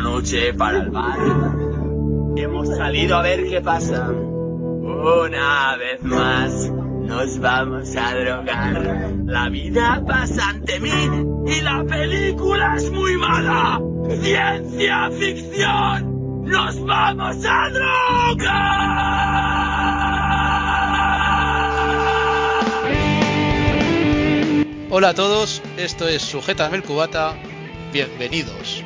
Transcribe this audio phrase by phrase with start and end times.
[0.00, 1.18] noche para el bar.
[2.36, 4.08] Hemos salido a ver qué pasa.
[4.08, 9.12] Una vez más nos vamos a drogar.
[9.24, 10.90] La vida pasa ante mí
[11.46, 13.80] y la película es muy mala.
[14.20, 16.44] Ciencia ficción.
[16.44, 18.98] Nos vamos a drogar.
[24.90, 27.36] Hola a todos, esto es Sujetame el Cubata.
[27.92, 28.82] Bienvenidos.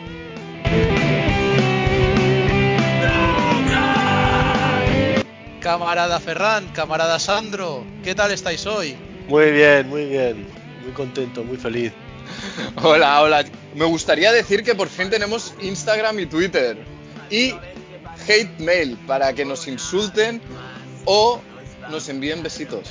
[5.62, 8.96] Camarada Ferran, camarada Sandro, ¿qué tal estáis hoy?
[9.28, 10.44] Muy bien, muy bien,
[10.82, 11.92] muy contento, muy feliz.
[12.82, 13.44] Hola, hola.
[13.76, 16.76] Me gustaría decir que por fin tenemos Instagram y Twitter
[17.30, 17.54] y
[18.26, 20.42] hate mail para que nos insulten
[21.04, 21.40] o
[21.90, 22.90] nos envíen besitos.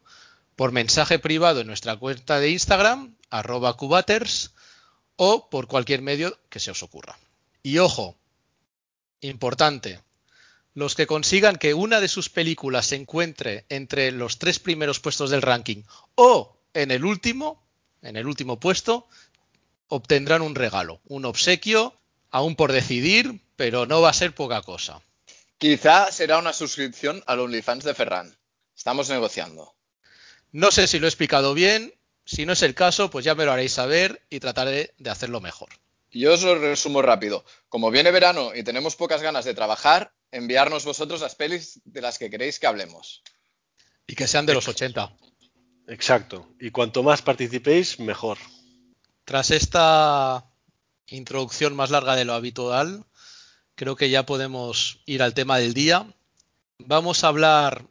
[0.57, 4.51] por mensaje privado en nuestra cuenta de Instagram, arroba cubaters,
[5.15, 7.17] o por cualquier medio que se os ocurra.
[7.63, 8.17] Y ojo,
[9.21, 10.01] importante,
[10.75, 15.31] los que consigan que una de sus películas se encuentre entre los tres primeros puestos
[15.31, 15.85] del ranking
[16.17, 17.63] o en el último,
[18.03, 19.07] en el último puesto,
[19.89, 21.99] obtendrán un regalo, un obsequio,
[22.31, 25.03] aún por decidir, pero no va a ser poca cosa.
[25.59, 28.37] Quizá será una suscripción al OnlyFans de Ferran.
[28.77, 29.75] Estamos negociando.
[30.53, 31.95] No sé si lo he explicado bien.
[32.27, 35.41] Si no es el caso, pues ya me lo haréis saber y trataré de hacerlo
[35.41, 35.69] mejor.
[36.11, 37.45] Yo os lo resumo rápido.
[37.69, 42.19] Como viene verano y tenemos pocas ganas de trabajar, enviarnos vosotros las pelis de las
[42.19, 43.23] que queréis que hablemos.
[44.07, 45.17] Y que sean de los 80.
[45.89, 46.49] Exacto.
[46.61, 48.39] Y cuanto más participéis, mejor.
[49.25, 50.45] Tras esta
[51.07, 53.05] introducción más larga de lo habitual,
[53.75, 56.07] creo que ya podemos ir al tema del día.
[56.79, 57.87] Vamos a hablar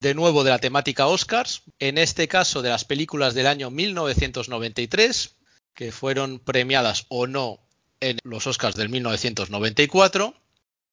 [0.00, 5.36] de nuevo de la temática Oscars, en este caso de las películas del año 1993,
[5.74, 7.60] que fueron premiadas o no
[8.00, 10.34] en los Oscars del 1994.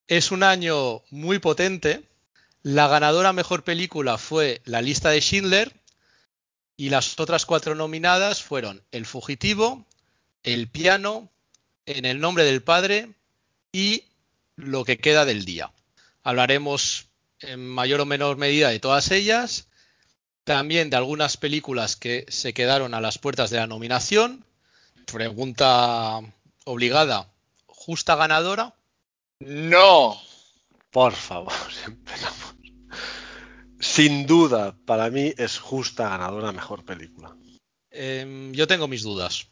[0.07, 2.03] Es un año muy potente.
[2.61, 5.80] La ganadora mejor película fue La lista de Schindler,
[6.81, 9.85] y las otras cuatro nominadas fueron El Fugitivo,
[10.41, 11.29] El Piano,
[11.85, 13.13] En el Nombre del Padre
[13.71, 14.05] y
[14.55, 15.71] Lo que queda del día.
[16.23, 17.05] Hablaremos
[17.39, 19.67] en mayor o menor medida de todas ellas,
[20.43, 24.43] también de algunas películas que se quedaron a las puertas de la nominación.
[25.05, 26.19] Pregunta
[26.65, 27.27] obligada,
[27.67, 28.73] ¿justa ganadora?
[29.39, 30.19] No.
[30.89, 31.53] Por favor,
[31.85, 32.60] empezamos.
[33.91, 37.35] Sin duda, para mí es justa ganadora mejor película.
[37.89, 39.49] Em, yo tengo mis dudas.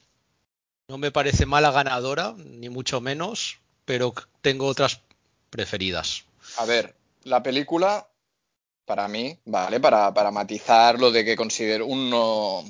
[0.87, 5.01] No me parece mala ganadora, ni mucho menos, pero tengo otras
[5.49, 6.23] preferidas.
[6.55, 8.07] A ver, la película,
[8.85, 12.63] para mí, vale, para, para matizar lo de que considero uno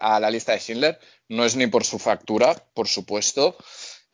[0.00, 3.56] a la lista de Schindler, no es ni por su factura, por supuesto,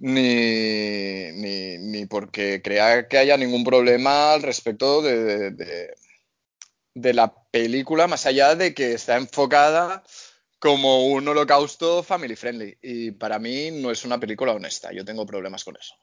[0.01, 5.95] ni, ni, porque crea que haya ningún problema al respecto de de
[6.95, 10.03] la película, más allá de que está enfocada
[10.59, 12.79] como un holocausto family friendly.
[12.81, 14.93] Y para mí no es una película honesta.
[14.93, 15.95] Yo tengo problemas con eso.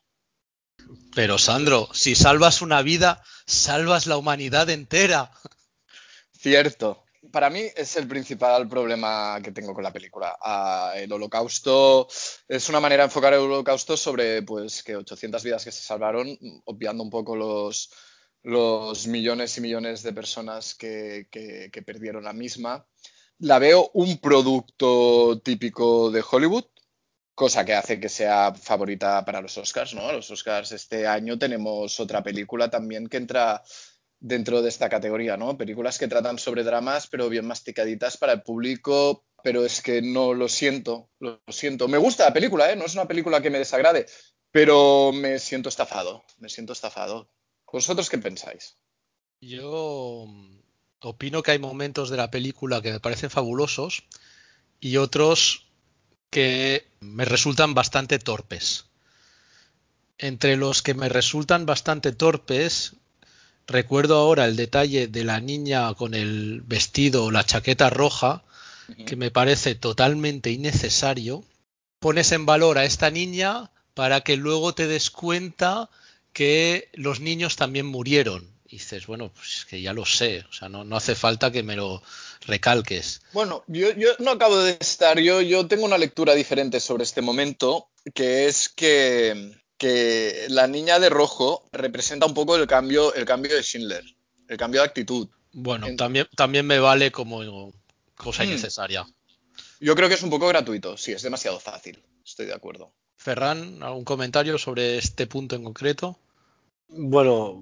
[1.15, 5.31] Pero Sandro, si salvas una vida, salvas la humanidad entera.
[6.31, 10.37] Cierto, para mí es el principal problema que tengo con la película.
[10.41, 12.07] Ah, el holocausto
[12.47, 16.37] es una manera de enfocar el holocausto sobre pues que 800 vidas que se salvaron,
[16.65, 17.91] obviando un poco los,
[18.43, 22.85] los millones y millones de personas que, que, perdieron la misma.
[23.39, 26.65] La veo un producto típico de Hollywood,
[27.33, 30.11] cosa que hace que sea favorita para los Oscars, ¿no?
[30.11, 33.63] Los Oscars este año tenemos otra película también que entra
[34.19, 35.57] dentro de esta categoría, ¿no?
[35.57, 40.33] Películas que tratan sobre dramas, pero bien masticaditas para el público, pero es que no
[40.33, 41.87] lo siento, lo siento.
[41.87, 42.75] Me gusta la película, ¿eh?
[42.75, 44.05] No es una película que me desagrade,
[44.51, 47.31] pero me siento estafado, me siento estafado.
[47.71, 48.75] ¿Vosotros qué pensáis?
[49.39, 50.27] Yo
[50.99, 54.03] opino que hay momentos de la película que me parecen fabulosos
[54.79, 55.67] y otros
[56.29, 58.85] que me resultan bastante torpes.
[60.17, 62.93] Entre los que me resultan bastante torpes,
[63.67, 68.43] recuerdo ahora el detalle de la niña con el vestido o la chaqueta roja,
[69.05, 71.43] que me parece totalmente innecesario.
[71.99, 75.89] Pones en valor a esta niña para que luego te des cuenta
[76.33, 78.49] que los niños también murieron.
[78.65, 81.61] Y dices, bueno, pues que ya lo sé, o sea, no, no hace falta que
[81.61, 82.01] me lo
[82.45, 83.21] recalques.
[83.33, 87.21] Bueno, yo, yo no acabo de estar, yo, yo tengo una lectura diferente sobre este
[87.21, 93.25] momento, que es que, que la niña de rojo representa un poco el cambio, el
[93.25, 94.05] cambio de Schindler,
[94.47, 95.27] el cambio de actitud.
[95.51, 95.97] Bueno, en...
[95.97, 97.73] también, también me vale como
[98.15, 99.05] cosa innecesaria.
[99.81, 102.93] Yo creo que es un poco gratuito, sí, es demasiado fácil, estoy de acuerdo.
[103.21, 106.17] Ferran, ¿algún comentario sobre este punto en concreto?
[106.89, 107.61] Bueno,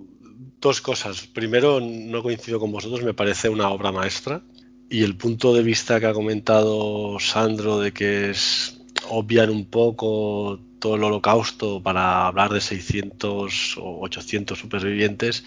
[0.62, 1.28] dos cosas.
[1.28, 4.42] Primero, no coincido con vosotros, me parece una obra maestra.
[4.90, 8.80] Y el punto de vista que ha comentado Sandro de que es
[9.10, 15.44] obvian un poco todo el holocausto para hablar de 600 o 800 supervivientes,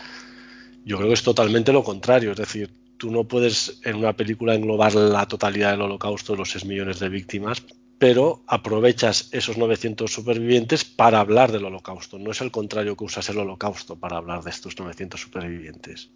[0.84, 2.32] yo creo que es totalmente lo contrario.
[2.32, 6.66] Es decir, tú no puedes en una película englobar la totalidad del holocausto, los 6
[6.66, 7.62] millones de víctimas,
[8.02, 12.18] pero aprovechas esos 900 supervivientes para hablar del holocausto.
[12.18, 16.10] No es el contrario que usas el holocausto para hablar de estos 900 supervivientes.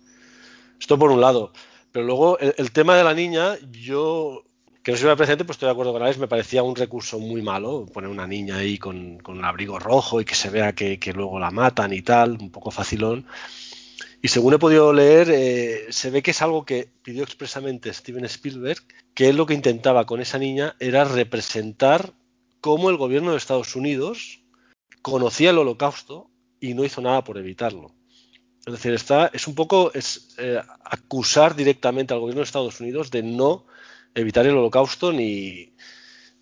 [0.81, 1.53] Esto por un lado.
[1.93, 4.43] Pero luego el, tema de la niña, yo
[4.83, 7.41] que no me presente, pues estoy de acuerdo con Alex, me parecía un recurso muy
[7.41, 10.99] malo, poner una niña ahí con, con un abrigo rojo y que se vea que,
[10.99, 13.27] que, luego la matan y tal, un poco facilón.
[14.23, 18.25] Y según he podido leer, eh, se ve que es algo que pidió expresamente Steven
[18.25, 18.83] Spielberg,
[19.15, 22.15] que él lo que intentaba con esa niña era representar
[22.61, 24.43] cómo el gobierno de Estados Unidos
[25.03, 26.31] conocía el holocausto
[26.61, 27.95] y no hizo nada por evitarlo.
[28.67, 33.13] Es decir, está, es un poco es, eh, acusar directamente al gobierno de Estados Unidos
[33.13, 33.67] de no
[34.15, 35.77] evitar el holocausto ni,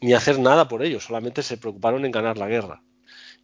[0.00, 2.82] ni hacer nada por ello, solamente se preocuparon en ganar la guerra.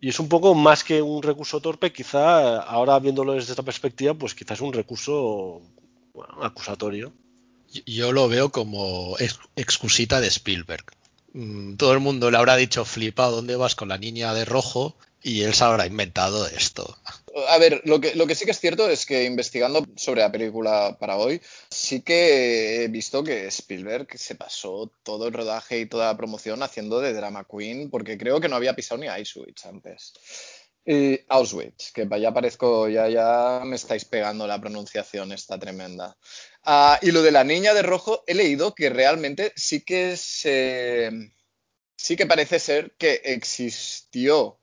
[0.01, 4.15] Y es un poco más que un recurso torpe, quizá ahora viéndolo desde esta perspectiva,
[4.15, 5.61] pues quizás un recurso
[6.41, 7.13] acusatorio.
[7.87, 9.17] Yo lo veo como
[9.57, 10.85] excusita de Spielberg.
[11.77, 15.43] Todo el mundo le habrá dicho flipado dónde vas con la niña de rojo y
[15.43, 16.97] él se habrá inventado esto.
[17.49, 20.33] A ver, lo que, lo que sí que es cierto es que investigando sobre la
[20.33, 21.41] película para hoy,
[21.71, 26.63] sí que he visto que Spielberg se pasó todo el rodaje y toda la promoción
[26.63, 30.13] haciendo de drama queen, porque creo que no había pisado ni Auschwitz antes.
[30.85, 36.17] Y Auschwitz, que ya parezco, ya, ya me estáis pegando la pronunciación, está tremenda.
[36.67, 41.11] Uh, y lo de la niña de rojo, he leído que realmente sí que se,
[41.97, 44.60] sí que parece ser que existió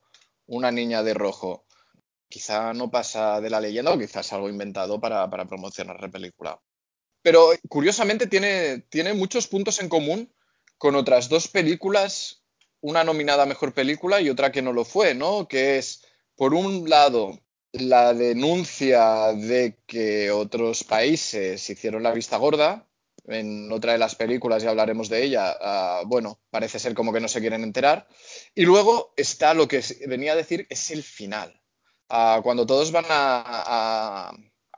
[0.48, 1.66] una niña de rojo.
[2.30, 6.60] Quizá no pasa de la leyenda o quizás algo inventado para, para promocionar la película.
[7.22, 10.34] Pero curiosamente tiene, tiene muchos puntos en común
[10.77, 12.44] con otras dos películas,
[12.82, 15.48] una nominada a Mejor Película y otra que no lo fue, ¿no?
[15.48, 16.04] Que es,
[16.36, 17.39] por un lado,
[17.72, 22.88] la denuncia de que otros países hicieron la vista gorda.
[23.27, 27.19] En otra de las películas, ya hablaremos de ella, uh, bueno, parece ser como que
[27.19, 28.07] no se quieren enterar.
[28.55, 31.62] Y luego está lo que venía a decir, es el final.
[32.10, 34.31] Uh, cuando todos van a,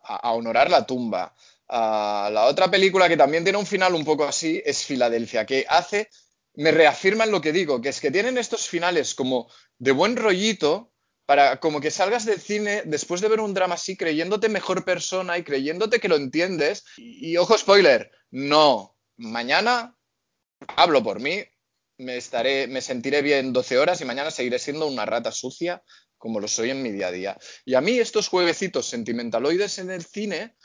[0.03, 1.35] a, honorar la tumba.
[1.67, 5.65] Uh, la otra película que también tiene un final un poco así es Filadelfia, que
[5.69, 6.09] hace,
[6.55, 10.15] me reafirma en lo que digo, que es que tienen estos finales como de buen
[10.15, 10.91] rollito,
[11.29, 15.37] para como que salgas del cine después de ver un drama así creyéndote mejor persona
[15.37, 16.85] y creyéndote que lo entiendes.
[16.97, 19.95] Y, ojo spoiler, no, mañana
[20.75, 21.43] hablo por mí,
[21.99, 25.83] me estaré, me sentiré bien 12 horas y mañana seguiré siendo una rata sucia
[26.17, 27.37] como lo soy en mi día a día.
[27.63, 30.55] Y a mí estos jueguecitos sentimentaloides en el cine,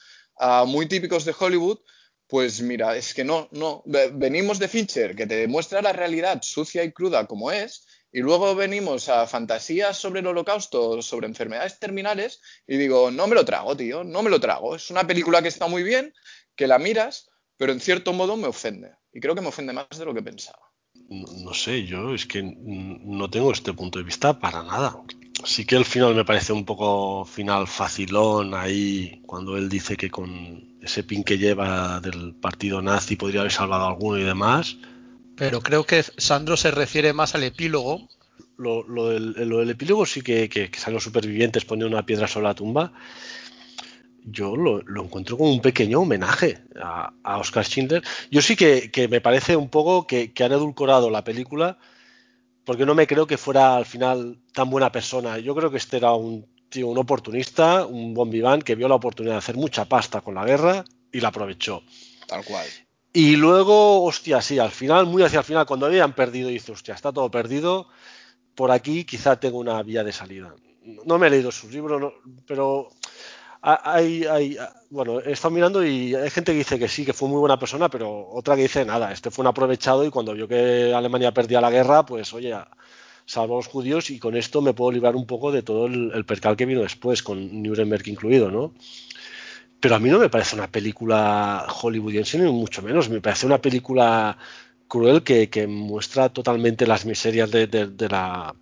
[0.41, 1.81] uh, muy típicos de Hollywood,
[2.27, 6.83] pues mira, es que no, no, venimos de Fincher, que te demuestra la realidad sucia
[6.85, 12.41] y cruda como es, y luego venimos a fantasías sobre el holocausto, sobre enfermedades terminales,
[12.65, 14.77] y digo, no me lo trago, tío, no me lo trago.
[14.77, 16.15] Es una película que está muy bien,
[16.55, 18.93] que la miras, pero en cierto modo me ofende.
[19.13, 20.61] Y creo que me ofende más de lo que pensaba.
[21.09, 24.97] No, no sé, yo es que no tengo este punto de vista para nada.
[25.45, 30.13] Sí que el final me parece un poco final facilón ahí, cuando él dice que
[30.13, 34.77] con ese pin que lleva del partido nazi podría haber salvado a alguno y demás.
[35.37, 38.09] Pero creo que Sandro se refiere más al epílogo.
[38.57, 42.07] Lo, lo, del, lo del, epílogo sí que, que, que salen los supervivientes poniendo una
[42.07, 42.93] piedra sobre la tumba.
[44.25, 48.03] Yo lo, lo encuentro como un pequeño homenaje a, a Oscar Schindler.
[48.31, 51.79] Yo sí que, que me parece un poco que, que han edulcorado la película
[52.65, 55.39] porque no me creo que fuera al final tan buena persona.
[55.39, 59.35] Yo creo que este era un tío, un oportunista, un bombiván que vio la oportunidad
[59.35, 61.83] de hacer mucha pasta con la guerra y la aprovechó.
[62.27, 62.67] Tal cual.
[63.17, 66.95] Y luego, hostia, sí, al final, muy hacia el final, cuando habían perdido, dice, hostia,
[66.95, 67.87] está todo perdido,
[68.57, 70.53] por aquí quizá tengo una vía de salida.
[70.83, 72.13] No me he leído sus libros, no,
[72.45, 72.89] pero
[74.91, 77.57] bueno, he estado mirando y hay gente que dice que sí, que fue muy buena
[77.57, 81.33] persona, pero otra que dice nada, este fue un aprovechado y cuando vio que Alemania
[81.33, 82.53] perdía la guerra, pues oye,
[83.27, 86.11] salvo a los judíos y con esto me puedo librar un poco de todo el,
[86.13, 88.75] el percal que vino después, con Nuremberg incluido, ¿no?
[89.85, 93.59] Pero a mí no me parece una película hollywoodiense, ni mucho menos, me parece una
[93.59, 94.35] película
[94.89, 97.69] cruel que, que muestra totalmente las miserias de,
[98.09, 98.55] la,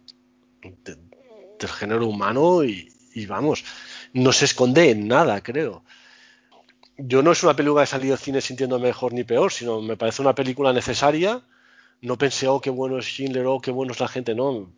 [0.60, 3.64] del género humano y, y vamos,
[4.12, 5.84] no se esconde en nada, creo.
[6.98, 9.80] Yo no es una película que he salido al cine sintiendo mejor ni peor, sino
[9.80, 11.40] me parece una película necesaria.
[12.00, 14.72] No pensé, oh, qué bueno es Schindler, oh, qué bueno es la gente, no.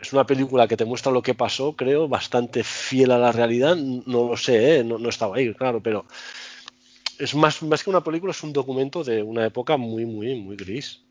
[0.00, 3.76] Es una película que te muestra lo que pasó, creo, bastante fiel a la realidad.
[3.76, 4.84] No lo sé, ¿eh?
[4.84, 6.06] no, no estaba ahí, claro, pero
[7.18, 10.56] es más, más que una película, es un documento de una época muy, muy, muy
[10.56, 11.02] gris.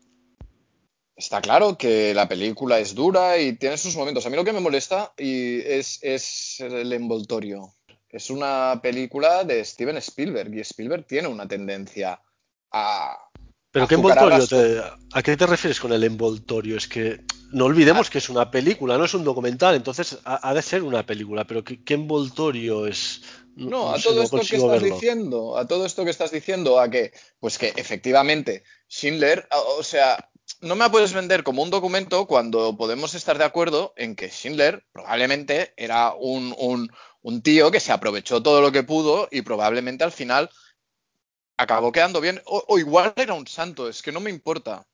[1.16, 4.26] Está claro que la película es dura y tiene sus momentos.
[4.26, 7.74] A mí lo que me molesta y es, es el envoltorio.
[8.10, 12.22] Es una película de Steven Spielberg y Spielberg tiene una tendencia
[12.72, 13.18] a.
[13.76, 14.48] ¿Pero qué envoltorio?
[14.48, 16.78] Te, ¿A qué te refieres con el envoltorio?
[16.78, 20.54] Es que no olvidemos que es una película, no es un documental, entonces ha, ha
[20.54, 23.22] de ser una película, pero ¿qué, qué envoltorio es?
[23.58, 24.96] No, a sé, todo no esto que estás verlo.
[24.96, 29.46] diciendo, a todo esto que estás diciendo, a que, pues que efectivamente, Schindler,
[29.78, 30.30] o sea,
[30.62, 34.30] no me la puedes vender como un documento cuando podemos estar de acuerdo en que
[34.30, 36.90] Schindler probablemente era un, un,
[37.22, 40.50] un tío que se aprovechó todo lo que pudo y probablemente al final
[41.58, 44.88] acabó quedando bien, o, igual era un santo, es que no me importa,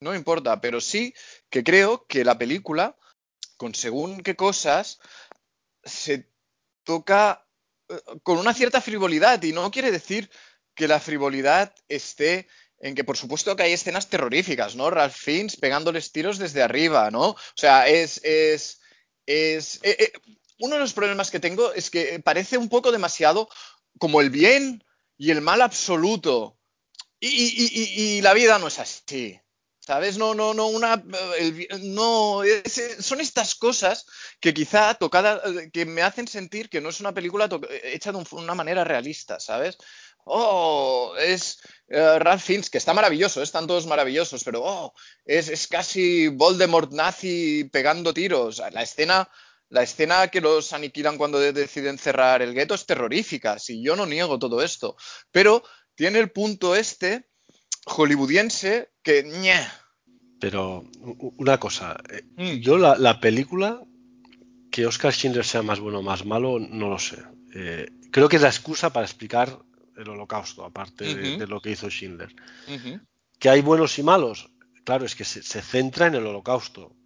[0.00, 1.14] no me importa, pero sí
[1.50, 2.96] que creo que la película,
[3.56, 4.98] con según qué cosas,
[5.84, 6.30] se
[6.84, 7.46] toca
[7.88, 10.30] eh, con una cierta frivolidad y no quiere decir
[10.74, 14.90] que la frivolidad esté en que por supuesto que hay escenas terroríficas, ¿no?
[14.90, 17.30] Ralph Fiennes pegándoles tiros desde arriba, ¿no?
[17.30, 18.80] O sea, es es
[19.26, 20.12] es eh, eh,
[20.60, 23.48] uno de los problemas que tengo es que parece un poco demasiado
[23.98, 24.82] como el bien
[25.20, 26.56] y el mal absoluto.
[27.20, 29.38] Y, la vida no es así.
[29.78, 30.16] ¿Sabes?
[30.16, 31.02] No, no, no, una,
[31.82, 34.06] no, es- son estas cosas
[34.40, 37.48] que quizá tocada, eh, que me hacen sentir que no es una película
[37.82, 39.76] hecha de un- una manera realista, ¿sabes?
[40.24, 41.58] Oh, es
[41.88, 46.92] eh, Ralph Fiennes, que está maravilloso, están todos maravillosos, pero oh, es, es casi Voldemort
[46.92, 48.62] nazi pegando tiros.
[48.72, 49.28] La escena,
[49.70, 53.96] la escena que los aniquilan cuando de- deciden cerrar el gueto es terrorífica, si yo
[53.96, 54.96] no niego todo esto,
[55.30, 55.62] pero
[55.94, 57.28] tiene el punto este
[57.86, 59.60] hollywoodiense que ñe.
[60.40, 60.84] Pero
[61.38, 62.60] una cosa, eh, Mm.
[62.60, 63.80] yo la, la película,
[64.70, 67.18] que Oscar Schindler sea más bueno o más malo, no lo sé.
[67.54, 69.58] Eh, creo que es la excusa para explicar
[69.96, 72.34] el holocausto, aparte de, lo que hizo Schindler.
[73.38, 74.48] ¿Que hay buenos y malos?
[74.84, 76.96] Claro, es que se, se centra en el holocausto.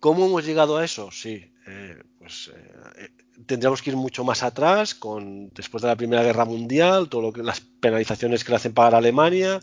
[0.00, 1.10] ¿Cómo hemos llegado a eso?
[1.10, 3.10] Sí, eh, pues eh,
[3.46, 7.32] tendríamos que ir mucho más atrás, con después de la Primera Guerra Mundial, todo lo
[7.32, 9.60] que las penalizaciones que le hacen pagar a Alemania,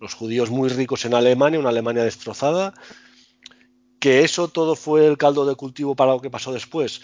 [0.00, 2.74] los judíos muy ricos en Alemania, una Alemania destrozada,
[4.00, 7.02] que eso todo fue el caldo de cultivo para lo que pasó después.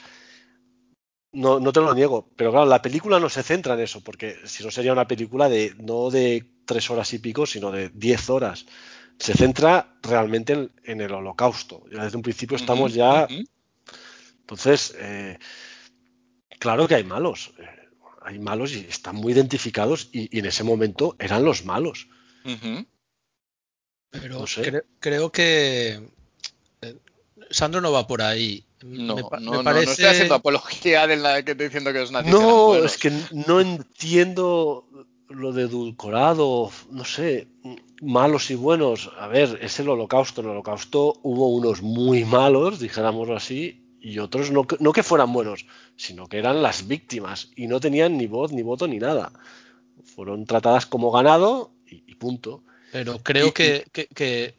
[1.33, 4.37] No, no te lo niego, pero claro, la película no se centra en eso, porque
[4.45, 8.29] si no sería una película de no de tres horas y pico, sino de diez
[8.29, 8.67] horas.
[9.19, 11.85] Se centra realmente en, en el holocausto.
[11.91, 13.27] Desde un principio estamos ya.
[14.43, 15.39] Entonces, eh,
[16.59, 17.53] claro que hay malos.
[17.59, 17.67] eh,
[18.25, 22.07] hay malos y están muy identificados, y, y en ese momento eran los malos.
[24.11, 24.63] Pero No sé.
[24.71, 26.09] cre- creo que
[26.83, 26.97] eh,
[27.51, 28.65] Sandro no va por ahí.
[28.83, 29.87] No, me, no, me no, parece...
[29.87, 33.11] no estoy haciendo apología de la que estoy diciendo que nazis eran No, es que
[33.33, 34.87] no entiendo
[35.29, 37.49] lo de edulcorado, no sé,
[38.03, 39.11] malos y buenos.
[39.19, 40.41] A ver, es el holocausto.
[40.41, 45.03] En el holocausto hubo unos muy malos, dijéramoslo así, y otros no, que- no que
[45.03, 45.67] fueran buenos,
[45.97, 49.33] sino que eran las víctimas y no tenían ni voz, ni voto, ni nada.
[50.05, 52.63] Fueron tratadas como ganado y, punto.
[52.91, 53.85] Pero creo que,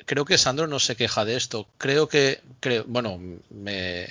[0.05, 1.67] creo que Sandro no se queja de esto.
[1.77, 3.19] Creo que, creo, bueno,
[3.49, 4.07] me,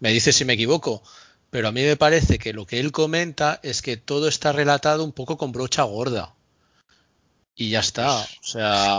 [0.00, 1.02] me dice si me equivoco,
[1.50, 5.02] pero a mí me parece que lo que él comenta es que todo está relatado
[5.02, 6.34] un poco con brocha gorda.
[7.56, 8.20] Y ya está.
[8.20, 8.98] O sea.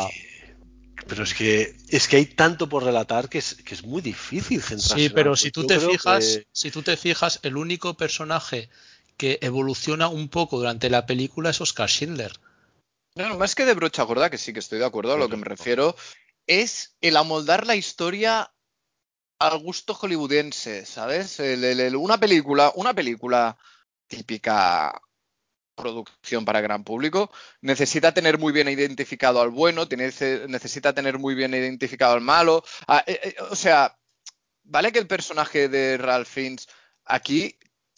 [1.08, 4.62] Pero es que es que hay tanto por relatar que es, que es muy difícil
[4.62, 5.03] centrarse.
[5.03, 8.70] Sí, pero si tú te fijas, si tú te fijas, el único personaje
[9.18, 12.32] que evoluciona un poco durante la película es Oscar Schindler.
[13.15, 15.38] No, más que de brocha gorda, que sí que estoy de acuerdo a lo que
[15.38, 15.96] me refiero,
[16.48, 18.51] es el amoldar la historia
[19.39, 21.39] al gusto hollywoodense, ¿sabes?
[21.96, 23.58] una película, una película
[24.08, 25.01] típica
[25.80, 27.32] producción para gran público,
[27.62, 32.64] necesita tener muy bien identificado al bueno, necesita tener muy bien identificado al malo.
[32.88, 33.98] Ah, eh, eh, o sea,
[34.64, 36.68] vale que el personaje de Ralph Fiennes
[37.06, 37.58] aquí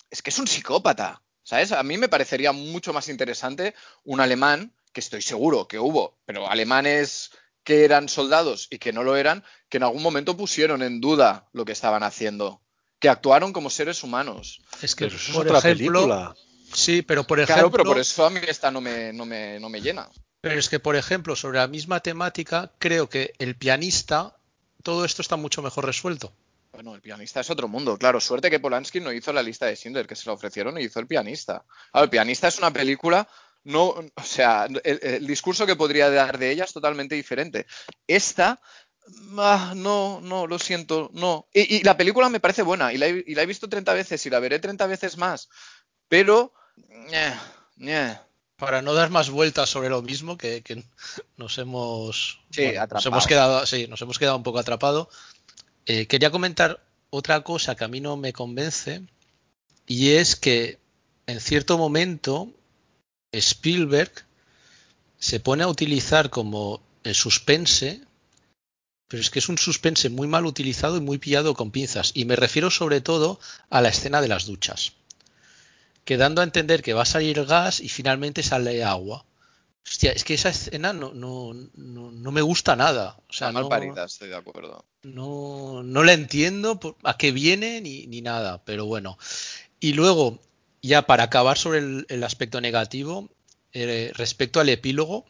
[0.09, 1.71] es que es un psicópata, ¿sabes?
[1.71, 3.73] A mí me parecería mucho más interesante
[4.03, 7.31] un alemán, que estoy seguro que hubo, pero alemanes
[7.63, 11.47] que eran soldados y que no lo eran, que en algún momento pusieron en duda
[11.53, 12.61] lo que estaban haciendo,
[12.99, 14.61] que actuaron como seres humanos.
[14.81, 16.35] Es que, eso por es otra película.
[16.73, 17.55] Sí, pero por ejemplo.
[17.55, 20.09] Claro, pero por eso a mí esta no me, no me, no me llena.
[20.41, 24.35] Pero es que, por ejemplo, sobre la misma temática, creo que el pianista,
[24.83, 26.33] todo esto está mucho mejor resuelto.
[26.71, 28.19] Bueno, el pianista es otro mundo, claro.
[28.19, 30.99] Suerte que Polanski no hizo la lista de Schindler, que se la ofrecieron y hizo
[30.99, 31.63] el pianista.
[31.93, 33.27] el pianista es una película
[33.63, 37.67] no, o sea, el, discurso que podría dar de ella es totalmente diferente.
[38.07, 38.59] Esta,
[39.37, 41.47] ah, no, no, lo siento, no.
[41.53, 44.59] Y, la película me parece buena y la, he, visto 30 veces y la veré
[44.59, 45.49] 30 veces más,
[46.07, 46.53] pero...
[48.55, 50.83] Para no dar más vueltas sobre lo mismo, que,
[51.37, 52.39] nos hemos,
[52.91, 55.09] nos hemos quedado, sí, nos hemos quedado un poco atrapado.
[55.85, 59.01] Eh, quería comentar otra cosa que a mí no me convence
[59.87, 60.79] y es que
[61.27, 62.49] en cierto momento
[63.31, 64.11] Spielberg
[65.17, 68.01] se pone a utilizar como el suspense,
[69.07, 72.11] pero es que es un suspense muy mal utilizado y muy pillado con pinzas.
[72.13, 74.93] Y me refiero sobre todo a la escena de las duchas,
[76.11, 79.23] quedando a entender que va a salir gas y finalmente sale agua.
[79.85, 83.17] Hostia, es que esa escena no, no, no, me gusta nada.
[83.29, 84.83] O sea, mal parida, estoy de acuerdo.
[85.03, 89.17] No, no la entiendo a qué viene ni, ni nada, pero bueno.
[89.79, 90.41] Y luego,
[90.81, 93.29] ya para acabar sobre el, aspecto negativo,
[93.71, 95.23] eh, respecto al epílogo,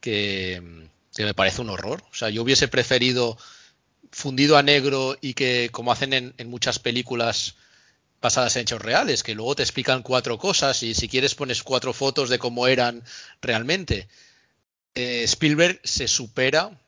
[0.00, 2.04] que, me parece un horror.
[2.12, 3.38] O sea, yo hubiese preferido
[4.12, 7.54] fundido a negro y que, como hacen en, muchas películas
[8.24, 11.92] basadas en hechos reales, que luego te explican cuatro cosas y si quieres pones cuatro
[11.92, 13.04] fotos de cómo eran
[13.42, 14.08] realmente.
[14.94, 16.80] Eh, Spielberg se supera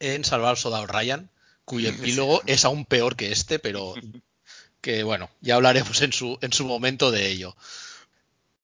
[0.00, 1.30] en Salvar al Soldado Ryan,
[1.64, 3.94] cuyo epílogo es aún peor que este, pero
[4.80, 7.56] que bueno, ya hablaremos en su, en su momento de ello.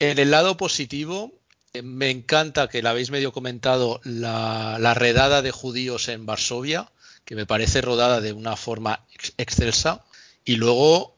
[0.00, 1.32] En el lado positivo,
[1.72, 6.90] eh, me encanta que la habéis medio comentado la, redada de judíos en Varsovia,
[7.24, 9.06] que me parece rodada de una forma
[9.38, 10.04] excelsa.
[10.44, 11.14] Y luego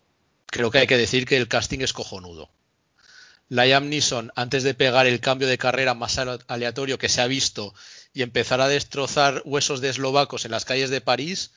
[0.55, 2.49] creo que hay que decir que el casting es cojonudo.
[3.49, 7.75] Liam Neeson, antes de pegar el cambio de carrera más aleatorio que se ha visto
[8.13, 11.51] y empezar a destrozar huesos de eslovacos en las calles de París,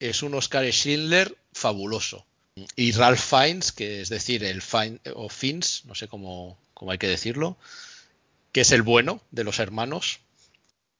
[0.00, 2.26] es un Oscar Schindler fabuloso.
[2.74, 6.58] Y Ralph Fiennes, que es decir, el Fiennes, o Fiennes, no sé cómo,
[6.88, 7.56] hay que decirlo,
[8.50, 10.18] que es el bueno de los hermanos,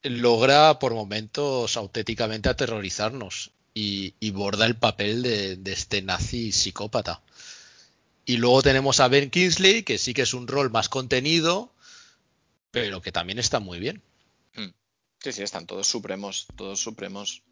[0.04, 7.22] logra por momentos auténticamente aterrorizarnos y, borda el papel de, este nazi psicópata.
[8.30, 11.74] Y luego tenemos a Ben Kingsley, que sí que es un rol más contenido,
[12.70, 14.02] pero que también está muy bien.
[14.54, 14.68] Hmm.
[15.18, 17.42] Sí, sí, están todos supremos, todos supremos.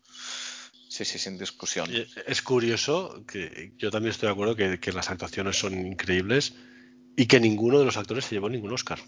[0.89, 1.91] Sí, sí, sin discusión.
[2.29, 6.55] Es curioso que yo también estoy de acuerdo que, las actuaciones son increíbles
[7.17, 9.01] y que ninguno de los actores se llevó ningún Oscar.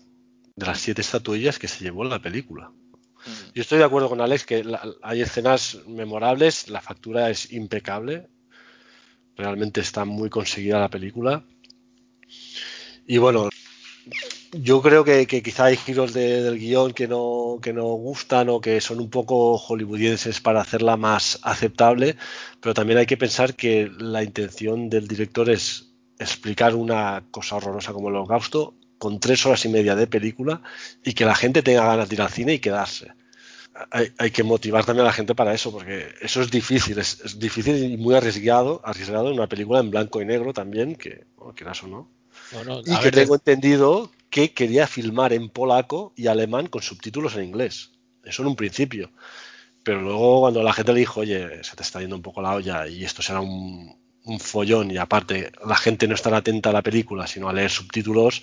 [0.57, 2.71] De las siete estatuillas que se llevó en la película.
[2.71, 3.53] Mm.
[3.55, 4.65] Yo estoy de acuerdo con Alex que
[5.03, 8.29] hay escenas memorables, la factura es impecable,
[9.37, 11.45] realmente está muy conseguida la película.
[13.07, 13.49] Y bueno,
[14.53, 18.81] yo creo que, quizá hay giros del guion que no, que no gustan o que
[18.81, 22.17] son un poco hollywoodienses para hacerla más aceptable,
[22.61, 27.93] pero también hay que pensar que la intención del director es explicar una cosa horrorosa
[27.93, 30.63] como el holocausto con tres horas y media de película
[31.03, 33.13] y que la gente tenga ganas de ir al cine y quedarse.
[33.93, 37.93] Hay, que motivar también a la gente para eso, porque eso es difícil, es, difícil
[37.93, 41.87] y muy arriesgado, arriesgado en una película en blanco y negro también, que, quieras o
[41.87, 42.20] no.
[42.85, 47.91] Y que tengo entendido que quería filmar en polaco y alemán con subtítulos en inglés.
[48.25, 49.11] Eso en un principio.
[49.83, 52.55] Pero luego cuando la gente le dijo, oye, se te está yendo un poco la
[52.55, 53.99] olla y esto será un,
[54.39, 58.43] follón y aparte la gente no estará atenta a la película sino a leer subtítulos,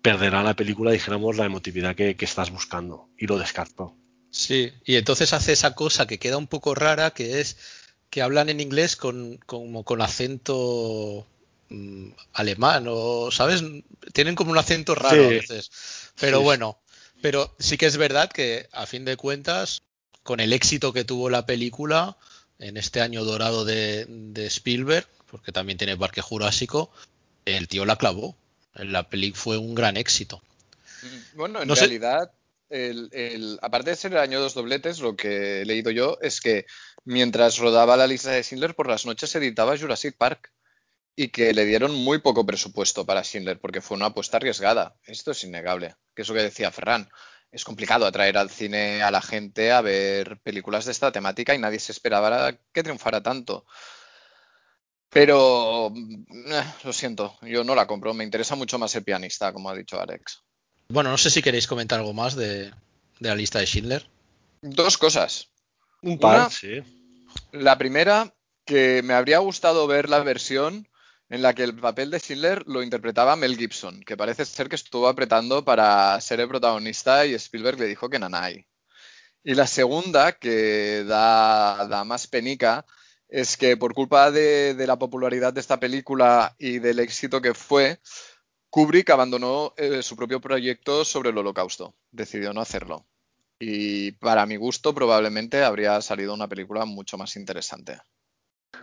[0.00, 3.08] perderá la película, dijéramos, la emotividad que, que estás buscando.
[3.18, 3.94] Y lo descartó.
[4.30, 7.56] Sí, y entonces hace esa cosa que queda un poco rara, que es
[8.10, 11.26] que hablan en inglés con, como con acento
[11.68, 13.62] mm, alemán o, ¿sabes?
[14.12, 15.70] Tienen como un acento raro a veces.
[16.20, 16.44] Pero Sí.
[16.44, 16.78] bueno,
[17.22, 19.82] pero sí que es verdad que a fin de cuentas,
[20.22, 22.16] con el éxito que tuvo la película
[22.58, 26.90] en este año dorado de, de Spielberg, porque también tiene Parque Jurásico,
[27.44, 28.36] el tío la clavó.
[28.74, 30.40] La peli fue un gran éxito.
[31.34, 32.30] Bueno, en No sé- realidad,
[32.70, 36.40] el, el- aparte de ser el año dos dobletes, lo que he leído yo es
[36.40, 36.66] que
[37.04, 40.50] mientras rodaba la lista de Schindler, por las noches editaba Jurassic Park
[41.20, 44.94] y que le dieron muy poco presupuesto para Schindler porque fue una apuesta arriesgada.
[45.04, 45.96] Esto es innegable.
[46.14, 47.08] Que es lo que decía Ferran.
[47.50, 51.58] Es complicado atraer al cine a la gente a ver películas de esta temática y
[51.58, 53.64] nadie se esperaba que triunfara tanto.
[55.10, 58.14] Pero, eh, lo siento, yo no la compro.
[58.14, 60.42] Me interesa mucho más el pianista, como ha dicho Alex.
[60.88, 62.66] Bueno, no sé si queréis comentar algo más de,
[63.18, 64.08] de la lista de Schindler.
[64.60, 65.48] Dos cosas.
[66.02, 66.80] Un par, Una- sí.
[67.52, 70.87] La primera, que me habría gustado ver la versión
[71.28, 74.76] en la que el papel de Schindler lo interpretaba Mel Gibson, que parece ser que
[74.76, 78.66] estuvo apretando para ser el protagonista y Spielberg le dijo que nanay.
[79.44, 82.84] Y la segunda, que da, da más penica,
[83.28, 87.54] es que por culpa de, de la popularidad de esta película y del éxito que
[87.54, 88.00] fue,
[88.70, 91.94] Kubrick abandonó eh, su propio proyecto sobre el holocausto.
[92.10, 93.06] Decidió no hacerlo.
[93.58, 97.98] Y para mi gusto probablemente habría salido una película mucho más interesante.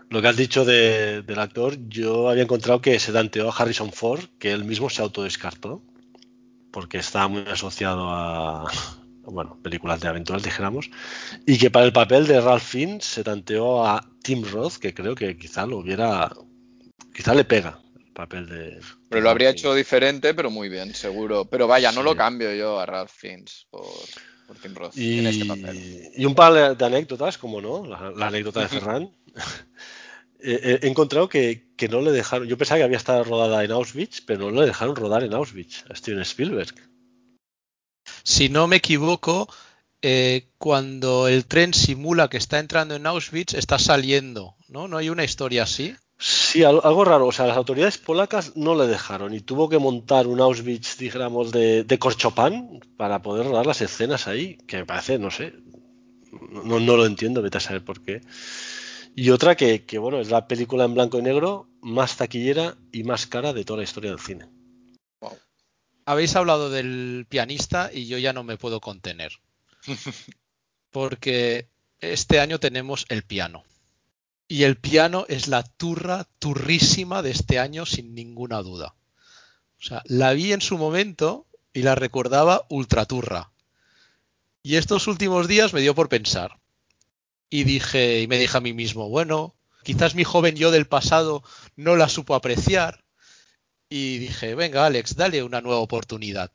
[0.10, 3.92] Lo que has dicho de- del actor, yo había encontrado que se tanteó a Harrison
[3.92, 5.82] Ford, que él mismo se autodescartó,
[6.72, 8.66] porque estaba muy asociado a
[9.24, 10.90] bueno, películas de aventuras, dijéramos,
[11.46, 15.16] y que para el papel de Ralph Fiennes se tanteó a Tim Roth, que creo
[15.16, 16.32] que quizá lo hubiera,
[17.14, 18.80] quizá le pega el papel de...
[19.10, 21.46] Pero lo habría hecho diferente, pero muy bien, seguro.
[21.46, 22.06] Pero vaya, no Sí.
[22.06, 23.84] lo cambio yo a Ralph Fiennes por,
[24.48, 26.12] por Tim Roth en este papel.
[26.16, 29.10] Y, y un par de anécdotas, como no, la, la anécdota de Ferran.
[30.48, 32.48] Eh, He encontrado que, que no le dejaron.
[32.48, 35.86] Yo pensaba que había estado rodada en Auschwitz, pero no le dejaron rodar en Auschwitz
[35.90, 36.76] a Steven Spielberg.
[38.24, 39.48] Si no me equivoco,
[40.04, 44.88] eh, cuando el tren simula que está entrando en Auschwitz, está saliendo, ¿no?
[44.88, 45.96] ¿No hay una historia así?
[46.28, 47.28] Sí, al- algo raro.
[47.28, 51.52] O sea, las autoridades polacas no le dejaron y tuvo que montar un Auschwitz, dijéramos,
[51.52, 55.54] de, de corchopán para poder rodar las escenas ahí, que me parece, no sé,
[56.64, 58.22] no, no lo entiendo, vete a saber por qué.
[59.16, 63.04] Y otra que, que, bueno, es la película en blanco y negro más taquillera y
[63.04, 64.48] más cara de toda la historia del cine.
[66.08, 69.34] Habéis hablado del pianista y yo ya no me puedo contener.
[70.92, 73.64] Porque este año tenemos el piano.
[74.48, 78.96] Y el piano es la turra turrísima de este año sin ninguna duda.
[79.80, 83.52] O sea, la vi en su momento y la recordaba ultra turra.
[84.62, 86.58] Y estos últimos días me dio por pensar.
[87.50, 91.44] Y dije, y me dije a mí mismo, bueno, quizás mi joven yo del pasado
[91.76, 93.04] no la supo apreciar.
[93.90, 96.52] Y dije, venga, Alex, dale una nueva oportunidad.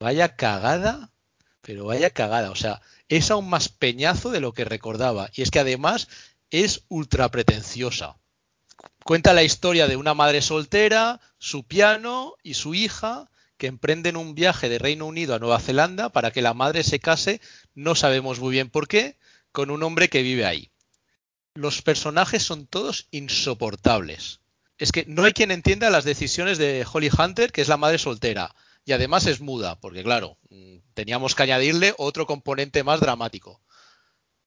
[0.00, 1.10] Vaya cagada,
[1.60, 2.50] pero vaya cagada.
[2.50, 5.30] O sea, es aún más peñazo de lo que recordaba.
[5.34, 6.08] Y es que además
[6.50, 8.18] es ultra pretenciosa.
[9.04, 14.34] Cuenta la historia de una madre soltera, su piano y su hija que emprenden un
[14.34, 17.40] viaje de Reino Unido a Nueva Zelanda para que la madre se case,
[17.74, 19.16] no sabemos muy bien por qué,
[19.52, 20.70] con un hombre que vive ahí.
[21.54, 24.40] Los personajes son todos insoportables.
[24.76, 27.98] Es que no hay quien entienda las decisiones de Holly Hunter, que es la madre
[27.98, 28.54] soltera.
[28.84, 33.62] Y además es muda, porque claro, mm, teníamos que añadirle otro componente más dramático.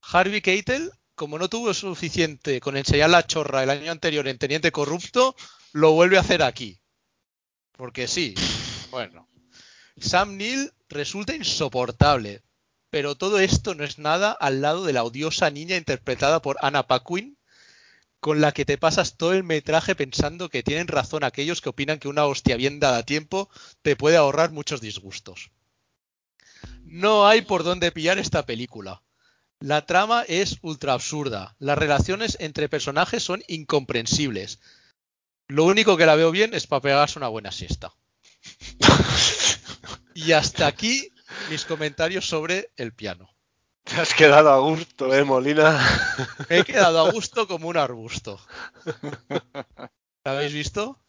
[0.02, 4.72] Harvey Keitel, como no tuvo suficiente con enseñar la chorra el año anterior en Teniente
[4.72, 5.36] Corrupto,
[5.74, 6.80] lo vuelve a hacer aquí.
[7.74, 8.36] Porque sí,
[8.90, 9.28] bueno.
[9.98, 12.42] Sam Neill resulta insoportable,
[12.90, 16.88] pero todo esto no es nada al lado de la odiosa niña interpretada por Anna
[16.88, 17.38] Paquin,
[18.22, 22.00] con la que te pasas todo el metraje pensando que tienen razón aquellos que opinan
[22.00, 23.50] que una hostia bien dada a tiempo
[23.82, 25.52] te puede ahorrar muchos disgustos.
[26.86, 29.02] No hay por dónde pillar esta película.
[29.62, 31.56] La trama es ultra absurda.
[31.60, 34.60] Las relaciones entre personajes son incomprensibles.
[35.48, 37.94] Lo único que la veo bien es para pegarse una buena siesta.
[40.14, 41.12] Y hasta aquí
[41.50, 43.30] mis comentarios sobre el piano.
[43.84, 45.80] Te has quedado a gusto, ¿eh, Molina?
[46.50, 48.40] Me he quedado a gusto como un arbusto.
[50.24, 51.00] ¿La habéis visto?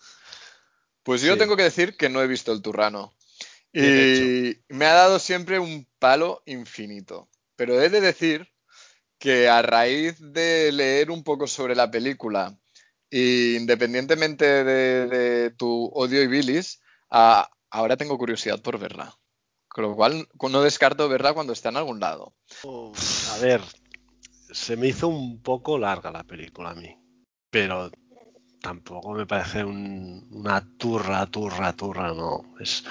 [1.03, 1.39] Pues yo Sí.
[1.39, 3.13] tengo que decir que no he visto el Turrano.
[3.73, 7.29] Bien Y me ha dado siempre un palo infinito.
[7.61, 8.49] Pero he de decir
[9.19, 12.59] que a raíz de leer un poco sobre la película,
[13.11, 19.15] e independientemente de, tu odio y bilis, ahora tengo curiosidad por verla.
[19.69, 22.35] Con lo cual, no descarto verla cuando está en algún lado.
[22.65, 23.61] a ver,
[24.51, 26.97] se me hizo un poco larga la película a mí,
[27.51, 27.91] pero
[28.63, 32.55] tampoco me parece una turra, turra, turra, no.
[32.59, 32.85] Es,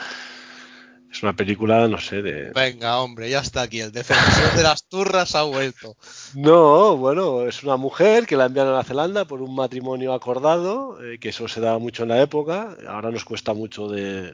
[1.19, 2.51] es una película, no sé, de...
[2.51, 3.81] Venga, hombre, ya está aquí.
[3.81, 5.97] El defensor de las turras ha vuelto.
[6.35, 11.03] No, bueno, es una mujer que la envían a Nueva Zelanda por un matrimonio acordado,
[11.03, 12.77] eh, que eso se daba mucho en la época.
[12.87, 14.33] Ahora nos cuesta mucho de,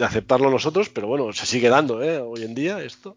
[0.00, 2.18] aceptarlo nosotros, pero bueno, se sigue dando ¿eh?
[2.18, 3.16] hoy en día esto.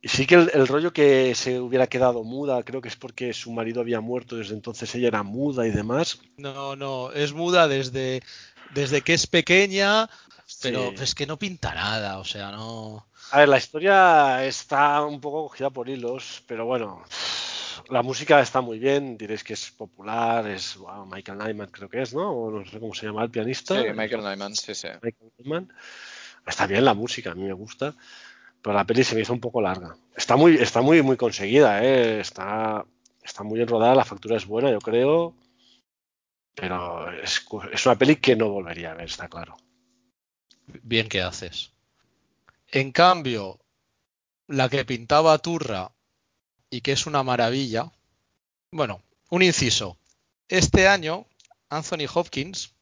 [0.00, 3.52] Y sí que el, rollo que se hubiera quedado muda, creo que es porque su
[3.52, 6.20] marido había muerto, desde entonces ella era muda y demás.
[6.38, 8.22] No, no, es muda desde,
[8.74, 10.08] desde que es pequeña,
[10.62, 13.06] pero es que no pinta nada, o sea, no.
[13.32, 17.02] A ver, la historia está un poco cogida por hilos, pero bueno,
[17.88, 22.14] la música está muy bien, diréis que es popular, es Michael Nyman creo que es,
[22.14, 22.30] ¿no?
[22.30, 23.80] O no sé cómo se llama el pianista.
[23.80, 24.88] Sí, Michael Nyman, sí, sí.
[25.02, 25.72] Michael Nyman.
[26.46, 27.94] Está bien la música, a mí me gusta,
[28.62, 29.94] pero la peli se me hizo un poco larga.
[30.16, 32.20] Está muy, está muy, muy conseguida, ¿eh?
[32.20, 32.84] Está,
[33.22, 35.34] está muy enrodada, la factura es buena, yo creo,
[36.54, 39.56] pero es, es una peli que no volvería a ver, está claro
[40.66, 41.72] bien que haces.
[42.68, 43.58] En cambio,
[44.46, 45.92] la que pintaba Turra
[46.70, 47.90] y que es una maravilla,
[48.70, 49.96] bueno, un inciso.
[50.48, 51.26] Este año,
[51.68, 52.72] Anthony Hopkins,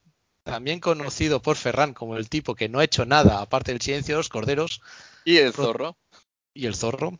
[0.43, 4.15] también conocido por Ferran como el tipo que no ha hecho nada aparte del silencio
[4.15, 4.81] de los corderos.
[5.25, 5.97] Y el zorro.
[6.55, 7.19] Y el zorro.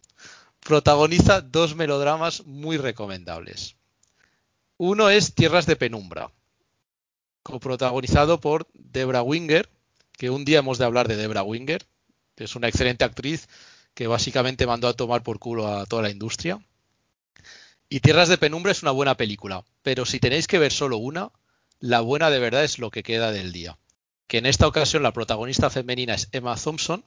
[0.61, 3.77] Protagoniza dos melodramas muy recomendables.
[4.79, 6.31] Uno es Tierras de Penumbra,
[7.43, 9.69] coprotagonizado por Debra Winger,
[10.19, 11.87] que un día hemos de hablar de Debra Winger,
[12.35, 13.49] que es una excelente actriz
[13.95, 16.61] que básicamente mandó a tomar por culo a toda la industria.
[17.89, 21.31] Y Tierras de Penumbra es una buena película, pero si tenéis que ver solo una,
[21.79, 23.79] la buena de verdad es lo que queda del día.
[24.27, 27.05] Que en esta ocasión la protagonista femenina es Emma Thompson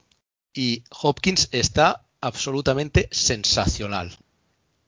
[0.54, 4.16] y Hopkins está absolutamente sensacional.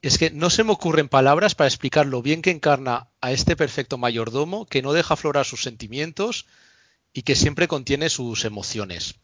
[0.01, 3.55] Es que no se me ocurren palabras para explicar lo bien que encarna a este
[3.55, 6.45] perfecto mayordomo que no deja aflorar sus sentimientos
[7.15, 9.15] y que siempre contiene sus emociones.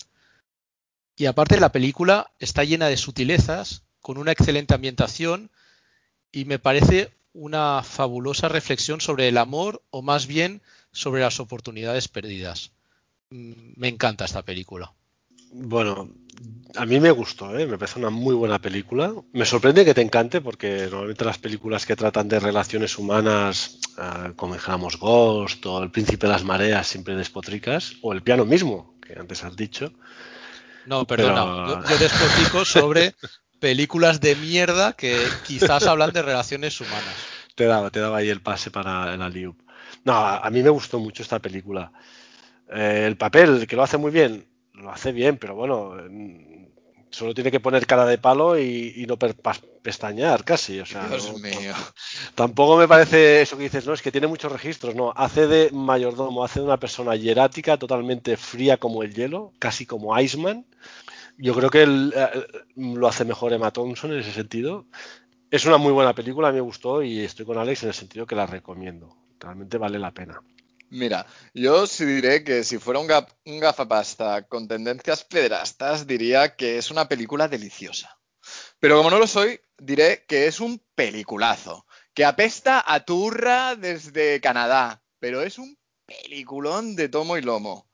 [1.18, 5.52] Y aparte la película está llena de sutilezas, con una excelente ambientación
[6.32, 10.62] y me parece una fabulosa reflexión sobre el amor o más bien
[10.94, 12.72] sobre las oportunidades perdidas.
[13.30, 14.94] Mm, me encanta esta película.
[15.52, 16.10] Bueno,
[16.76, 17.68] a mí me gustó, ¿eh?
[17.68, 19.14] me parece una muy buena película.
[19.34, 24.34] Me sorprende que te encante porque normalmente las películas que tratan de relaciones humanas, eh,
[24.36, 28.96] como dijéramos Ghost o El Príncipe de las Mareas, siempre despotricas, o El Piano mismo,
[29.06, 29.92] que antes has dicho.
[30.86, 33.16] No, perdona, yo, yo despotrico sobre
[33.60, 37.16] películas de mierda que quizás hablan de relaciones humanas.
[37.56, 39.62] Te daba, te daba ahí el pase para el Aliup.
[40.04, 41.92] No, a, mí me gustó mucho esta película.
[42.74, 44.48] Eh, el papel, que lo hace muy bien,
[44.82, 45.96] lo hace bien, pero bueno,
[47.12, 50.80] solo tiene que poner cara de palo y, no pestañear casi.
[50.80, 51.74] O sea, Dios mío.
[52.36, 55.14] Tampoco me parece eso que dices, no, es que tiene muchos registros, no.
[55.16, 60.18] Hace de mayordomo, hace de una persona hierática, totalmente fría como el hielo, casi como
[60.18, 60.66] Iceman.
[61.38, 64.86] Yo creo que él, eh, lo hace mejor Emma Thompson en ese sentido.
[65.50, 68.36] Es una muy buena película, me gustó y estoy con Alex en el sentido que
[68.36, 69.18] la recomiendo.
[69.40, 70.42] Realmente vale la pena.
[70.92, 73.08] Mira, yo sí diré que si fuera un,
[73.60, 78.20] gafapasta con tendencias pederastas, diría que es una película deliciosa.
[78.78, 84.42] Pero como no lo soy, diré que es un peliculazo, que apesta a turra desde
[84.42, 87.90] Canadá, pero es un peliculón de tomo y lomo.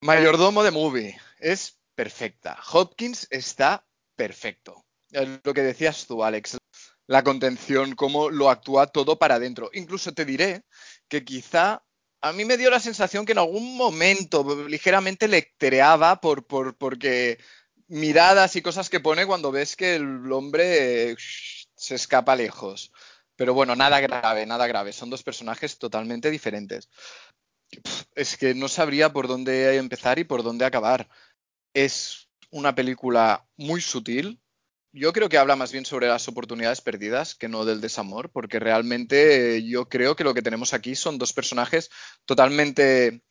[0.00, 2.58] Mayordomo de movie, es perfecta.
[2.72, 4.86] Hopkins está perfecto.
[5.44, 6.56] Lo que decías tú, Alex,
[7.06, 9.68] la contención, cómo lo actúa todo para adentro.
[9.74, 10.64] Incluso te diré
[11.08, 11.84] que quizá
[12.22, 17.38] a mí me dio la sensación que en algún momento ligeramente lectereaba por, por, porque
[17.88, 22.92] miradas y cosas que pone cuando ves que el hombre se escapa lejos.
[23.34, 24.92] Pero bueno, nada grave, nada grave.
[24.92, 26.88] Son dos personajes totalmente diferentes.
[28.14, 31.08] Es que no sabría por dónde empezar y por dónde acabar.
[31.74, 34.41] Es una película muy sutil,
[34.92, 38.58] yo creo que habla más bien sobre las oportunidades perdidas que no del desamor, porque
[38.58, 41.90] realmente eh, yo creo que lo que tenemos aquí son dos personajes
[42.26, 43.22] totalmente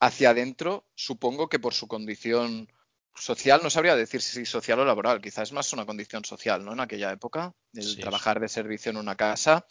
[0.00, 2.68] hacia adentro, supongo que por su condición
[3.14, 6.72] social, no sabría decir si social o laboral, quizás es más una condición social, ¿no?
[6.72, 9.66] En aquella época, el trabajar de servicio en una casa.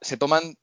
[0.00, 0.56] Se toman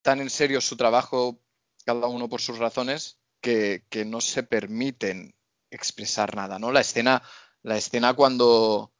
[0.00, 1.42] tan en serio su trabajo,
[1.84, 5.34] cada uno por sus razones, que, que no se permiten
[5.70, 6.72] expresar nada, ¿no?
[6.72, 7.22] La escena,
[7.62, 8.93] la escena cuando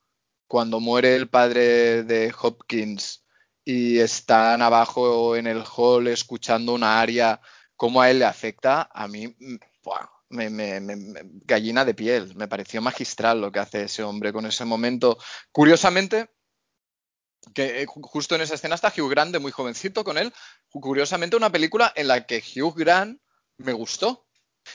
[0.46, 3.24] cuando muere el padre de Hopkins
[3.64, 7.40] y están abajo en el hall escuchando una aria,
[7.76, 9.56] cómo a él le afecta, a mí mm,
[10.30, 10.80] me, me-
[11.44, 12.34] gallina de piel.
[12.36, 15.18] Me pareció magistral lo que hace ese hombre con ese momento.
[15.52, 16.30] Curiosamente,
[17.54, 20.32] que eh, ju- justo en esa escena está Hugh Grant de muy jovencito con él.
[20.70, 23.20] Curiosamente, una película en la que Hugh Grant
[23.58, 24.26] me gustó.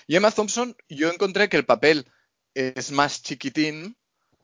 [0.08, 2.12] Y Emma Thompson, yo encontré que el papel
[2.56, 3.98] es más chiquitín,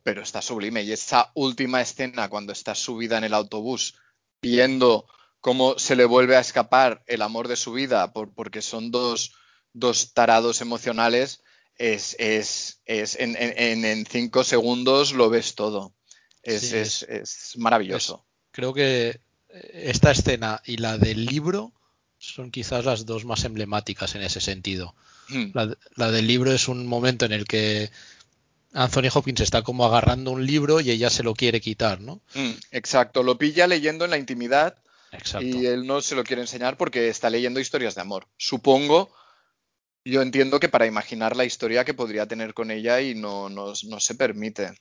[0.06, 0.84] pero está sublime.
[0.84, 3.96] Y esa última escena, cuando está subida en el autobús,
[4.40, 5.08] viendo
[5.42, 9.34] cómo se le vuelve a escapar el amor de su vida, por- porque son dos,
[9.74, 11.42] dos tarados emocionales,
[11.78, 15.92] es, es, es en, en- en- en cinco segundos lo ves todo.
[16.44, 18.24] Es, Sí, es, es maravilloso.
[18.52, 21.74] Creo que eh, esta escena y la del libro
[22.20, 24.94] son quizás las dos más emblemáticas en ese sentido.
[25.30, 25.46] Mm.
[25.56, 27.90] La, la del libro es un momento en el que
[28.76, 32.22] Anthony Hopkins está como agarrando un libro y ella se lo quiere quitar, ¿no?
[32.36, 34.78] Mm, exacto, lo pilla leyendo en la intimidad
[35.12, 35.48] Exacto.
[35.48, 38.28] y él no se lo quiere enseñar porque está leyendo historias de amor.
[38.38, 39.10] Supongo,
[40.04, 43.74] yo entiendo que para imaginar la historia que podría tener con ella y no, no-
[43.88, 44.72] no se permite.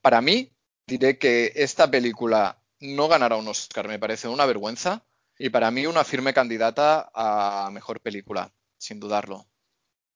[0.00, 0.52] Para mí,
[0.86, 5.04] diré que esta película no ganará un Oscar, me parece una vergüenza
[5.38, 9.46] y para mí una firme candidata a mejor película, sin dudarlo.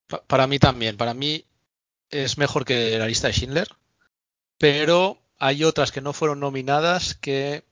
[0.07, 0.95] Pa- Para mí también.
[0.97, 1.45] Para mí
[2.13, 3.67] es mejor que la lista de Schindler,
[4.57, 7.63] pero hay otras que no fueron nominadas que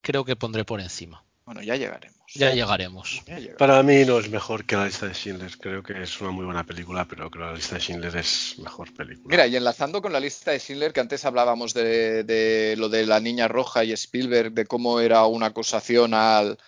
[0.00, 1.24] creo que pondré por encima.
[1.44, 2.16] Bueno, ya llegaremos.
[2.34, 3.22] Ya llegaremos.
[3.26, 3.58] Ya llegaremos.
[3.58, 5.56] Para mí no es mejor que la lista de Schindler.
[5.58, 8.58] Creo que es una muy buena película, pero creo que la lista de Schindler es
[8.58, 9.28] mejor película.
[9.28, 13.06] Mira, y enlazando con la lista de Schindler, que antes hablábamos de, de lo de
[13.06, 16.58] la niña roja y Spielberg, de cómo era una acusación al,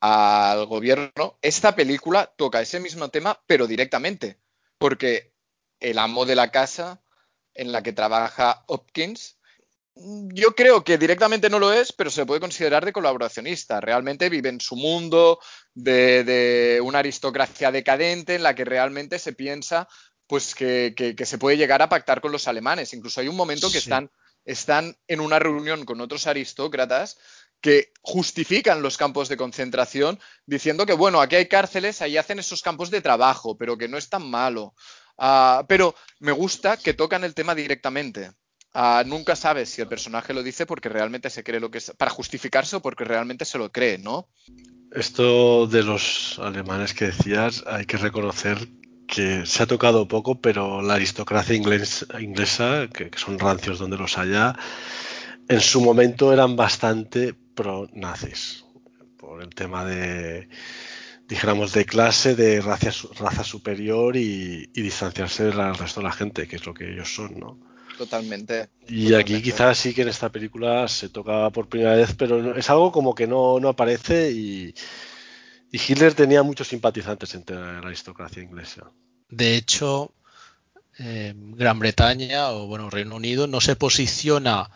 [0.00, 4.38] al gobierno, esta película toca ese mismo tema, pero directamente,
[4.78, 5.33] porque
[5.90, 7.00] el amo de la casa
[7.54, 9.36] en la que trabaja Hopkins,
[9.96, 13.80] yo creo que directamente no lo es, pero se puede considerar de colaboracionista.
[13.80, 15.38] Realmente vive en su mundo
[15.72, 19.86] de, de una aristocracia decadente en la que realmente se piensa
[20.26, 22.92] pues que, que- que se puede llegar a pactar con los alemanes.
[22.92, 23.90] Incluso hay un momento que Sí.
[23.90, 24.10] están,
[24.44, 27.18] están en una reunión con otros aristócratas
[27.60, 32.62] que justifican los campos de concentración diciendo que, bueno, aquí hay cárceles, ahí hacen esos
[32.62, 34.74] campos de trabajo, pero que no es tan malo.
[35.18, 38.32] Ah, pero me gusta que tocan el tema directamente.
[38.72, 41.92] Ah, nunca sabes si el personaje lo dice porque realmente se cree lo que es,
[41.96, 44.28] para justificarse o porque realmente se lo cree, ¿no?
[44.90, 48.68] Esto de los alemanes que decías, hay que reconocer
[49.06, 53.96] que se ha tocado poco, pero la aristocracia inglés- inglesa, que, que son rancios donde
[53.96, 54.56] los haya,
[55.48, 58.64] en su momento eran bastante pro-nazis,
[59.18, 60.48] por el tema de,
[61.28, 66.46] dijéramos, de clase, de raza, raza superior y, y distanciarse del resto de la gente,
[66.46, 67.58] que es lo que ellos son, ¿no?
[67.96, 68.68] Totalmente.
[68.88, 72.54] Y aquí quizás sí que en esta película se toca por primera vez, pero no-
[72.56, 74.74] es algo como que no, no aparece y,
[75.70, 78.90] y Hitler tenía muchos simpatizantes entre la aristocracia inglesa.
[79.28, 80.12] De hecho,
[80.98, 84.70] eh, Gran Bretaña o bueno, Reino Unido no se posiciona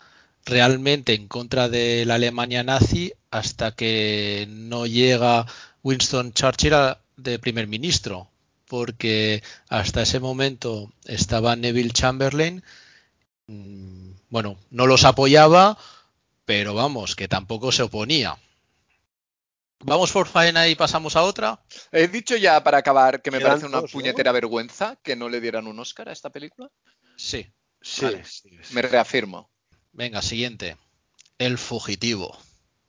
[0.45, 5.47] realmente en contra de la Alemania nazi hasta que no llega
[5.83, 8.29] Winston Churchill a- de primer ministro,
[8.67, 12.63] porque hasta ese momento estaba Neville Chamberlain,
[13.47, 15.79] mm, bueno, no los apoyaba,
[16.45, 18.37] pero vamos, que tampoco se oponía.
[19.81, 21.61] Vamos por faena y pasamos a otra.
[21.93, 23.99] He dicho ya para acabar que me parece una dos, ¿no?
[24.01, 26.69] puñetera vergüenza que no le dieran un Oscar a esta película.
[27.17, 27.47] Sí.
[27.81, 28.25] Sí, Vale.
[28.25, 28.75] sí, sí.
[28.75, 29.49] Me reafirmo.
[29.93, 30.77] Venga, siguiente.
[31.39, 32.37] El fugitivo.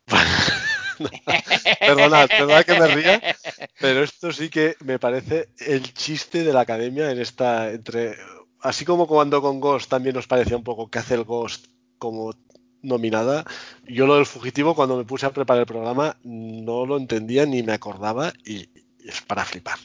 [1.79, 3.35] Perdonad, perdonad que me ría,
[3.79, 8.17] pero esto sí que me parece el chiste de la academia en esta entre
[8.61, 12.33] así como cuando con Ghost también nos parecía un poco que hace el Ghost como
[12.81, 13.45] nominada,
[13.87, 17.63] yo lo del fugitivo cuando me puse a preparar el programa no lo entendía ni
[17.63, 18.69] me acordaba y,
[19.05, 19.79] es para flipar.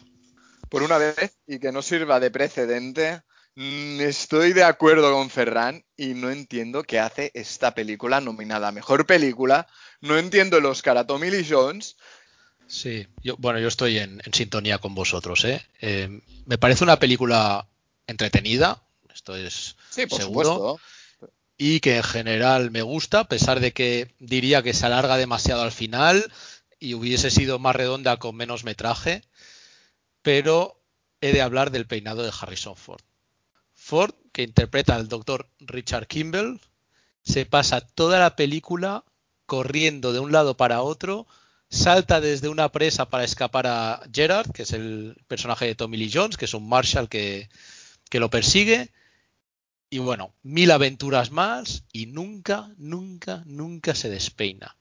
[0.68, 3.22] Por una vez, y que no sirva de precedente,
[3.56, 9.06] estoy de acuerdo con Ferran y no entiendo qué hace esta película nominada a Mejor
[9.06, 9.66] Película.
[10.00, 11.96] No entiendo el Oscar Lee Jones.
[12.66, 15.44] Sí, yo, bueno, yo estoy en, en sintonía con vosotros.
[15.44, 15.64] ¿eh?
[15.80, 17.68] Eh, me parece una película
[18.06, 18.82] entretenida,
[19.12, 20.80] esto es Sí, por seguro, supuesto.
[21.56, 25.62] y que en general me gusta, a pesar de que diría que se alarga demasiado
[25.62, 26.30] al final
[26.80, 29.22] y hubiese sido más redonda con menos metraje,
[30.22, 30.82] pero
[31.20, 33.00] he de hablar del peinado de Harrison Ford.
[33.84, 36.58] Ford, que interpreta al doctor Richard Kimball,
[37.22, 39.04] se pasa toda la película
[39.44, 41.26] corriendo de un lado para otro,
[41.68, 46.10] salta desde una presa para escapar a Gerard, que es el personaje de Tommy Lee
[46.10, 47.50] Jones, que es un Marshall que,
[48.08, 48.90] que lo persigue,
[49.90, 54.78] y bueno, mil aventuras más y nunca, nunca, nunca se despeina.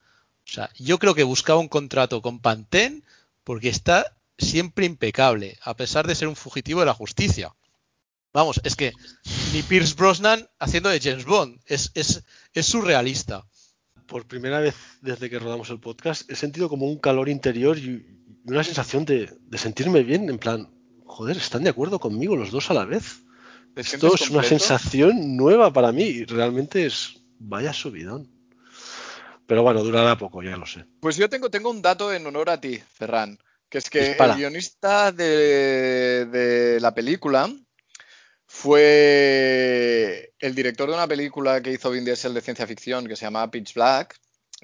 [0.47, 3.01] O sea, yo creo que buscaba un contrato con Pantene
[3.43, 7.53] porque está siempre impecable, a pesar de ser un fugitivo de la justicia.
[8.33, 8.93] Vamos, es que
[9.53, 11.59] ni Pierce Brosnan haciendo de James Bond.
[11.67, 12.23] Es, es,
[12.53, 13.45] es surrealista.
[14.07, 18.05] Por primera vez desde que rodamos el podcast he sentido como un calor interior y
[18.45, 20.67] una sensación de, de sentirme bien, en plan,
[21.05, 23.23] joder, están de acuerdo conmigo los dos a la vez.
[23.75, 28.31] ¿Te Esto es una sensación nueva para mí y realmente es vaya subidón.
[29.45, 30.85] Pero bueno, durará poco, ya lo sé.
[31.01, 33.37] Pues yo tengo, tengo un dato en honor a ti, Ferran,
[33.69, 34.33] que es que Dispara.
[34.33, 37.51] el guionista de, de la película
[38.63, 43.25] fue el director de una película que hizo Vin Diesel de ciencia ficción que se
[43.25, 44.17] llama Pitch Black,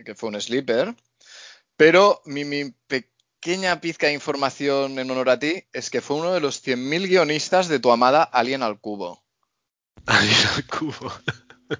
[0.05, 0.95] que fue un sleeper.
[1.75, 6.31] Pero mi, mi pequeña pizca de información en honor a ti es que fue uno
[6.31, 9.21] de los 100.000 guionistas de tu amada Alien al Cubo.
[10.05, 11.11] Alien al cubo.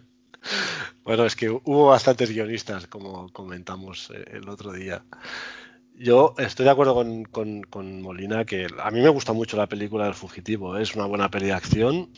[1.03, 5.03] Bueno, es que hubo bastantes guionistas, como comentamos eh, el otro día.
[5.99, 9.67] Yo estoy de acuerdo con, con- con Molina que a mí me gusta mucho la
[9.67, 10.77] película del fugitivo.
[10.77, 10.83] ¿eh?
[10.83, 12.11] Es una buena peli de acción,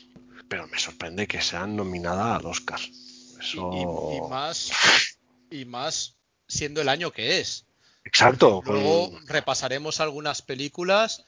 [0.48, 2.80] pero me sorprende que sean nominada al Oscar.
[2.80, 3.72] Y, Eso...
[3.74, 4.72] y- y más,
[5.50, 6.16] y más
[6.48, 7.66] siendo el año que es.
[8.06, 8.62] Exacto.
[8.64, 11.26] con- Luego repasaremos algunas películas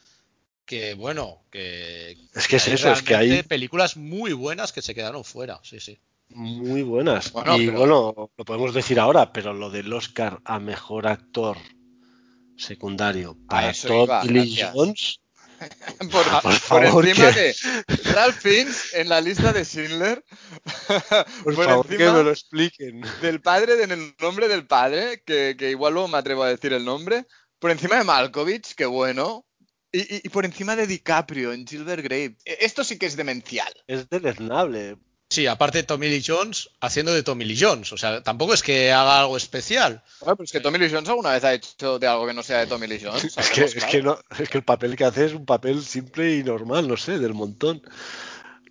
[0.65, 2.17] que, bueno, que.
[2.35, 5.59] Es que es eso, es que hay películas muy buenas que se quedaron fuera.
[5.63, 5.99] Sí, sí.
[6.29, 7.31] muy buenas.
[7.31, 11.57] Bueno, y pero- bueno, lo podemos decir ahora, pero lo del Oscar a mejor actor
[12.57, 14.09] secundario para Todd.
[14.73, 15.19] Jones.
[16.11, 20.21] Por, por por favor, encima que- de Ralph Fiennes en la lista de Schindler.
[21.43, 23.01] Por, por favor, que encima me lo expliquen.
[23.21, 26.73] del padre, en el nombre del padre, que, que igual luego me atrevo a decir
[26.73, 27.25] el nombre.
[27.59, 29.45] Por encima de Malkovich, que bueno.
[29.89, 32.35] Y, y- y por encima de DiCaprio en Gilbert Grape.
[32.43, 33.71] E- Esto sí que es demencial.
[33.87, 34.97] Es deleznable.
[35.33, 37.91] Sí, aparte de Tommy Lee Jones, haciendo de Tommy Lee Jones.
[37.91, 40.03] O sea, tampoco es que haga algo especial.
[40.19, 42.43] Bueno, pero es que Tommy Lee Jones alguna vez ha hecho de algo que no
[42.43, 43.35] sea de Tommy Lee Jones.
[43.35, 46.35] Es que, es, que no, es que el papel que hace es un papel simple
[46.35, 47.81] y normal, no sé, del montón.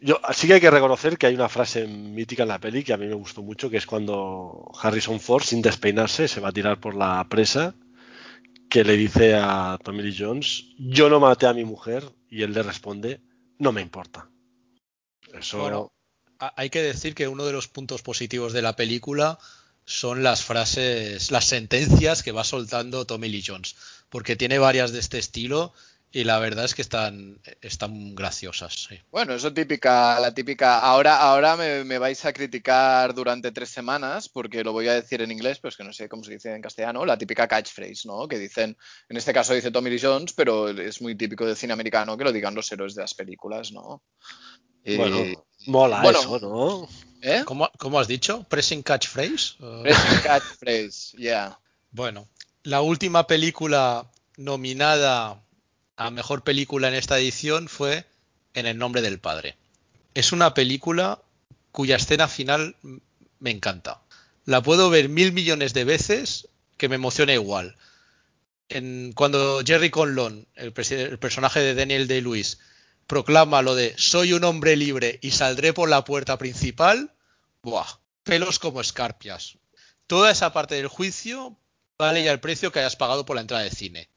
[0.00, 2.92] Yo, sí que hay que reconocer que hay una frase mítica en la peli que
[2.92, 6.52] a mí me gustó mucho, que es cuando Harrison Ford, sin despeinarse, se va a
[6.52, 7.74] tirar por la presa,
[8.70, 12.52] que le dice a Tommy Lee Jones, yo no maté a mi mujer, y él
[12.52, 13.20] le responde,
[13.58, 14.30] no me importa.
[15.32, 15.92] Eso, Bueno,
[16.56, 19.38] hay que decir que uno de los puntos positivos de la película
[19.84, 23.76] son las frases, las sentencias que va soltando Tommy Lee Jones,
[24.08, 25.72] porque tiene varias de este estilo
[26.14, 28.88] y la verdad es que están, están graciosas.
[29.10, 30.78] Bueno, eso típica, la típica.
[30.78, 35.22] Ahora, ahora me, me vais a criticar durante tres semanas, porque lo voy a decir
[35.22, 38.06] en inglés, pero es que no sé cómo se dice en castellano, la típica catchphrase,
[38.06, 38.28] ¿no?
[38.28, 38.76] Que dicen,
[39.08, 42.24] en este caso dice Tommy Lee Jones, pero es muy típico del cine americano que
[42.24, 44.02] lo digan los héroes de las películas, ¿no?
[44.84, 45.22] Y- bueno,
[45.66, 46.18] mola bueno.
[46.20, 46.88] eso, ¿no?
[47.22, 47.42] ¿Eh?
[47.44, 48.42] ¿Cómo, cómo has dicho?
[48.48, 49.54] ¿Pressing catchphrase?
[49.60, 51.58] Eh, Pressing catchphrase, yeah.
[51.92, 52.26] Bueno,
[52.64, 55.40] la última película nominada
[55.96, 58.04] a mejor película en esta edición fue
[58.54, 59.56] En el nombre del padre.
[60.14, 61.20] Es una película
[61.70, 62.76] cuya escena final
[63.40, 64.00] me encanta.
[64.44, 67.76] La puedo ver mil millones de veces que me emociona igual.
[68.68, 72.58] En- cuando Jerry Conlon, el, el personaje de Daniel Day-Lewis,
[73.12, 77.12] proclama lo de soy un hombre libre y saldré por la puerta principal,
[77.62, 77.84] ¡buah!
[78.22, 79.58] Pelos como escarpias.
[80.06, 81.58] Toda esa parte del juicio
[81.98, 84.08] vale ya el precio que hayas pagado por la entrada de cine.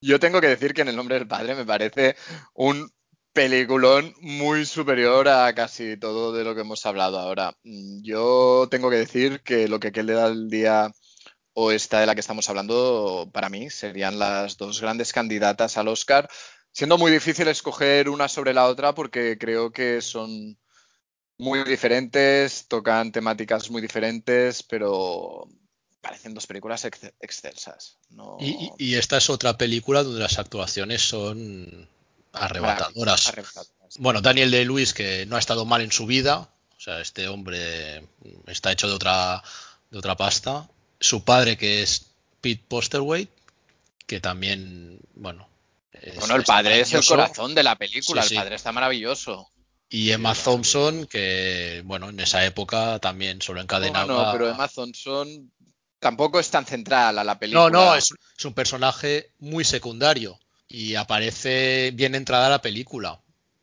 [0.00, 2.14] Yo tengo que decir que en el nombre del padre me parece
[2.54, 2.92] un
[3.32, 7.56] peliculón muy superior a casi todo de lo que hemos hablado ahora.
[7.64, 10.92] Yo tengo que decir que lo que queda al día
[11.52, 15.88] o esta de la que estamos hablando, para mí, serían las dos grandes candidatas al
[15.88, 16.28] Oscar,
[16.76, 20.58] siendo muy difícil escoger una sobre la otra porque creo que son
[21.38, 25.48] muy diferentes, tocan temáticas muy diferentes, pero
[26.02, 27.96] parecen dos películas ex- excelsas.
[28.10, 28.36] No...
[28.38, 31.88] Y, y- esta es otra película donde las actuaciones son
[32.34, 33.28] arrebatadoras.
[33.28, 33.96] Arrebatadoras.
[33.98, 37.26] Bueno, Daniel de Luis, que no ha estado mal en su vida, o sea, este
[37.26, 38.06] hombre
[38.48, 39.42] está hecho de otra,
[39.90, 40.68] de otra pasta.
[41.00, 42.04] Su padre, que es
[42.42, 43.30] Pete Posterweight,
[44.06, 45.48] que también, bueno.
[46.02, 48.34] Es- Bueno, el padre es el corazón de la película, Sí, sí.
[48.36, 49.50] el padre está maravilloso.
[49.88, 54.06] Y Emma Thompson, que, bueno, en esa época también solo encadenaba.
[54.06, 55.52] No, no, pero Emma Thompson
[56.00, 57.70] tampoco es tan central a la No, película.
[57.70, 60.38] no, es, es un personaje muy secundario
[60.68, 63.20] y aparece bien entrada a la película.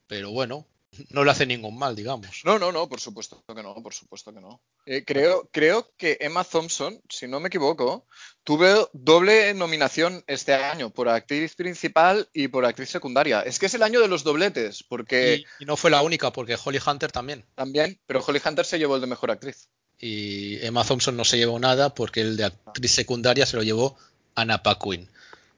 [0.07, 0.65] Pero bueno,
[1.09, 2.41] no le hace ningún mal, digamos.
[2.43, 4.61] No, no, no, por supuesto que no, por supuesto que no.
[4.85, 8.07] Eh, creo, creo que Emma Thompson, si no me equivoco,
[8.43, 13.41] tuvo doble nominación este año por actriz principal y por actriz secundaria.
[13.41, 16.31] Es que es el año de los dobletes, porque Y, y no fue la única,
[16.31, 17.45] porque Holly Hunter también.
[17.55, 19.69] también, pero Holly Hunter se llevó el de mejor actriz.
[19.99, 23.97] Y Emma Thompson no se llevó nada porque el de actriz secundaria se lo llevó
[24.35, 25.09] Anna Paquin.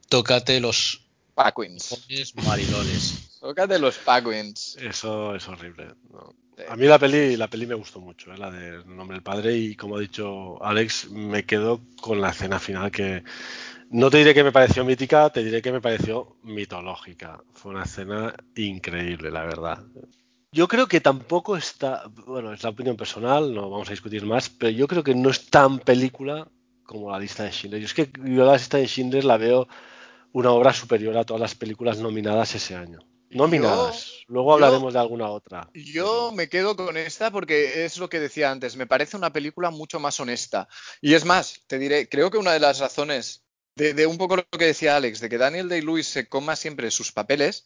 [0.09, 1.05] Tócate los
[1.36, 1.89] Paquins.
[1.89, 3.38] cojones marilones.
[3.39, 4.77] Tócate los Paguins.
[4.77, 5.89] Eso es horrible.
[6.11, 6.33] no.
[6.57, 6.63] Sí.
[6.69, 8.38] A mí la peli, la peli me gustó mucho, ¿eh?
[8.38, 12.59] la del nombre del padre, y como ha dicho Alex, me quedo con la escena
[12.59, 13.25] final que
[13.89, 17.43] no te diré que me pareció mítica, te diré que me pareció mitológica.
[17.53, 19.83] Fue una escena increíble, la verdad.
[20.51, 24.49] Yo creo que tampoco está, bueno, es la opinión personal, no vamos a discutir más,
[24.49, 26.47] pero yo creo que no es tan película
[26.86, 27.81] como la lista de Schindler.
[27.81, 29.67] Yo es que yo la lista de Schindler la veo
[30.36, 32.99] una obra superior a todas las películas nominadas ese año.
[33.29, 34.11] Nominadas.
[34.27, 35.69] Luego yo- hablaremos de alguna otra.
[35.73, 39.69] Yo me quedo con esta porque es lo que decía antes, me parece una película
[39.71, 40.67] mucho más honesta.
[41.01, 43.43] Y es más, te diré, creo que una de las razones
[43.77, 46.91] de, de un poco lo que decía Alex, de que Daniel Day-Lewis se coma siempre
[46.91, 47.65] sus papeles,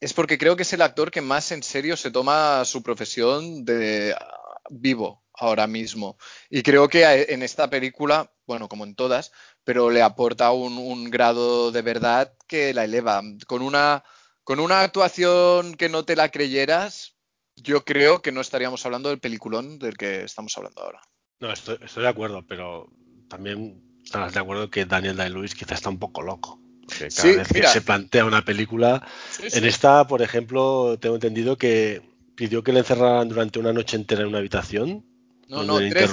[0.00, 3.64] es porque creo que es el actor que más en serio se toma su profesión
[3.64, 4.26] de ah,
[4.68, 6.16] vivo ahora mismo.
[6.50, 9.32] Y creo que a- en esta película, bueno, como en todas,
[9.64, 13.22] pero le aporta un, un grado de verdad que la eleva.
[13.46, 14.04] Con una,
[14.44, 17.16] con una actuación que no te la creyeras,
[17.56, 21.00] yo creo que no estaríamos hablando del peliculón del que estamos hablando ahora.
[21.40, 22.90] No, estoy, estoy de acuerdo, pero
[23.28, 26.60] también estarás de acuerdo que Daniel Day-Lewis quizá está un poco loco.
[26.86, 29.06] Porque cada Sí, vez que se plantea una película,
[29.52, 32.02] en esta, por ejemplo, tengo entendido que
[32.34, 35.06] pidió que le encerraran durante una noche entera en una habitación
[35.50, 36.10] No, no, tres,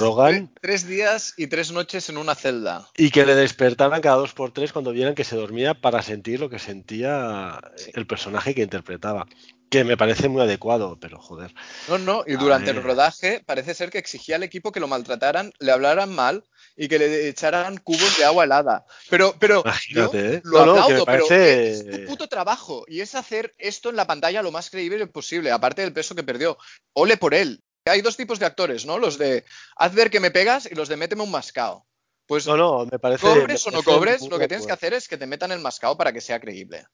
[0.60, 2.88] tres días y tres noches en una celda.
[2.96, 6.40] y que le despertaran cada dos por tres cuando vieran que se dormía para sentir
[6.40, 7.60] lo que sentía
[7.94, 9.26] el personaje que interpretaba.
[9.70, 11.54] Que me parece muy adecuado, pero joder.
[11.88, 15.52] No, no, y durante el rodaje parece ser que exigía al equipo que lo maltrataran,
[15.60, 16.42] le hablaran mal
[16.74, 18.86] y que le echaran cubos de agua helada.
[19.10, 19.70] Pero, pero yo
[20.10, 20.40] Imagínate, ¿eh?
[20.42, 23.96] lo No, aplaudo, me pero parece- es tu puto trabajo y es hacer esto en
[23.96, 26.56] la pantalla lo más creíble posible, aparte del peso que perdió.
[26.94, 27.62] Ole por él.
[27.88, 28.98] Hay dos tipos de actores, ¿no?
[28.98, 29.44] Los de
[29.76, 31.86] haz ver que me pegas y los de méteme un mascao.
[32.26, 33.22] Pues No, no, me parece.
[33.22, 35.60] cobres me o no cobres, lo que tienes que hacer es que te metan el
[35.60, 36.84] mascao para que sea creíble.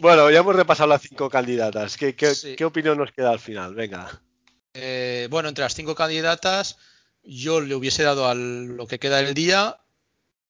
[0.00, 1.96] Bueno, ya hemos repasado las cinco candidatas.
[1.96, 2.56] ¿Qué, qué, Sí.
[2.56, 3.74] qué opinión nos queda al final?
[3.74, 4.20] Venga.
[4.74, 6.76] Eh, bueno, entre las cinco candidatas,
[7.22, 9.78] yo le hubiese dado a lo que queda del día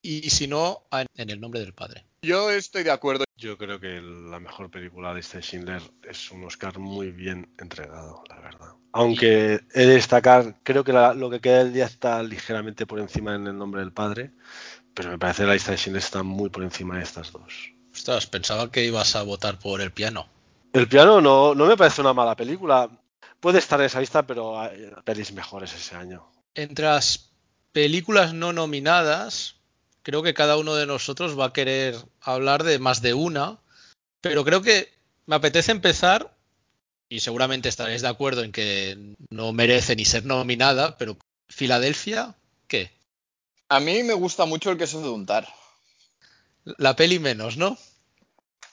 [0.01, 2.07] y, si no, en el nombre del padre.
[2.23, 3.24] Yo estoy de acuerdo.
[3.37, 8.23] Yo creo que la mejor película de este Schindler es un Oscar muy bien entregado,
[8.29, 8.69] la verdad.
[8.93, 13.01] Aunque he de destacar, creo que la- lo que queda del día está ligeramente por
[13.01, 14.31] encima en el nombre del padre,
[14.95, 17.73] pero me parece que la lista de Schindler está muy por encima de estas dos.
[17.93, 20.29] Ostras, pensaba que ibas a votar por el piano.
[20.73, 22.89] El piano no, no me parece una mala película.
[23.41, 26.31] Puede estar en esa lista, pero hay pelis mejores ese año.
[26.55, 27.33] Entre las
[27.73, 29.54] películas no nominadas,
[30.05, 33.59] creo que cada uno de nosotros va a querer hablar de más de una,
[34.21, 34.93] pero creo que
[35.27, 36.37] me apetece empezar,
[37.09, 41.17] y seguramente estaréis de acuerdo en que no merece ni ser nominada, pero
[41.49, 42.35] Filadelfia,
[42.69, 42.91] ¿qué?
[43.69, 45.49] A mí me gusta mucho el queso de untar.
[46.79, 47.77] La peli menos, ¿no?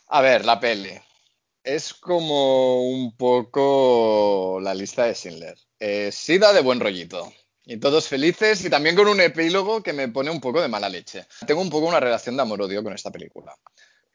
[0.08, 0.92] A ver, la peli.
[1.64, 5.58] Es como un poco la lista de Schindler.
[5.80, 7.32] Eh, sí da de buen rollito.
[7.64, 10.90] Y todos felices y también con un epílogo que me pone un poco de mala
[10.90, 11.28] leche.
[11.46, 13.56] Tengo un poco una relación de amor-odio con esta película.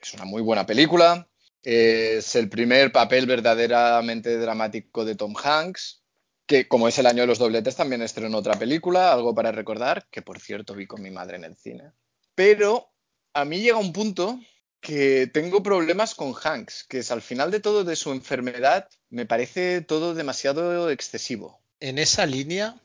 [0.00, 1.28] Es una muy buena película.
[1.62, 6.02] Es el primer papel verdaderamente dramático de Tom Hanks,
[6.46, 10.06] que como es el año de los dobletes también estrenó otra película, algo para recordar,
[10.10, 11.90] que por cierto vi con mi madre en el cine.
[12.34, 12.92] Pero
[13.32, 14.38] a mí llega un punto
[14.80, 19.26] que tengo problemas con Hanks, que es al final de todo de su enfermedad, me
[19.26, 21.60] parece todo demasiado excesivo.
[21.80, 22.76] En esa línea,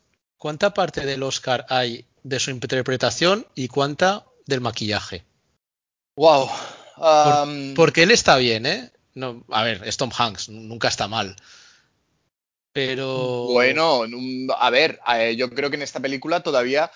[0.41, 5.23] ¿cuánta parte del Oscar hay de su interpretación y cuánta del maquillaje?
[6.15, 6.49] Wow.
[6.97, 8.91] Um, Porque él está bien, ¿eh?
[9.13, 11.35] No, a ver, es Tom Hanks, nunca está mal.
[12.73, 13.49] Pero.
[13.51, 14.03] Bueno,
[14.57, 16.91] a ver, eh, yo creo que en esta película todavía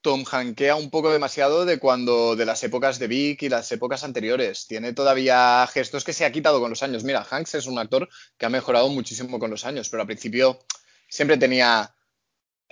[0.00, 4.04] Tom Hankea un poco demasiado de cuando de las épocas de Vic y las épocas
[4.04, 4.68] anteriores.
[4.68, 7.02] Tiene todavía gestos que se ha quitado con los años.
[7.02, 10.60] Mira, Hanks es un actor que ha mejorado muchísimo con los años, pero al principio
[11.08, 11.93] siempre tenía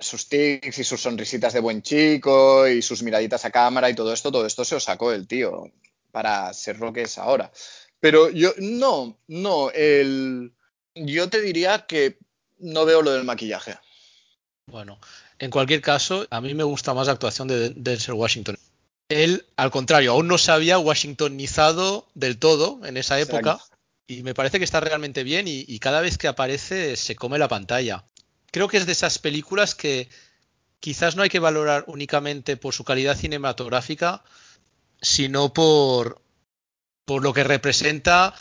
[0.03, 4.13] sus tics y sus sonrisitas de buen chico y sus miraditas a cámara y todo
[4.13, 5.71] esto, todo esto se lo sacó el tío
[6.11, 7.51] para ser lo que es ahora.
[8.01, 10.53] Pero yo, no, no, el,
[10.95, 12.19] yo te diría que
[12.59, 13.77] no veo lo del maquillaje.
[14.67, 14.99] Bueno,
[15.39, 18.59] en cualquier caso, a mí me gusta más la actuación de Denzel Washington.
[19.09, 23.59] Él, al contrario, aún no se había washingtonizado del todo en esa época
[24.07, 27.39] y me parece que está realmente bien y, y cada vez que aparece se come
[27.39, 28.05] la pantalla.
[28.53, 30.09] Creo que es de esas películas que
[30.79, 34.23] quizás no hay que valorar únicamente por su calidad cinematográfica,
[35.01, 36.23] sino por,
[37.07, 38.35] por lo que representa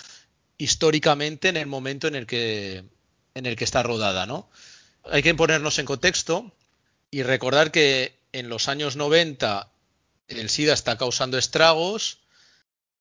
[0.58, 2.84] históricamente en el momento en el que,
[3.34, 4.50] en el que está rodada, ¿no?
[5.06, 6.52] Hay que ponernos en contexto
[7.10, 9.72] y recordar que en los años 90
[10.28, 12.20] el SIDA está causando estragos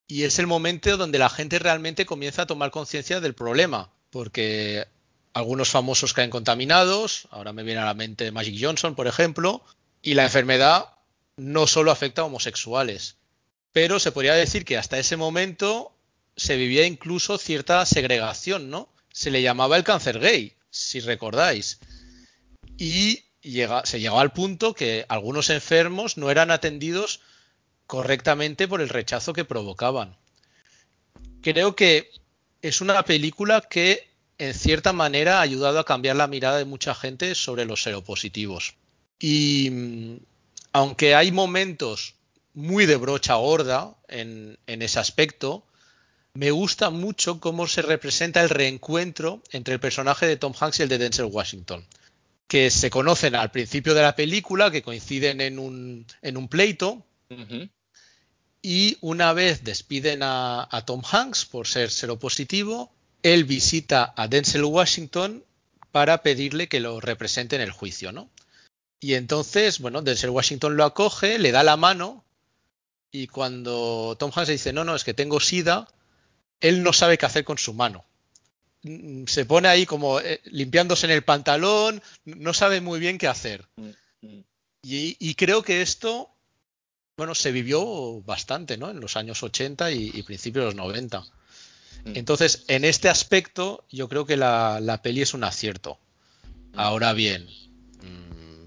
[0.07, 4.87] y es el momento donde la gente realmente comienza a tomar conciencia del problema, porque
[5.33, 9.65] algunos famosos caen contaminados, ahora me viene a la mente Magic Johnson, por ejemplo,
[10.03, 10.91] y la enfermedad
[11.37, 13.17] no solo afecta a homosexuales,
[13.73, 15.93] pero se podría decir que hasta ese momento
[16.37, 18.89] se vivía incluso cierta segregación, ¿no?
[19.13, 21.79] Se le llamaba el cáncer gay, si recordáis.
[22.77, 23.25] Y
[23.85, 27.21] se llegó al punto que algunos enfermos no eran atendidos
[27.87, 30.17] correctamente por el rechazo que provocaban.
[31.43, 32.11] Creo que
[32.63, 34.10] es una película que
[34.41, 38.75] en cierta manera ha ayudado a cambiar la mirada de mucha gente sobre los seropositivos.
[39.19, 40.17] Y mm,
[40.73, 42.15] aunque hay momentos
[42.55, 45.67] muy de brocha gorda en, ese aspecto,
[46.33, 50.85] me gusta mucho cómo se representa el reencuentro entre el personaje de Tom Hanks y
[50.85, 51.87] el de Denzel Washington,
[52.49, 57.05] que se conocen al principio de la película, que coinciden en un, en un pleito,
[58.63, 62.91] y una vez despiden a, a, Tom Hanks por ser seropositivo,
[63.23, 65.45] él visita a Denzel Washington
[65.93, 68.31] para pedirle que lo represente en el juicio, ¿no?
[69.01, 72.25] Y entonces, bueno, Denzel Washington lo acoge, le da la mano
[73.11, 75.89] y cuando Tom Hanks dice, no, no, es que tengo sida,
[76.61, 78.05] él no sabe qué hacer con su mano.
[78.83, 83.27] Mm, se pone ahí como eh, limpiándose en el pantalón, no sabe muy bien qué
[83.27, 83.67] hacer.
[83.77, 83.91] Mm,
[84.23, 84.45] mm.
[84.83, 86.31] Y, creo que esto,
[87.17, 88.91] bueno, se vivió bastante, ¿no?
[88.91, 91.23] En los años 80 y, principios de los 90.
[92.05, 95.99] Entonces, en este aspecto, yo creo que la, la peli es un acierto.
[96.75, 97.49] Ahora bien,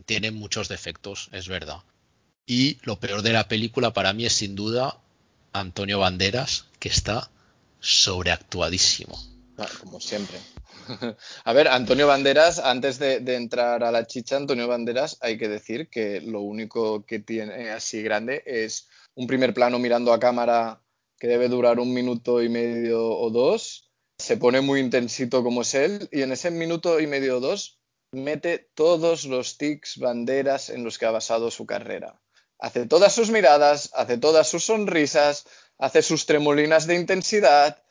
[0.06, 1.78] tiene muchos defectos, es verdad.
[2.46, 4.98] Y lo peor de la película para mí es sin duda
[5.54, 7.30] Antonio Banderas, que está
[7.80, 9.18] sobreactuadísimo.
[9.58, 10.38] Ah, como siempre.
[11.46, 15.90] A ver, Antonio Banderas, antes de, entrar a la chicha, Antonio Banderas, hay que decir
[15.90, 20.82] que lo único que tiene así grande es un primer plano mirando a cámara
[21.20, 23.92] que debe durar un minuto y medio o dos.
[24.18, 27.80] Se pone muy intensito como es él y en ese minuto y medio o dos
[28.12, 32.22] mete todos los tics, banderas en los que ha basado su carrera
[32.64, 35.46] hace todas sus miradas, hace todas sus sonrisas,
[35.78, 37.84] hace sus tremolinas de intensidad.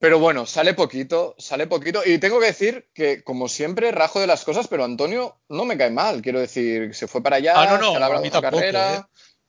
[0.00, 2.02] Pero bueno, sale poquito, sale poquito.
[2.04, 5.78] Y tengo que decir que, como siempre, rajo de las cosas, pero Antonio no me
[5.78, 6.22] cae mal.
[6.22, 8.96] Quiero decir, se fue para allá, ah, no, no, su carrera.
[8.96, 9.02] ¿eh?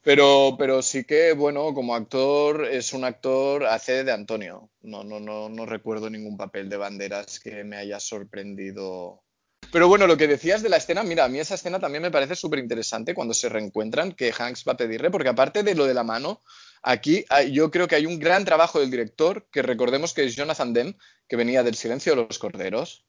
[0.03, 4.69] Pero, pero sí que, bueno, como actor, es un actor, hace de Antonio.
[4.81, 9.23] No, no, no, recuerdo ningún papel de banderas que me haya sorprendido
[9.71, 12.11] pero bueno, lo que decías de la escena, mira, a mí esa escena también me
[12.11, 15.85] parece súper interesante cuando se reencuentran, que Hanks va a pedirle, porque aparte de lo
[15.85, 16.43] de la mano,
[16.83, 20.73] aquí yo creo que hay un gran trabajo del director, que recordemos que es Jonathan
[20.73, 20.95] Demme,
[21.27, 23.07] que venía del Silencio de los Corderos.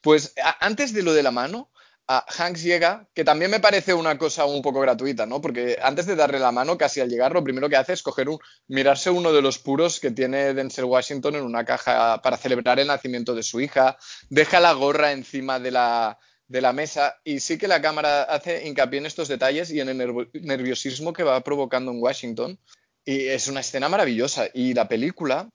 [0.00, 1.70] Pues antes de lo de la mano,
[2.08, 5.40] a Hanks llega, que también me parece una cosa un poco gratuita, ¿no?
[5.40, 8.28] Porque antes de darle la mano, casi al llegar, lo primero que hace es coger
[8.28, 8.38] un,
[8.68, 12.88] mirarse uno de los puros que tiene Denzel Washington en una caja para celebrar el
[12.88, 13.96] nacimiento de su hija,
[14.28, 18.66] deja la gorra encima de la, de la mesa y sí que la cámara hace
[18.66, 22.58] hincapié en estos detalles y en el nerviosismo que va provocando en Washington.
[23.04, 24.46] Y es una escena maravillosa.
[24.52, 25.48] Y la película,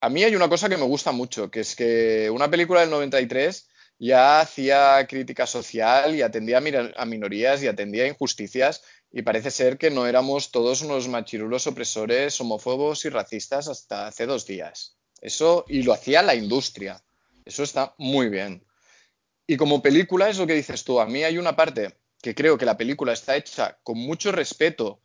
[0.00, 2.90] a mí hay una cosa que me gusta mucho, que es que una película del
[2.90, 3.68] 93
[4.04, 6.58] ya hacía crítica social y atendía
[6.96, 8.82] a minorías y atendía a injusticias
[9.12, 14.26] y parece ser que no éramos todos unos machirulos opresores, homófobos y racistas hasta hace
[14.26, 14.96] dos días.
[15.20, 17.00] Eso, y lo hacía la industria.
[17.44, 18.66] Eso está muy bien.
[19.46, 20.98] Y como película es lo que dices tú.
[20.98, 25.00] A mí hay una parte que creo que la película está hecha con mucho respeto,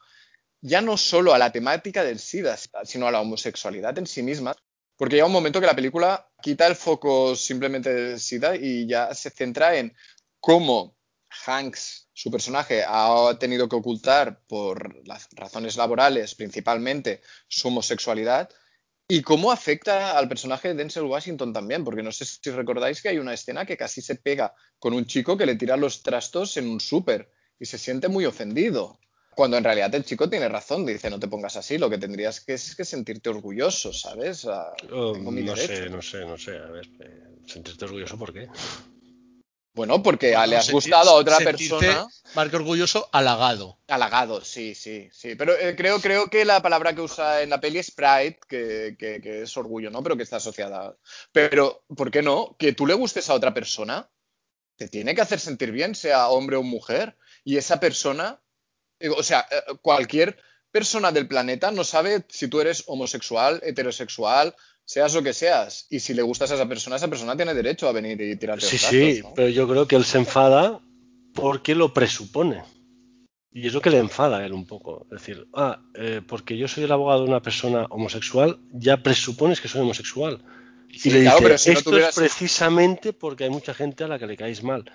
[0.60, 4.56] ya no solo a la temática del SIDA, sino a la homosexualidad en sí misma,
[4.96, 9.14] porque llega un momento que la película quita el foco simplemente de SIDA y ya
[9.14, 9.96] se centra en
[10.40, 10.98] cómo
[11.46, 18.50] Hanks, su personaje, ha tenido que ocultar por razones laborales principalmente su homosexualidad
[19.10, 23.10] y cómo afecta al personaje de Denzel Washington también, porque no sé si recordáis que
[23.10, 26.58] hay una escena que casi se pega con un chico que le tira los trastos
[26.58, 29.00] en un súper y se siente muy ofendido.
[29.38, 32.42] Cuando en realidad el chico tiene razón, dice, no te pongas así, lo que tendrías
[32.42, 34.46] que es que sentirte orgulloso, ¿sabes?
[34.46, 38.50] Oh, no sé, no sé, no sé, a ver, eh, sentirte orgulloso, ¿por qué?
[39.76, 42.08] Bueno, porque le has gustado a otra persona.
[42.34, 43.78] Marque orgulloso, halagado.
[43.88, 45.36] Halagado, sí, sí, sí.
[45.36, 48.96] Pero eh, creo, creo que la palabra que usa en la peli es pride, que,
[48.98, 50.02] que, es orgullo, ¿no?
[50.02, 50.98] Pero que está asociada.
[51.32, 52.56] Pero, ¿por qué no?
[52.58, 54.10] Que tú le gustes a otra persona,
[54.78, 57.16] te tiene que hacer sentir bien, sea hombre o mujer.
[57.44, 58.42] Y esa persona
[59.16, 60.38] o sea, eh, cualquier
[60.72, 64.54] persona del planeta no sabe si tú eres homosexual, heterosexual,
[64.86, 65.88] seas lo que seas.
[65.90, 68.66] Y si le gustas a esa persona, esa persona tiene derecho a venir y tirarte
[68.66, 70.80] Sí, sí, pero yo creo que él se enfada
[71.34, 72.64] porque lo presupone.
[73.52, 75.08] Y es lo que le enfada a él un poco.
[75.12, 79.62] Es decir, ah, eh, porque yo soy el abogado de una persona homosexual, ya presupones
[79.62, 80.44] que soy homosexual.
[80.90, 84.04] Y le claro, dice, pero si no esto tuvieras- es precisamente porque hay mucha gente
[84.04, 84.86] a la que le caéis mal.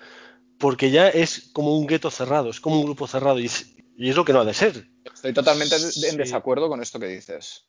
[0.57, 3.49] Porque ya es como un gueto cerrado, es como un grupo cerrado y
[3.97, 4.85] y es lo que no ha de ser.
[5.13, 6.05] Estoy totalmente Sí.
[6.07, 7.65] en desacuerdo con esto que dices.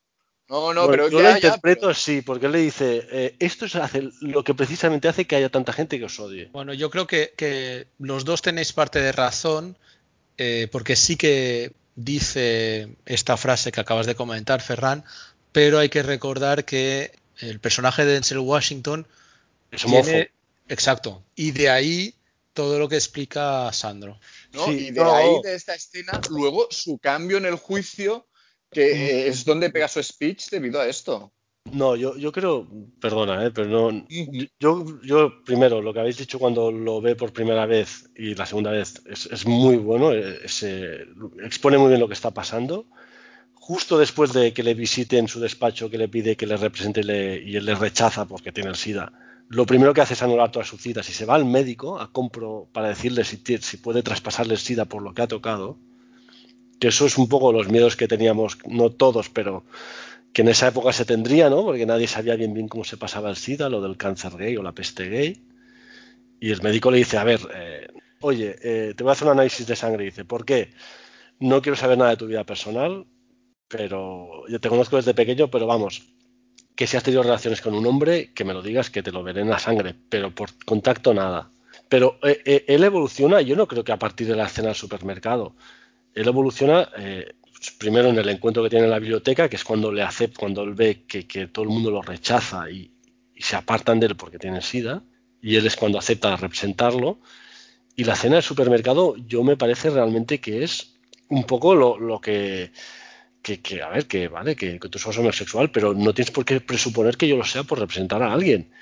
[0.48, 3.64] No, no, Bueno, pero yo lo interpreto pero- así, porque él le dice, eh, esto
[3.64, 6.50] es hace- lo que precisamente hace que haya tanta gente que os odie.
[6.52, 9.78] Bueno, yo creo que, que los dos tenéis parte de razón,
[10.36, 15.04] eh, porque sí que dice esta frase que acabas de comentar, Ferran,
[15.52, 19.06] pero hay que recordar que el personaje de Denzel Washington
[19.70, 20.04] Es homófobo.
[20.10, 20.30] tiene...
[20.68, 21.22] Exacto.
[21.36, 22.14] Y de ahí
[22.55, 24.18] todo lo que explica Sandro.
[24.55, 24.64] ¿no?
[24.64, 25.14] Sí, y de no.
[25.14, 28.28] ahí, de esta escena, luego su cambio en el juicio,
[28.70, 31.32] que eh, es donde pega su speech debido a esto.
[31.72, 32.68] No, yo, yo creo,
[33.00, 34.07] perdona, eh, pero no.
[34.61, 38.44] Yo, yo, primero, lo que habéis dicho cuando lo ve por primera vez y la
[38.46, 41.07] segunda vez es, es muy bueno, eh, se
[41.42, 42.86] expone muy bien lo que está pasando.
[43.55, 47.00] Justo después de que le visite en su despacho, que le pide que le represente
[47.00, 49.11] y le- y él le rechaza porque tiene el SIDA,
[49.49, 52.11] lo primero que hace es anular todas sus citas y se va al médico a
[52.11, 55.78] compro para decirle si, si puede traspasarle SIDA por lo que ha tocado.
[56.80, 59.64] Que eso es un poco los miedos que teníamos, no todos, pero
[60.32, 61.62] que en esa época se tendría, ¿no?
[61.62, 64.62] Porque nadie sabía bien bien cómo se pasaba el SIDA, lo del cáncer gay o
[64.62, 65.47] la peste gay.
[66.40, 67.86] Y el médico le dice, a ver, eh,
[68.20, 70.03] oye, eh, te voy a hacer un análisis de sangre.
[70.03, 70.72] Y dice, ¿por qué?
[71.38, 73.07] No quiero saber nada de tu vida personal,
[73.68, 76.13] pero yo te conozco desde pequeño, pero vamos,
[76.74, 79.22] que si has tenido relaciones con un hombre, que me lo digas, que te lo
[79.22, 81.50] veré en la sangre, pero por contacto nada.
[81.88, 84.76] Pero eh, eh, él evoluciona, yo no creo que a partir de la escena del
[84.76, 85.54] supermercado,
[86.14, 87.34] él evoluciona eh,
[87.78, 90.62] primero en el encuentro que tiene en la biblioteca, que es cuando le acepta, cuando
[90.62, 92.90] él ve que, que todo el mundo lo rechaza y,
[93.34, 95.02] y se apartan de él porque tiene SIDA,
[95.40, 97.20] y él es cuando acepta representarlo.
[97.96, 100.94] Y la escena del supermercado, yo me parece realmente que es
[101.28, 102.72] un poco lo, lo que,
[103.45, 106.45] que, que, a ver, que vale, que, que tú sos homosexual, pero no tienes por
[106.45, 108.72] qué presuponer que yo lo sea por representar a alguien.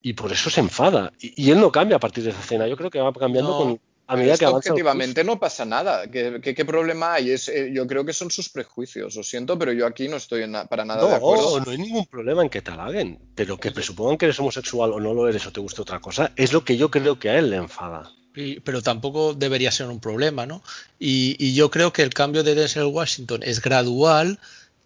[0.00, 1.12] Y por eso se enfada.
[1.20, 2.68] Y, y él no cambia a partir de esa escena.
[2.68, 4.70] Yo creo que va cambiando No, con, a medida que avanza.
[4.70, 6.08] objetivamente no pasa nada.
[6.08, 7.32] ¿Qué, qué, qué problema hay?
[7.32, 9.16] Es, eh, yo creo que son sus prejuicios.
[9.16, 11.60] Lo siento, pero yo aquí no estoy en na- para nada No, de acuerdo.
[11.60, 15.00] no hay ningún problema en que te halaguen, pero que presupongan que eres homosexual o
[15.00, 17.38] no lo eres o te gusta otra cosa, es lo que yo creo que a
[17.40, 18.12] él le enfada.
[18.36, 20.62] Y- pero tampoco debería ser un problema, ¿no?
[20.98, 24.38] Y, y yo creo que el cambio de Denzel Washington es gradual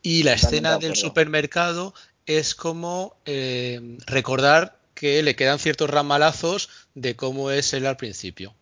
[0.03, 1.93] y la escena de del supermercado
[2.27, 8.55] es como eh, recordar que le quedan ciertos ramalazos de cómo es él al principio.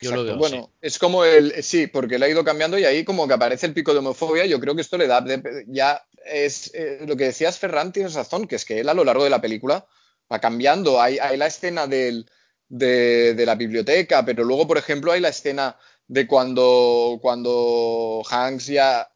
[0.00, 1.62] Yo lo veo Bueno, es como el.
[1.62, 4.46] Sí, porque le ha ido cambiando y ahí como que aparece el pico de homofobia.
[4.46, 5.20] Yo creo que esto le da.
[5.20, 6.70] de- ya es.
[6.74, 9.30] eh, lo que decías, Ferran, tienes razón, que es que él a lo largo de
[9.30, 9.86] la película
[10.32, 11.02] va cambiando.
[11.02, 12.24] Hay, hay la escena del,
[12.70, 15.76] de, la biblioteca, pero luego, por ejemplo, hay la escena
[16.08, 19.10] de cuando, cuando Hanks ya.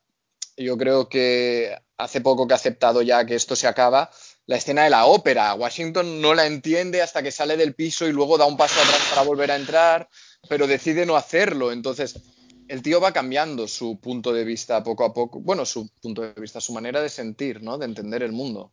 [0.56, 4.10] Yo creo que hace poco que ha aceptado ya que esto se acaba.
[4.46, 5.54] La escena de la ópera.
[5.54, 9.02] Washington no la entiende hasta que sale del piso y luego da un paso atrás
[9.10, 10.08] para volver a entrar
[10.48, 11.72] pero decide no hacerlo.
[11.72, 12.20] Entonces,
[12.68, 15.40] el tío va cambiando su punto de vista poco a poco.
[15.40, 17.78] Bueno, su punto de vista, su manera de sentir, ¿no?
[17.78, 18.72] De entender el mundo.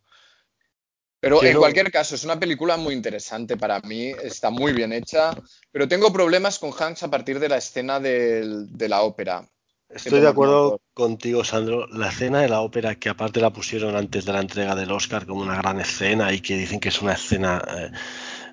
[1.22, 5.36] Pero en cualquier caso, es una película muy interesante para mí, está muy bien hecha,
[5.70, 9.48] pero tengo problemas con Hanks a partir de la escena del- de la ópera.
[9.88, 11.86] Estoy de acuerdo contigo, Sandro.
[11.86, 15.24] La escena de la ópera, que aparte la pusieron antes de la entrega del Oscar
[15.24, 17.90] como una gran escena y que dicen que es una escena eh,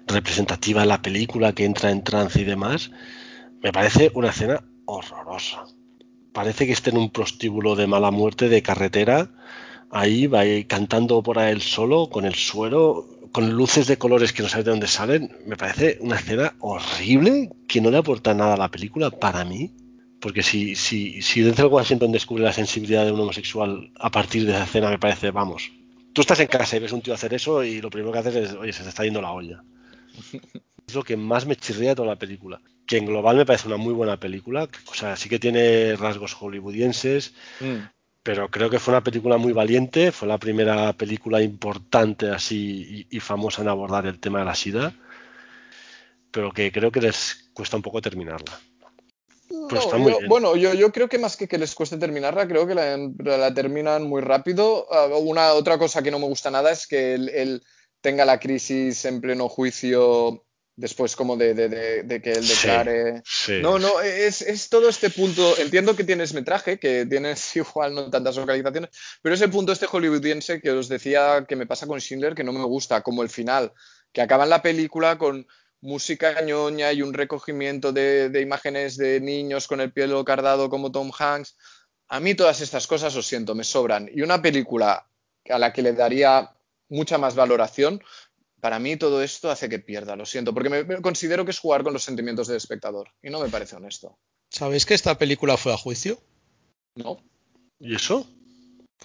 [0.05, 2.91] representativa en la película, que entra en trance y demás,
[3.63, 5.63] me parece una escena horrorosa.
[6.33, 9.31] Parece que esté en un prostíbulo de mala muerte de carretera,
[9.91, 14.33] ahí va ahí cantando por ahí él solo, con el suero, con luces de colores
[14.33, 15.35] que no sabes de dónde salen.
[15.45, 19.71] Me parece una escena horrible que no le aporta nada a la película para mí.
[20.19, 24.51] Porque si, si, si Denzel Washington descubre la sensibilidad de un homosexual a partir de
[24.51, 25.71] esa escena, me parece, vamos.
[26.11, 28.35] Tú estás en casa y ves un tío hacer eso y lo primero que haces
[28.35, 29.63] es, oye, se te está yendo la olla.
[30.89, 32.59] Es lo que más me chirría de toda la película.
[32.87, 34.67] Que en global me parece una muy buena película.
[34.89, 37.98] O sea, sí que tiene rasgos hollywoodienses, Mm.
[38.23, 40.11] Pero creo que fue una película muy valiente.
[40.11, 44.55] Fue la primera película importante así y, y famosa en abordar el tema de la
[44.55, 44.93] sida.
[46.31, 48.59] Pero que creo que les cuesta un poco terminarla.
[49.49, 50.29] No, está muy yo- bien.
[50.29, 53.53] Bueno, yo, yo creo que más que que les cueste terminarla, creo que la, la
[53.53, 54.85] terminan muy rápido.
[54.91, 57.63] Ah, una otra cosa que no me gusta nada es que él, él
[58.01, 60.45] tenga la crisis en pleno juicio
[60.79, 63.21] después como de, de- de- de que él declare.
[63.25, 63.59] sí.
[63.61, 65.57] No, no, es, es todo este punto.
[65.57, 68.89] Entiendo que tienes metraje, que tienes igual no tantas localizaciones,
[69.21, 72.53] pero ese punto este hollywoodiense que os decía que me pasa con Schindler, que no
[72.53, 73.71] me gusta, como el final,
[74.11, 75.45] que acaba en la película con,
[75.81, 80.91] música ñoña y un recogimiento de, de imágenes de niños con el pelo cardado como
[80.91, 81.55] Tom Hanks.
[82.09, 84.09] A mí todas estas cosas, lo siento, me sobran.
[84.13, 85.07] Y una película
[85.49, 86.51] a la que le daría
[86.89, 88.03] mucha más valoración,
[88.61, 91.59] para mí todo esto hace que pierda, lo siento, porque me, me considero que es
[91.59, 94.17] jugar con los sentimientos del espectador y no me parece honesto.
[94.49, 96.19] ¿Sabéis que esta película fue a juicio?
[96.95, 97.23] ¿No?
[97.79, 98.27] ¿Y eso?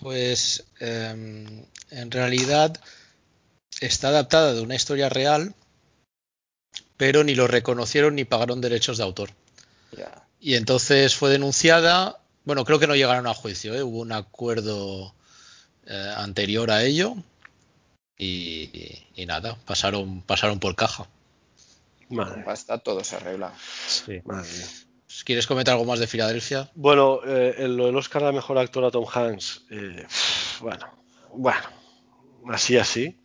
[0.00, 2.80] Pues em, en realidad
[3.80, 5.54] está adaptada de una historia real,
[6.96, 9.30] pero ni lo reconocieron ni pagaron derechos de autor.
[9.96, 10.26] Ya.
[10.40, 12.20] Y entonces fue denunciada.
[12.44, 13.82] Bueno, creo que no llegaron a juicio, ¿eh?
[13.82, 15.14] hubo un acuerdo
[15.86, 17.16] eh, anterior a ello.
[18.18, 21.08] Y, nada, pasaron, pasaron por caja.
[22.08, 23.52] Madre, pasta todo se arregla.
[24.24, 24.66] madre mía.
[25.24, 26.70] ¿Quieres comentar algo más de Filadelfia?
[26.74, 30.06] Bueno, eh, en lo del Oscar a mejor actor a Tom Hanks, eh,
[30.60, 30.86] bueno,
[31.32, 31.66] bueno,
[32.48, 33.16] así así.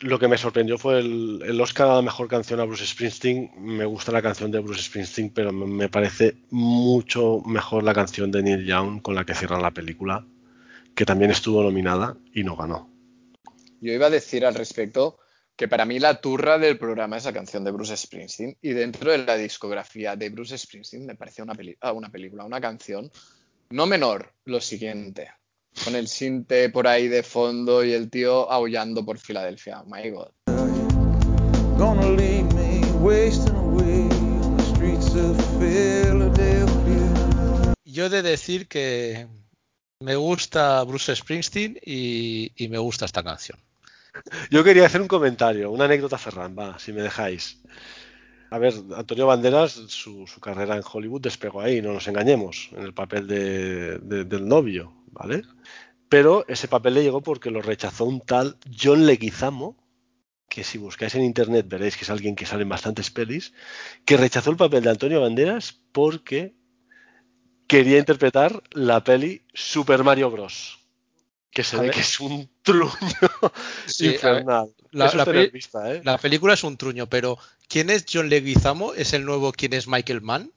[0.00, 3.50] Lo que me sorprendió fue el, el Oscar a la mejor canción a Bruce Springsteen.
[3.58, 8.42] Me gusta la canción de Bruce Springsteen, pero me parece mucho mejor la canción de
[8.42, 10.24] Neil Young con la que cierran la película,
[10.94, 12.97] que también estuvo nominada y no ganó.
[13.80, 15.18] Yo iba a decir al respecto
[15.56, 19.10] que para mí la turra del programa es la canción de Bruce Springsteen y dentro
[19.10, 23.10] de la discografía de Bruce Springsteen me parece una, peli- ah, una película, una canción
[23.70, 25.30] no menor, lo siguiente,
[25.84, 29.82] con el sinte por ahí de fondo y el tío aullando por Filadelfia.
[29.84, 30.30] My God.
[37.84, 39.26] Yo he de decir que
[40.00, 43.58] me gusta Bruce Springsteen y, y me gusta esta canción.
[44.50, 47.60] Yo quería hacer un comentario, una anécdota Ferran, va, si me dejáis.
[48.50, 52.94] A ver, Antonio Banderas, su, carrera en Hollywood despegó ahí, no nos engañemos, en el
[52.94, 55.42] papel de- del novio, ¿vale?
[56.08, 59.76] Pero ese papel le llegó porque lo rechazó un tal John Leguizamo,
[60.48, 63.52] que si buscáis en internet veréis que es alguien que sale en bastantes pelis,
[64.06, 66.54] que rechazó el papel de Antonio Banderas porque
[67.68, 70.77] quería interpretar la peli Super Mario Bros.
[71.50, 71.94] Que se A ve ver.
[71.94, 72.90] que es un truño
[73.86, 74.72] Sí, infernal.
[74.90, 76.02] la- Eso la es tener peli- vista, ¿eh?
[76.04, 77.38] La película es un truño, pero
[77.68, 78.94] ¿quién es John Leguizamo?
[78.94, 80.52] ¿Es el nuevo quién es Michael Mann?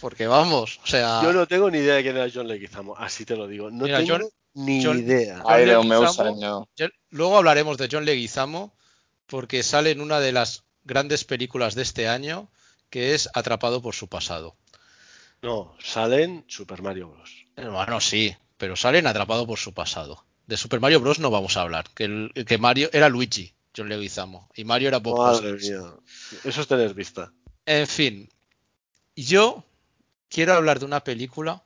[0.00, 3.26] Porque vamos, o sea, Yo no tengo ni idea de quién era John Leguizamo, así
[3.26, 3.70] te lo digo.
[3.70, 5.42] No Mira, tengo John- ni John- idea.
[5.44, 6.66] Leguizamo-
[7.10, 8.74] luego hablaremos de John Leguizamo
[9.26, 12.48] porque sale en una de las grandes películas de este año
[12.88, 14.56] que es Atrapado por su pasado.
[15.42, 17.46] No, salen Super Mario Bros.
[17.56, 20.22] Bueno, sí, pero salen Atrapado por su pasado.
[20.46, 21.18] De Super Mario Bros.
[21.18, 24.98] no vamos a hablar, que, el- que Mario era Luigi, John Leguizamo, y Mario era
[24.98, 25.80] Bob Madre mía.
[26.44, 27.32] Eso es tener vista.
[27.64, 28.28] En fin,
[29.16, 29.64] yo
[30.28, 31.62] quiero hablar de una película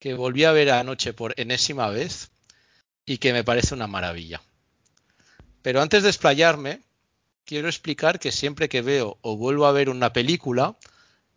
[0.00, 2.30] que volví a ver anoche por enésima vez
[3.06, 4.42] y que me parece una maravilla.
[5.62, 6.80] Pero antes de explayarme,
[7.44, 10.74] quiero explicar que siempre que veo o vuelvo a ver una película,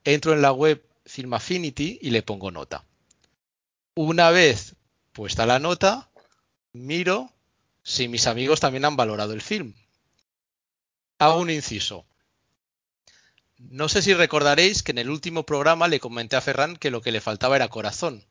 [0.04, 2.84] entro en la web Film Affinity y le pongo nota.
[3.98, 4.76] Una vez
[5.14, 6.10] puesta la nota,
[6.74, 7.32] miro
[7.82, 9.74] si mis amigos también han valorado el film.
[11.18, 12.06] Hago un inciso.
[13.58, 17.02] No sé si recordaréis que en el último programa le comenté a Ferran que lo
[17.02, 18.26] que le faltaba era corazón.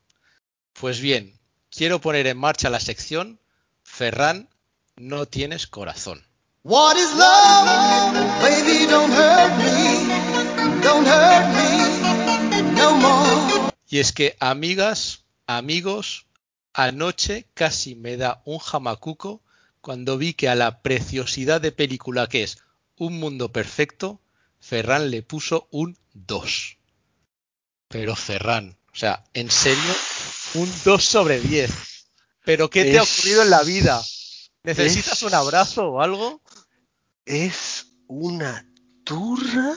[0.74, 1.40] Pues bien,
[1.70, 3.40] quiero poner en marcha la sección
[3.82, 4.50] Ferran,
[4.96, 6.26] no tienes corazón.
[6.62, 8.42] What is love?
[8.42, 10.82] Baby, don't hurt me.
[10.82, 13.72] Don't hurt me no more.
[13.88, 16.26] Y es que, amigas, amigos,
[16.72, 19.42] anoche casi me da un jamacuco
[19.80, 22.58] cuando vi que a la preciosidad de película que es
[22.96, 24.20] Un Mundo Perfecto,
[24.60, 26.78] Ferran le puso un 2.
[27.88, 29.94] Pero Ferran, o sea, en serio,
[30.54, 31.70] un 2 sobre 10.
[32.44, 34.02] ¿Pero qué te ha ocurrido en la vida?
[34.62, 36.40] ¿Necesitas es- un abrazo o algo?
[37.26, 38.66] Es una
[39.04, 39.76] turra.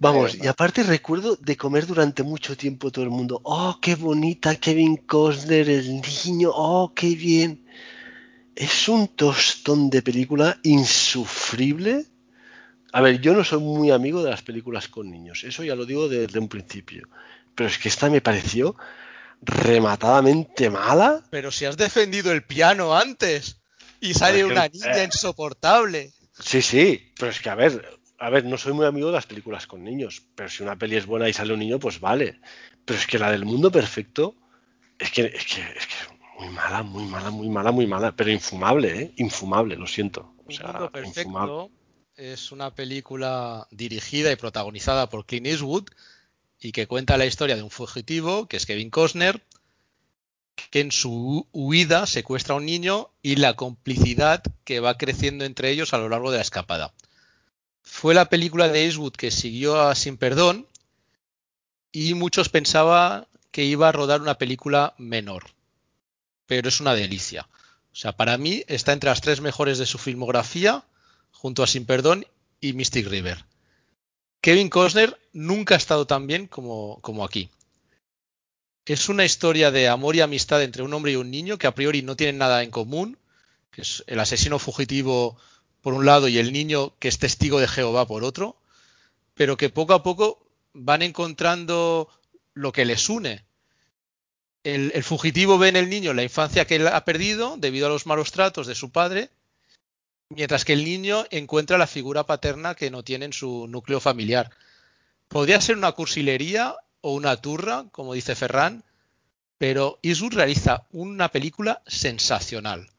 [0.00, 3.40] Vamos, y aparte recuerdo de comer durante mucho tiempo todo el mundo.
[3.42, 6.50] Oh, qué bonita Kevin Costner, el niño.
[6.54, 7.66] Oh, qué bien.
[8.54, 12.06] Es un tostón de película insufrible.
[12.92, 15.42] A ver, yo no soy muy amigo de las películas con niños.
[15.44, 17.08] Eso ya lo digo desde un principio.
[17.54, 18.76] Pero es que esta me pareció
[19.42, 21.24] rematadamente mala.
[21.30, 23.56] Pero si has defendido el piano antes
[24.00, 26.12] y sale una niña insoportable.
[26.38, 29.26] Sí, sí, pero es que a ver, a ver, no soy muy amigo de las
[29.26, 32.40] películas con niños, pero si una peli es buena y sale un niño, pues vale.
[32.84, 34.34] Pero es que la del mundo perfecto,
[34.98, 38.30] es que es que es que muy mala, muy mala, muy mala, muy mala, pero
[38.30, 39.12] infumable, ¿eh?
[39.16, 40.34] Infumable, lo siento.
[40.46, 41.52] O sea, Mundo infumable.
[41.52, 41.78] Perfecto
[42.18, 45.84] es una película dirigida y protagonizada por Clint Eastwood
[46.60, 49.40] y que cuenta la historia de un fugitivo, que es Kevin Costner,
[50.70, 55.70] que en su huida secuestra a un niño y la complicidad que va creciendo entre
[55.70, 56.92] ellos a lo largo de la escapada.
[57.82, 60.66] Fue la película de Eastwood que siguió a Sin Perdón
[61.92, 65.44] y muchos pensaban que iba a rodar una película menor,
[66.46, 67.48] pero es una delicia.
[67.92, 70.84] O sea, para mí está entre las tres mejores de su filmografía,
[71.32, 72.26] junto a Sin Perdón
[72.60, 73.44] y Mystic River.
[74.40, 77.50] Kevin Costner nunca ha estado tan bien como, como aquí.
[78.86, 81.74] Es una historia de amor y amistad entre un hombre y un niño que a
[81.74, 83.18] priori no tienen nada en común,
[83.70, 85.36] que es el asesino fugitivo
[85.82, 88.56] por un lado y el niño que es testigo de Jehová por otro,
[89.34, 92.08] pero que poco a poco van encontrando
[92.54, 93.44] lo que les une.
[94.64, 98.06] El, fugitivo ve en el niño la infancia que él ha perdido debido a los
[98.06, 99.30] malos tratos de su padre,
[100.28, 104.50] mientras que el niño encuentra la figura paterna que no tiene en su núcleo familiar.
[105.28, 108.84] Podría ser una cursilería o una turra, como dice Ferran,
[109.56, 112.90] pero Eastwood realiza una película sensacional,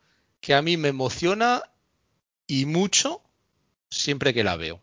[0.41, 1.63] que a mí me emociona
[2.49, 3.21] y mucho
[3.89, 4.81] siempre que la veo.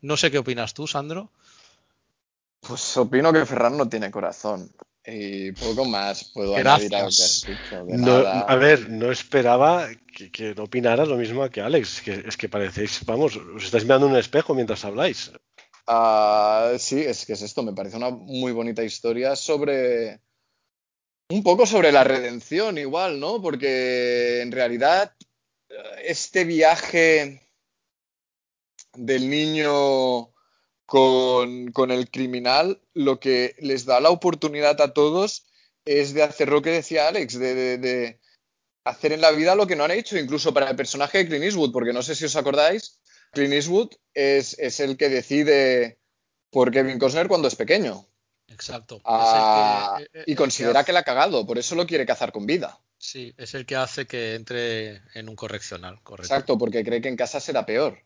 [0.00, 1.30] No sé qué opinas tú, Sandro.
[2.60, 4.70] Pues opino que Ferran no tiene corazón.
[5.04, 6.92] Y poco más puedo Gracias.
[6.92, 7.84] añadir a lo que has dicho.
[7.84, 8.40] De No, nada.
[8.42, 12.02] a ver, no esperaba que, que no opinaras lo mismo que Alex.
[12.02, 15.32] Que, es que parecéis, vamos, os estáis mirando en un espejo mientras habláis.
[15.86, 20.20] Ah, sí, es que es esto, me parece una muy bonita historia sobre
[21.30, 23.40] un poco sobre la redención igual, ¿no?
[23.40, 25.14] Porque en realidad
[26.02, 27.42] este viaje
[28.94, 30.32] del niño
[30.86, 35.46] con, con el criminal lo que les da la oportunidad a todos
[35.84, 38.20] es de hacer lo que decía Alex, de, de- de
[38.84, 41.44] hacer en la vida lo que no han hecho, incluso para el personaje de Clint
[41.44, 42.98] Eastwood, porque no sé si os acordáis,
[43.32, 45.98] Clint Eastwood es, es el que decide
[46.50, 48.06] por Kevin Costner cuando es pequeño.
[48.48, 49.00] Exacto.
[49.04, 52.04] Ah, Es el que- el y considera que la ha cagado, por eso lo quiere
[52.06, 52.80] cazar con vida.
[53.00, 56.34] Sí, es el que hace que entre en un correccional, correcto.
[56.34, 57.98] Exacto, porque cree que en casa será peor.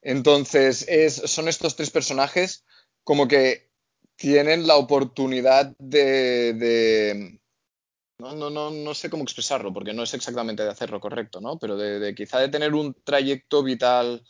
[0.00, 2.64] Entonces, es, son estos tres personajes
[3.02, 3.72] como que
[4.14, 7.40] tienen la oportunidad de,
[8.18, 11.58] no, no, no, no sé cómo expresarlo, porque no es exactamente de hacerlo correcto, ¿no?
[11.58, 14.24] Pero de quizá de tener un trayecto vital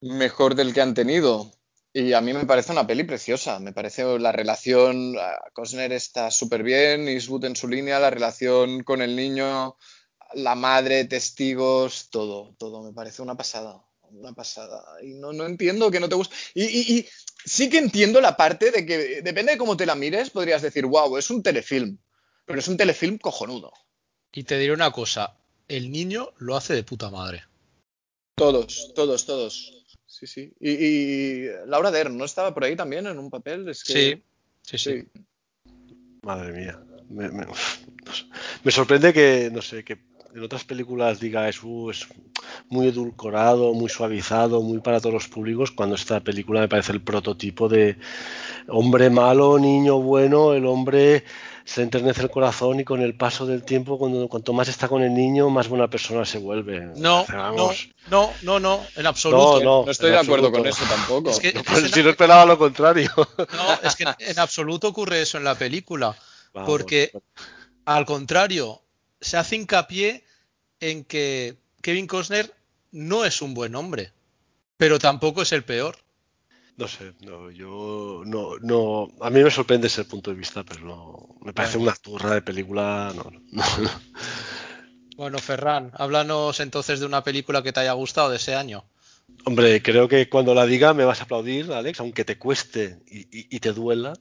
[0.00, 1.52] mejor del que han tenido.
[1.94, 3.58] Y a mí me parece una peli preciosa.
[3.58, 5.14] Me parece la relación.
[5.18, 9.76] ah, Costner está súper bien, Eastwood en su línea, la relación con el niño,
[10.34, 12.82] la madre, testigos, todo, todo.
[12.82, 13.84] Me parece una pasada.
[14.10, 14.82] Una pasada.
[15.02, 16.34] Y no, no entiendo que no te guste.
[16.54, 17.08] Y, y- y
[17.44, 20.84] sí que entiendo la parte de que, depende de cómo te la mires, podrías decir,
[20.86, 21.98] wow, es un telefilm.
[22.44, 23.72] Pero es un telefilm cojonudo.
[24.32, 25.36] Y te diré una cosa,
[25.68, 27.44] el niño lo hace de puta madre.
[28.36, 29.81] Todos, todos, todos.
[30.22, 30.52] Sí, sí.
[30.60, 33.68] Y, y Laura Dern, ¿no estaba por ahí también en un papel?
[33.68, 34.22] Es que, Sí,
[34.62, 35.00] sí, sí.
[35.14, 35.22] sí.
[36.22, 36.78] Madre mía.
[37.08, 37.46] Me, me-
[38.62, 39.98] me sorprende que, no sé, que
[40.32, 42.06] en otras películas diga es, "Uh, es
[42.68, 47.02] muy edulcorado, muy suavizado, muy para todos los públicos, cuando esta película me parece el
[47.02, 47.96] prototipo de
[48.68, 51.24] hombre malo, niño bueno, el hombre
[51.64, 55.02] se enternece el corazón y con el paso del tiempo, cuando, cuanto más está con
[55.02, 56.80] el niño, más buena persona se vuelve.
[56.96, 57.88] No, no, vamos.
[58.10, 59.62] no, no, no, en absoluto.
[59.62, 60.74] No, No estoy en de acuerdo absoluto.
[60.76, 61.30] con eso tampoco.
[61.30, 63.10] Es que- Pues es si no esperaba lo contrario.
[63.16, 66.16] No, es que en absoluto ocurre eso en la película.
[66.52, 66.68] Vamos.
[66.68, 67.12] Porque,
[67.84, 68.82] al contrario,
[69.20, 70.24] se hace hincapié
[70.80, 72.52] en que Kevin Costner
[72.90, 74.12] no es un buen hombre,
[74.76, 75.96] pero tampoco es el peor.
[76.80, 80.80] No sé, no, yo no, no, a mí me sorprende ese punto de vista, pero
[80.86, 81.90] no, me parece Bueno.
[81.90, 83.62] una turra de película, no, no, no.
[85.16, 88.84] Bueno, Ferran, háblanos entonces de una película que te haya gustado de ese año.
[89.44, 93.20] Hombre, creo que cuando la diga me vas a aplaudir, Alex, aunque te cueste y,
[93.22, 94.12] y- y te duela,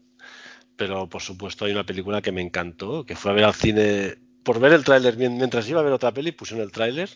[0.78, 4.18] pero por supuesto hay una película que me encantó, que fue a ver al cine,
[4.44, 7.10] por ver el tráiler, mien- mientras iba a ver otra peli, pusieron el tráiler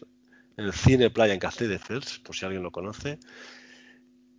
[0.57, 3.19] en el cine Playa en Castelldefels, por si alguien lo conoce,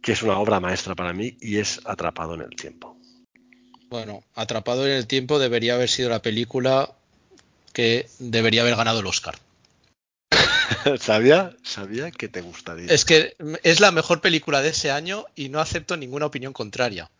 [0.07, 2.97] que es una obra maestra para mí y es Atrapado en el tiempo.
[3.91, 6.93] Bueno, Atrapado en el tiempo debería haber sido la película
[7.73, 9.37] que debería haber ganado el Oscar.
[11.01, 12.87] sabía, sabía que te gustaría.
[12.87, 13.35] Es que
[13.65, 17.11] es la mejor película de ese año y no acepto ninguna opinión contraria.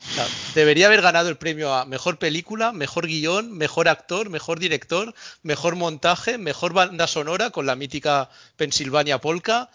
[0.00, 0.24] O sea,
[0.54, 5.12] debería haber ganado el premio a mejor película, mejor guion, mejor actor, mejor director,
[5.42, 9.70] mejor montaje, mejor banda sonora con la mítica Pennsylvania Polka.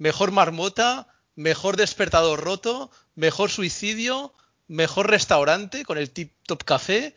[0.00, 4.34] Mejor marmota, mejor despertador roto, mejor suicidio,
[4.66, 7.14] mejor restaurante con el Tip Top Café,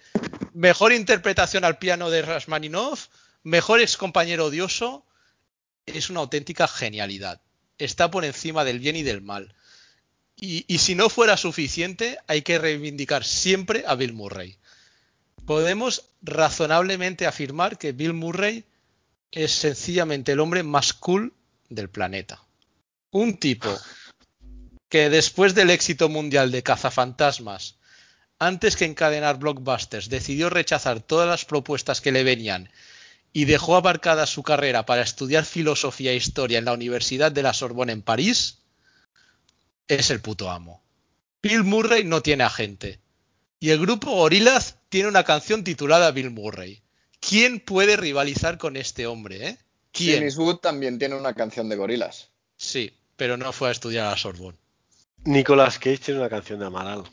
[0.53, 2.99] mejor interpretación al piano de Rashmaninov,
[3.41, 5.05] mejor ex compañero odioso.
[5.85, 7.41] es una auténtica genialidad.
[7.77, 9.55] Está por encima del bien y del mal.
[10.35, 14.57] Y, y si no fuera suficiente, hay que reivindicar siempre a Bill Murray.
[15.45, 18.65] Podemos razonablemente afirmar que Bill Murray
[19.31, 21.33] es sencillamente el hombre más cool
[21.69, 22.43] del planeta.
[23.13, 23.69] Un tipo
[24.89, 27.77] que después del éxito mundial de Cazafantasmas,
[28.39, 32.71] antes que encadenar blockbusters, decidió rechazar todas las propuestas que le venían
[33.31, 37.53] y dejó abarcada su carrera para estudiar filosofía e historia en la Universidad de la
[37.53, 38.63] Sorbonne en París,
[39.87, 40.81] es el puto amo.
[41.43, 42.99] Bill Murray no tiene agente.
[43.59, 46.81] Y el grupo Gorillaz tiene una canción titulada Bill Murray.
[47.19, 49.57] ¿Quién puede rivalizar con este hombre, eh?
[49.91, 50.17] ¿Quién?
[50.17, 52.29] Clint Eastwood también tiene una canción de gorilas.
[52.57, 54.57] Sí, pero no fue a estudiar a la Sorbonne.
[55.25, 57.03] Nicolas Cage tiene una canción de Amaral.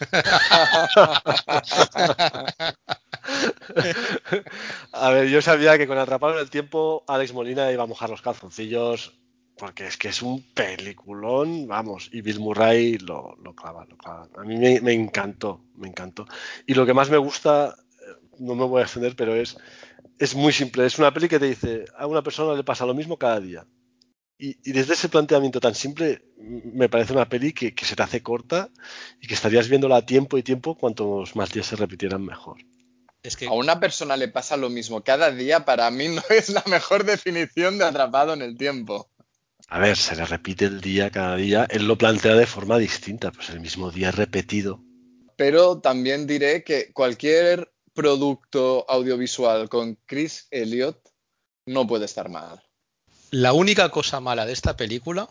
[4.92, 8.08] A ver, yo sabía que con Atrapado en el Tiempo Alex Molina iba a mojar
[8.08, 9.20] los calzoncillos
[9.60, 14.26] porque es que es un peliculón, vamos, y Bill Murray lo, lo clava, lo clava.
[14.38, 16.24] A mí me, me encantó, me encantó.
[16.66, 19.58] Y lo que más me gusta, eh, no me voy a extender, pero es,
[20.18, 20.86] es muy simple.
[20.86, 23.66] Es una peli que te dice, a una persona le pasa lo mismo cada día.
[24.42, 28.02] Y, y desde ese planteamiento tan simple, me parece una peli que, que se te
[28.02, 28.70] hace corta
[29.20, 32.56] y que estarías viéndola a tiempo y tiempo cuantos más días se repitieran mejor.
[33.22, 36.48] Es que A una persona le pasa lo mismo cada día, para mí no es
[36.48, 39.10] la mejor definición de atrapado en el tiempo.
[39.68, 41.66] A ver, se le repite el día cada día.
[41.70, 44.82] Él lo plantea de forma distinta, pues el mismo día repetido.
[45.36, 50.98] Pero también diré que cualquier producto audiovisual con Chris Elliott
[51.66, 52.62] no puede estar mal.
[53.30, 55.28] La única cosa mala de esta película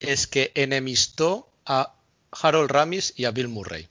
[0.00, 1.94] es que enemistó a
[2.30, 3.88] Harold Ramis y a Bill Murray.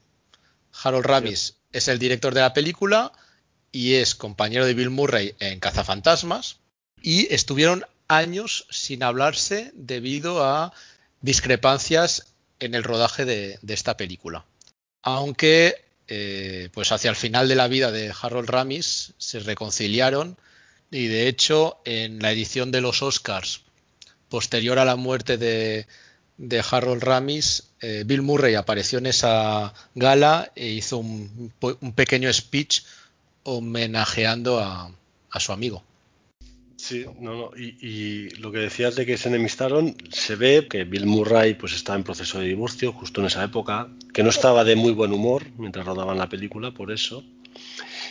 [0.83, 3.11] Harold Ramis es el director de la película
[3.71, 6.57] y es compañero de Bill Murray en Cazafantasmas
[7.01, 10.73] y estuvieron años sin hablarse debido a
[11.21, 14.45] discrepancias en el rodaje de, de esta película.
[15.01, 20.37] Aunque eh, pues hacia el final de la vida de Harold Ramis se reconciliaron
[20.91, 23.61] y de hecho en la edición de los Oscars
[24.29, 25.85] posterior a la muerte de,
[26.71, 32.81] Harold Ramis, eh, Bill Murray apareció en esa gala e hizo un, un pequeño speech
[33.43, 34.91] homenajeando a,
[35.31, 35.83] a su amigo.
[36.77, 37.51] Sí, no, no.
[37.57, 41.73] Y, y lo que decías de que se enemistaron, se ve que Bill Murray pues
[41.73, 45.13] estaba en proceso de divorcio justo en esa época, que no estaba de muy buen
[45.13, 47.23] humor mientras rodaban la película, por eso.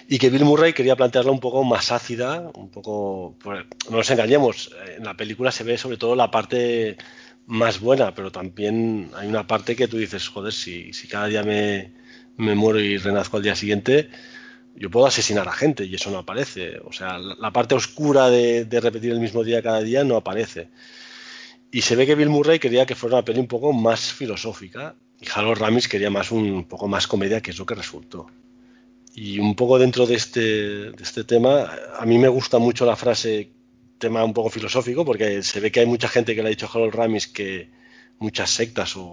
[0.09, 3.37] Y que Bill Murray quería plantearla un poco más ácida, un poco...
[3.43, 6.97] pues, no nos engañemos, en la película se ve sobre todo la parte
[7.47, 11.43] más buena, pero también hay una parte que tú dices, joder, si, si cada día
[11.43, 11.93] me,
[12.37, 14.11] me muero y renazco al día siguiente,
[14.77, 16.79] yo puedo asesinar a gente y eso no aparece.
[16.85, 20.17] O sea, la, la parte oscura de, de, repetir el mismo día cada día no
[20.17, 20.69] aparece.
[21.71, 24.95] Y se ve que Bill Murray quería que fuera una peli un poco más filosófica
[25.21, 28.27] y Harold Ramis quería más un poco más comedia, que es lo que resultó.
[29.15, 30.41] Y un poco dentro de este,
[30.91, 33.53] de este tema, a mí me gusta mucho la frase
[33.99, 36.67] tema un poco filosófico, porque se ve que hay mucha gente que le ha dicho
[36.67, 37.71] a Harold Ramis que
[38.19, 39.05] muchas sectas o,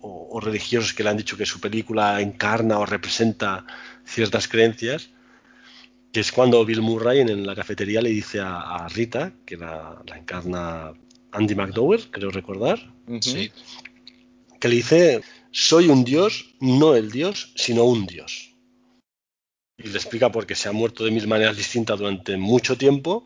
[0.00, 3.66] o, o religiosos que le han dicho que su película encarna o representa
[4.04, 5.10] ciertas creencias,
[6.12, 10.00] que es cuando Bill Murray en, la cafetería le dice a, a Rita, que la,
[10.06, 10.92] la, encarna
[11.32, 12.78] Andy McDowell, creo recordar.
[13.20, 13.50] Sí.
[14.60, 18.43] que le dice, soy un dios, no el dios, sino un dios.
[19.76, 23.24] Y le explica por qué se ha muerto de mil maneras distintas durante mucho tiempo.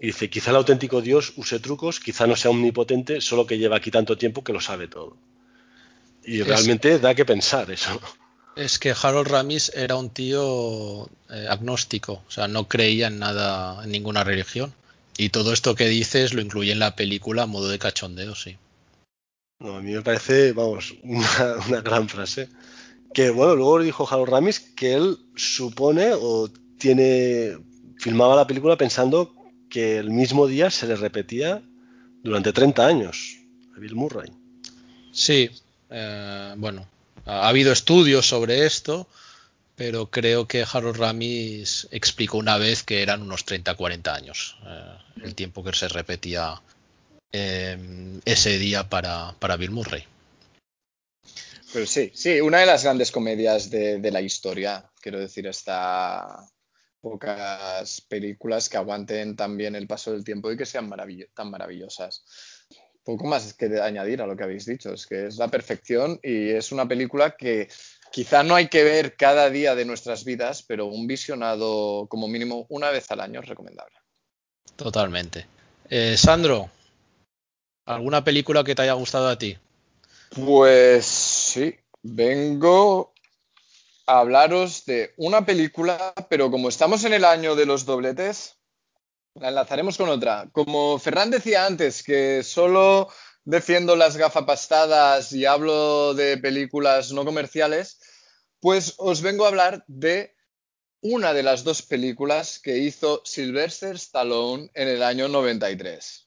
[0.00, 3.76] Y dice, quizá el auténtico dios use trucos, quizá no sea omnipotente, solo que lleva
[3.76, 5.16] aquí tanto tiempo que lo sabe todo.
[6.24, 8.00] Y Es- realmente da que pensar eso.
[8.56, 13.84] Es que Harold Ramis era un tío eh, agnóstico, o sea, no creía en nada,
[13.84, 14.74] en ninguna religión.
[15.18, 18.56] Y todo esto que dices lo incluye en la película a modo de cachondeo, sí.
[19.60, 22.48] No, a mí me parece, vamos, una, una gran frase.
[23.16, 27.56] Que bueno, luego dijo Harold Ramis que él supone o tiene,
[27.96, 29.34] filmaba la película pensando
[29.70, 31.62] que el mismo día se le repetía
[32.22, 33.38] durante 30 años
[33.74, 34.30] a Bill Murray.
[35.12, 35.48] Sí,
[35.88, 36.86] eh, bueno,
[37.24, 39.08] ha ha habido estudios sobre esto,
[39.76, 45.34] pero creo que Harold Ramis explicó una vez que eran unos 30-40 años eh, el
[45.34, 46.60] tiempo que se repetía
[47.32, 50.04] eh, ese día para, para Bill Murray.
[51.72, 54.90] Pero sí, sí, una de las grandes comedias de, de la historia.
[55.00, 56.46] Quiero decir, está
[57.00, 60.90] pocas películas que aguanten tan bien el paso del tiempo y que sean
[61.34, 62.24] tan maravillosas.
[63.04, 66.50] Poco más que añadir a lo que habéis dicho, es que es la perfección y
[66.50, 67.68] es una película que
[68.10, 72.66] quizá no hay que ver cada día de nuestras vidas, pero un visionado como mínimo
[72.70, 73.94] una vez al año es recomendable.
[74.74, 75.46] Totalmente.
[75.88, 76.68] Eh, Sandro,
[77.84, 79.56] ¿alguna película que te haya gustado a ti?
[80.34, 83.12] Pues sí, vengo
[84.06, 88.56] a hablaros de una película, pero como estamos en el año de los dobletes,
[89.34, 90.48] la enlazaremos con otra.
[90.52, 93.08] Como Ferran decía antes, que solo
[93.44, 98.00] defiendo las gafapastadas y hablo de películas no comerciales,
[98.60, 100.34] pues os vengo a hablar de
[101.00, 106.25] una de las dos películas que hizo Sylvester Stallone en el año 93.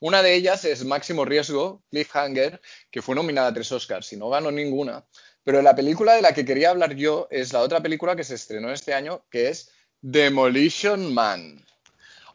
[0.00, 2.60] Una de ellas es Máximo Riesgo, Cliffhanger,
[2.90, 5.04] que fue nominada a tres Oscars y no ganó ninguna.
[5.42, 8.34] Pero la película de la que quería hablar yo es la otra película que se
[8.34, 9.70] estrenó este año, que es
[10.00, 11.64] Demolition Man.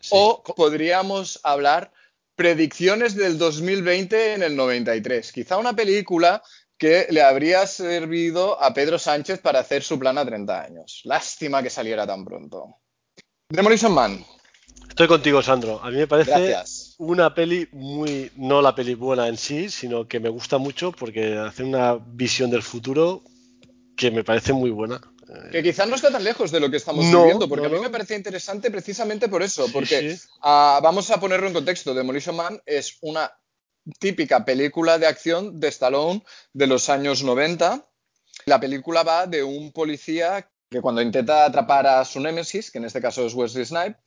[0.02, 0.10] Sí.
[0.12, 1.92] O podríamos hablar
[2.36, 5.32] predicciones del 2020 en el 93.
[5.32, 6.44] Quizá una película
[6.78, 11.02] que le habría servido a Pedro Sánchez para hacer su plan a 30 años.
[11.06, 12.78] Lástima que saliera tan pronto.
[13.48, 14.26] Demolition Man.
[14.90, 15.80] Estoy contigo, Sandro.
[15.82, 16.93] A mí me parece Gracias.
[17.06, 21.38] Una peli muy, no la peli buena en sí, sino que me gusta mucho porque
[21.38, 23.22] hace una visión del futuro
[23.96, 25.02] que me parece muy buena.
[25.52, 27.78] Que quizá no está tan lejos de lo que estamos No, viviendo, porque no, a
[27.78, 30.28] mí me parece interesante precisamente por eso, Sí, porque sí.
[30.42, 31.94] ah, vamos a ponerlo en contexto.
[31.94, 33.32] Demolition Man es una
[34.00, 36.24] típica película de acción de Stallone
[36.54, 37.86] de los años 90.
[38.46, 42.86] La película va de un policía que cuando intenta atrapar a su némesis, que en
[42.86, 43.98] este caso es Wesley Snipes,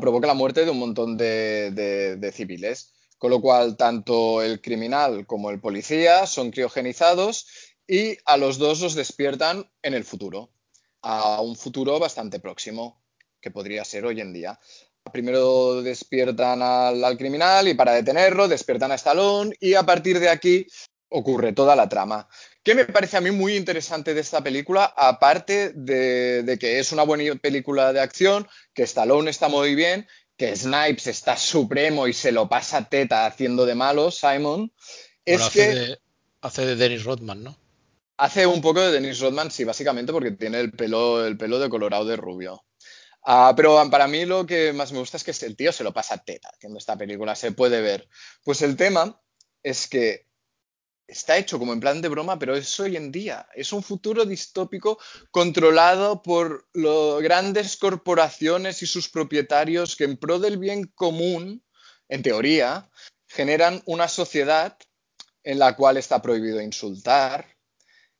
[0.00, 2.92] provoca la muerte de un montón de civiles.
[3.20, 7.46] Con lo cual, tanto el criminal como el policía son criogenizados
[7.86, 10.48] y a los dos los despiertan en el futuro,
[11.02, 13.02] a un futuro bastante próximo,
[13.38, 14.58] que podría ser hoy en día.
[15.12, 20.30] Primero despiertan al, al criminal y para detenerlo despiertan a Stallone y a partir de
[20.30, 20.66] aquí
[21.10, 22.26] ocurre toda la trama.
[22.62, 24.92] ¿Qué me parece a mí muy interesante de esta película?
[24.96, 30.06] Aparte de, de que es una buena película de acción, que Stallone está muy bien,
[30.36, 34.72] que Snipes está supremo y se lo pasa teta haciendo de malo, Simon,
[35.24, 35.98] es Bueno, que hace, de,
[36.40, 37.56] hace de Dennis Rodman, ¿no?
[38.20, 41.70] hace un poco de Dennis Rodman, sí, básicamente porque tiene el pelo, el pelo de
[41.70, 42.64] colorado de rubio.
[43.24, 45.92] Ah, pero para mí lo que más me gusta es que el tío se lo
[45.92, 48.08] pasa teta haciendo esta película, se puede ver.
[48.44, 49.20] Pues el tema
[49.62, 50.26] es que
[51.10, 53.46] está hecho como en plan de broma, pero es hoy en día.
[53.54, 54.98] Es un futuro distópico
[55.30, 61.64] controlado por las grandes corporaciones y sus propietarios que en pro del bien común,
[62.08, 62.88] en teoría,
[63.26, 64.76] generan una sociedad
[65.42, 67.56] en la cual está prohibido insultar,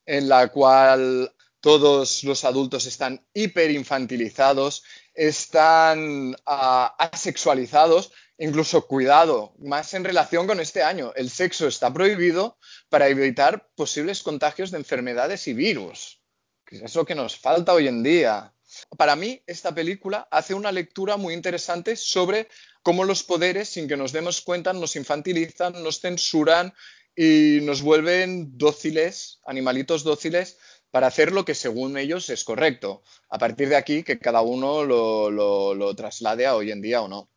[0.07, 4.83] en la cual todos los adultos están hiperinfantilizados,
[5.15, 11.13] están ah, asexualizados, incluso cuidado, más en relación con este año.
[11.15, 12.57] El sexo está prohibido
[12.89, 16.23] para evitar posibles contagios de enfermedades y virus,
[16.65, 18.55] que es lo que nos falta hoy en día.
[18.97, 22.49] Para mí, esta película hace una lectura muy interesante sobre
[22.83, 26.73] cómo los poderes, sin que nos demos cuenta, nos infantilizan, nos censuran
[27.15, 30.57] y nos vuelven dóciles, animalitos dóciles,
[30.91, 33.03] para hacer lo que según ellos es correcto.
[33.29, 37.03] A partir de aquí, que cada uno lo, lo- lo traslade a hoy en día
[37.03, 37.29] o no.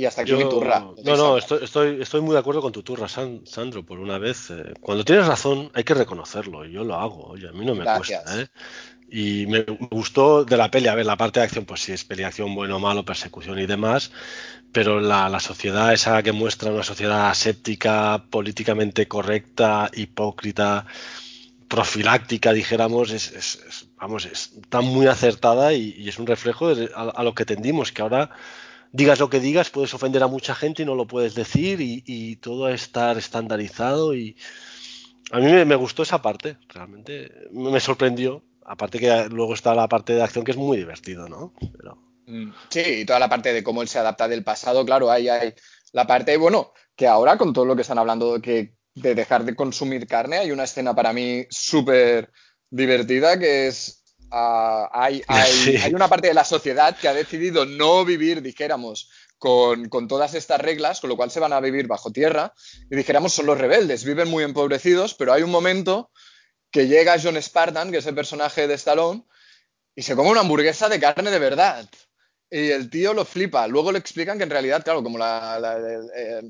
[0.00, 0.78] Y hasta aquí Yo- mi turra.
[1.04, 4.16] no, no, estoy, estoy, estoy muy de acuerdo con tu turra, San- Sandro, por una
[4.16, 4.48] vez.
[4.50, 7.74] eh, cuando tienes razón hay que reconocerlo, y yo lo hago, oye, a mí no
[7.74, 8.22] me Gracias.
[8.22, 8.46] cuesta, ¿eh?
[9.10, 9.60] Y me
[9.90, 12.28] gustó de la peli, a ver, la parte de acción, pues sí, es peli de
[12.28, 14.10] acción, bueno o malo, persecución y demás,
[14.72, 20.86] pero la, la sociedad esa que muestra una sociedad aséptica, políticamente correcta, hipócrita,
[21.68, 26.90] profiláctica, dijéramos, es, es- es- vamos, está muy acertada y, y es un reflejo de-
[26.94, 28.30] a, a lo que tendimos, que ahora
[28.92, 32.02] digas lo que digas, puedes ofender a mucha gente y no lo puedes decir y,
[32.06, 34.36] y todo a estar estandarizado y
[35.32, 39.88] a mí me, me gustó esa parte, realmente me, sorprendió, aparte que luego está la
[39.88, 41.54] parte de acción que es muy divertido, ¿no?
[41.76, 45.10] Pero, Mm, Sí, y toda la parte de cómo él se adapta del pasado, claro,
[45.10, 45.54] ahí hay
[45.92, 49.44] la parte, bueno, que ahora con todo lo que están hablando de, que, de dejar
[49.44, 52.30] de consumir carne, hay una escena para mí súper
[52.70, 53.99] divertida que es,
[54.30, 55.76] ah, hay, hay, Sí.
[55.76, 60.34] hay una parte de la sociedad que ha decidido no vivir, dijéramos, con, con todas
[60.34, 62.52] estas reglas, con lo cual se van a vivir bajo tierra,
[62.90, 66.10] y dijéramos son los rebeldes, viven muy empobrecidos, pero hay un momento
[66.72, 69.24] que llega John Spartan, que es el personaje de Stallone,
[69.94, 71.88] y se come una hamburguesa de carne de verdad.
[72.50, 73.66] Y el tío lo flipa.
[73.68, 75.58] Luego le explican que en realidad, claro, como la-
[76.16, 76.42] eh,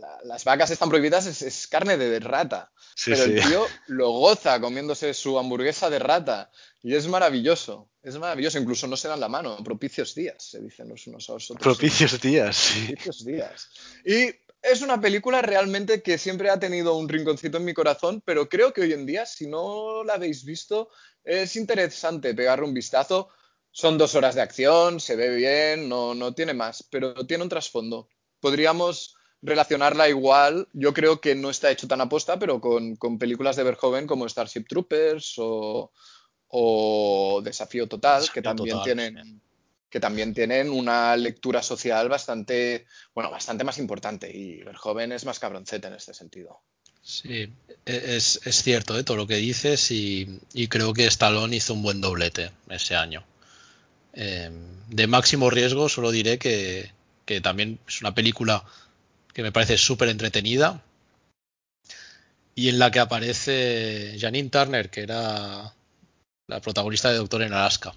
[0.00, 2.71] la- las vacas están prohibidas, es, es carne de rata.
[2.94, 3.32] Sí, Pero sí.
[3.32, 6.50] el tío lo goza comiéndose su hamburguesa de rata.
[6.82, 7.90] Y es maravilloso.
[8.02, 8.58] Es maravilloso.
[8.58, 9.56] Incluso no se dan la mano.
[9.62, 11.76] Propicios días, se dicen los unos a los otros.
[11.76, 12.86] Propicios días, sí.
[12.86, 13.68] Propicios días.
[14.04, 14.30] Y
[14.62, 18.72] es una película realmente que siempre ha tenido un rinconcito en mi corazón, pero creo
[18.72, 20.88] que hoy en día, si no la habéis visto,
[21.24, 23.28] es interesante pegarle un vistazo
[23.70, 27.48] Son dos horas de acción, se ve bien, no, no tiene más, pero tiene un
[27.48, 28.08] trasfondo.
[28.38, 33.56] Podríamos relacionarla igual, yo creo que no está hecho tan aposta, pero con, con películas
[33.56, 35.92] de Verhoeven como Starship Troopers o,
[36.48, 39.40] o Desafío Total, Desafío que también Total, tienen
[39.90, 45.38] que también tienen una lectura social bastante, bueno, bastante más importante y Verhoeven es más
[45.38, 46.62] cabroncete en este sentido.
[47.02, 47.52] Sí,
[47.84, 49.04] e- es, es cierto ¿eh?
[49.04, 53.22] todo lo que dices y, y creo que Stallone hizo un buen doblete ese año.
[54.14, 54.50] Eh,
[54.88, 56.90] de máximo riesgo solo diré que,
[57.26, 58.64] que también es una película
[59.32, 60.82] que me parece súper entretenida
[62.54, 65.72] y en la que aparece Janine Turner, que era
[66.48, 67.92] la protagonista de Doctor en Alaska.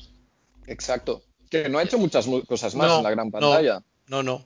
[0.67, 1.23] Exacto.
[1.49, 3.83] Que no ha hecho muchas mu- cosas más No, en la gran no, pantalla.
[4.07, 4.45] No, no.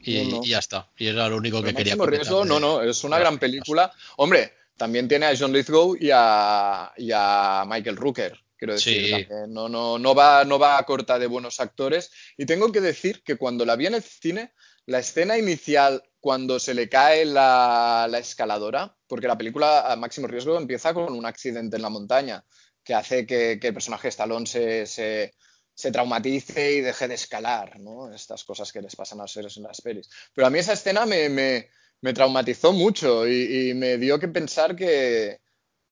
[0.00, 0.44] Y, No, no.
[0.44, 0.88] y ya está.
[0.96, 3.92] Y era lo único Pero que quería riesgo, de- no, no, es una gran película.
[4.16, 8.38] Hombre, también tiene a John Lithgow y a, y a Michael Rooker.
[8.56, 9.10] Quiero decir, Sí.
[9.10, 12.10] también no, no, no, va, no va a corta de buenos actores.
[12.36, 14.52] Y tengo que decir que cuando la vi en el cine,
[14.86, 20.26] la escena inicial, cuando se le cae la, la escaladora, porque la película a máximo
[20.26, 22.44] riesgo empieza con un accidente en la montaña,
[22.82, 28.12] que hace que, el personaje Stallone se, se, traumatice y deje de escalar, ¿no?
[28.12, 30.08] Estas cosas que les pasan a los seres en las pelis.
[30.34, 31.68] Pero a mí esa escena me,
[32.14, 35.40] traumatizó mucho y, me dio que pensar que,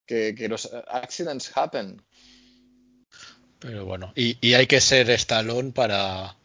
[0.06, 2.02] que, los accidents happen.
[3.58, 6.36] Pero bueno, y, y hay que ser estalón para,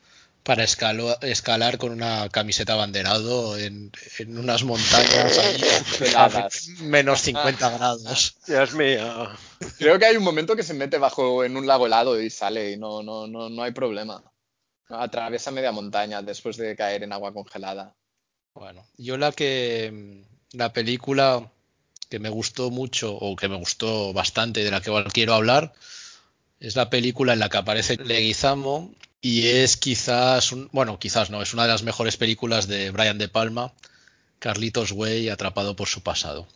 [0.43, 5.61] para escalo- escalar con una camiseta banderado en, en unas montañas ahí
[6.15, 6.49] a-
[6.79, 8.35] menos 50 grados.
[8.47, 9.29] Dios mío.
[9.77, 12.71] Creo que hay un momento que se mete bajo en un lago helado y sale
[12.71, 14.23] y no, no, no, no hay problema.
[14.89, 17.95] Atraviesa media montaña después de caer en agua congelada.
[18.53, 21.49] Bueno, yo la que la película
[22.09, 25.71] que me gustó mucho o que me gustó bastante de la que igual quiero hablar
[26.59, 31.41] es la película en la que aparece Leguizamo y es quizás un, bueno, quizás no,
[31.41, 33.71] es una de las mejores películas de Brian De Palma,
[34.39, 36.47] Carlitos Way atrapado por su pasado,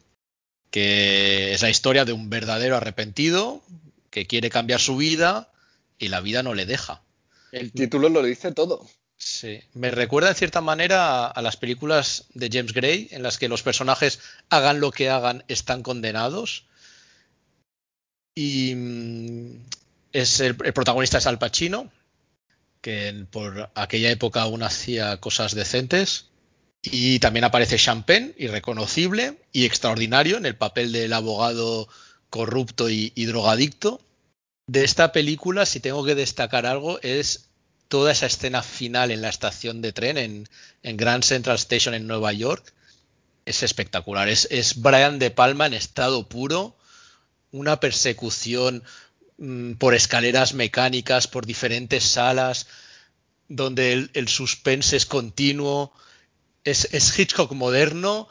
[0.71, 3.61] que es la historia de un verdadero arrepentido
[4.09, 5.51] que quiere cambiar su vida
[5.99, 7.03] y la vida no le deja.
[7.51, 8.85] El título lo dice todo.
[9.17, 13.37] Sí, me recuerda en cierta manera a, a las películas de James Gray, en las
[13.37, 14.19] que los personajes
[14.49, 16.65] hagan lo que hagan, están condenados.
[18.35, 19.65] Y mm,
[20.11, 21.91] es el, el protagonista es Al Pacino,
[22.85, 26.25] que por aquella época aún hacía cosas decentes.
[26.83, 31.89] Y también aparece Champagne, irreconocible y extraordinario en el papel del abogado
[32.29, 34.01] corrupto y, drogadicto.
[34.67, 37.49] De esta película, si tengo que destacar algo, es
[37.87, 40.47] toda esa escena final en la estación de tren en,
[40.83, 42.71] en Grand Central Station en Nueva York.
[43.45, 44.29] Es espectacular.
[44.29, 46.75] Es, es Brian De Palma en estado puro.
[47.51, 48.83] Una persecución
[49.77, 52.67] por escaleras mecánicas, por diferentes salas,
[53.47, 55.93] donde el, el suspense es continuo.
[56.63, 58.27] Es, es Hitchcock moderno,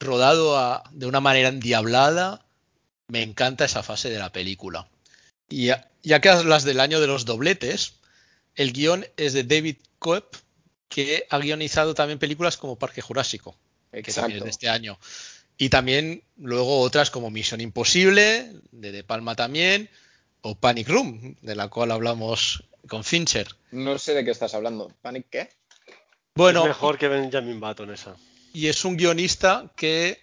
[0.00, 2.44] rodado a- de una manera endiablada.
[3.08, 4.88] Me encanta esa fase de la película.
[5.48, 7.94] Y ya, ya que hablas del año de los dobletes,
[8.54, 10.36] el guion es de David Coep,
[10.88, 13.56] que ha guionizado también películas como Parque Jurásico,
[14.02, 14.98] que también es de este año.
[15.56, 19.88] Y también luego otras como Misión Imposible, de De Palma también,
[20.42, 23.48] o Panic Room, de la cual hablamos con Fincher.
[23.70, 24.92] No sé de qué estás hablando.
[25.02, 25.48] ¿Panic qué?
[26.34, 28.16] Bueno, es mejor que Benjamin Button esa.
[28.52, 30.20] y es un guionista que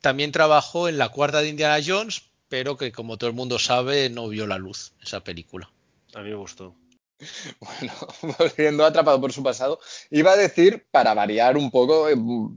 [0.00, 4.10] también trabajó en la cuarta de Indiana Jones, pero que como todo el mundo sabe
[4.10, 5.70] no vio la luz esa película.
[6.14, 6.74] A mí me gustó.
[7.60, 7.92] Bueno,
[8.38, 9.78] volviendo atrapado por su pasado,
[10.10, 12.16] iba a decir, para variar un poco, eh,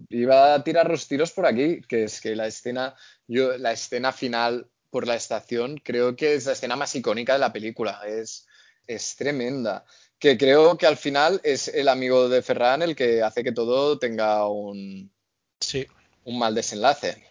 [0.10, 2.96] iba a tirar los tiros por aquí, que es que la escena,
[3.28, 7.40] yo, la escena final por la estación, creo que es la escena más icónica de
[7.40, 8.00] la película.
[8.08, 8.48] Es,
[8.88, 9.84] es tremenda.
[10.18, 14.00] Que creo que al final es el amigo de Ferran el que hace que todo
[14.00, 15.12] tenga un,
[15.60, 15.86] Sí,
[16.24, 17.22] un mal desenlace.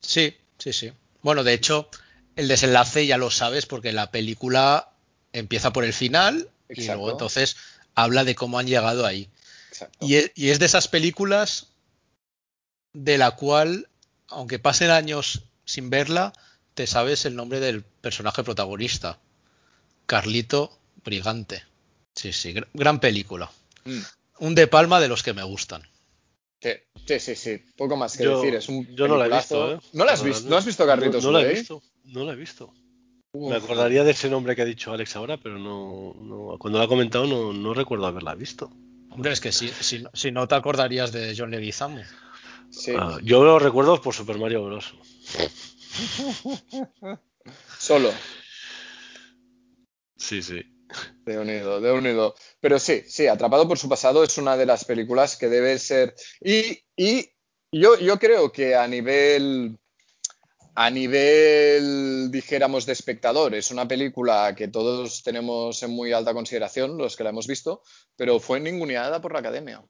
[0.00, 0.92] sí, sí, sí.
[1.22, 1.88] Bueno, de hecho,
[2.34, 4.90] el desenlace ya lo sabes porque la película
[5.32, 7.54] empieza por el final y luego entonces
[7.94, 9.28] habla de cómo han llegado ahí.
[9.68, 10.04] Exacto.
[10.04, 11.68] Y es, y es de esas películas
[12.92, 13.88] de la cual,
[14.26, 16.32] aunque pasen años sin verla,
[16.74, 19.18] te sabes el nombre del personaje protagonista.
[20.06, 21.62] Carlito Brigante.
[22.14, 23.50] Sí, sí, gr- gran película.
[23.84, 24.00] Mm.
[24.40, 25.82] Un De Palma de los que me gustan.
[26.60, 27.62] Sí, sí, sí.
[27.76, 28.54] Poco más que Yo- decir.
[28.54, 29.80] Es un yo no la he visto, ¿eh?
[29.92, 30.44] ¿No la has No, visto?
[30.44, 30.50] no.
[30.50, 31.82] ¿No has visto Carlitos No, no la he visto.
[32.04, 32.72] No la he visto.
[33.32, 33.50] Uf.
[33.50, 36.84] Me acordaría de ese nombre que ha dicho Alex ahora, pero no, no- cuando lo
[36.84, 38.70] ha comentado no, no recuerdo haberla visto.
[39.10, 42.00] Hombre, es que si, si, no- si no te acordarías de John Leguizamo.
[42.70, 42.92] Sí.
[42.98, 44.94] Ah, yo lo recuerdo por Super Mario Bros.
[47.78, 48.12] Solo.
[50.16, 50.62] Sí, sí.
[51.24, 52.34] De unido, de unido.
[52.60, 56.14] Pero sí, sí, Atrapado por su pasado es una de las películas que debe ser.
[56.40, 57.30] Y, y
[57.72, 59.78] yo, yo creo que a nivel.
[60.76, 66.98] A nivel, dijéramos, de espectador, es una película que todos tenemos en muy alta consideración,
[66.98, 67.82] los que la hemos visto,
[68.16, 69.84] pero fue ninguneada por la academia.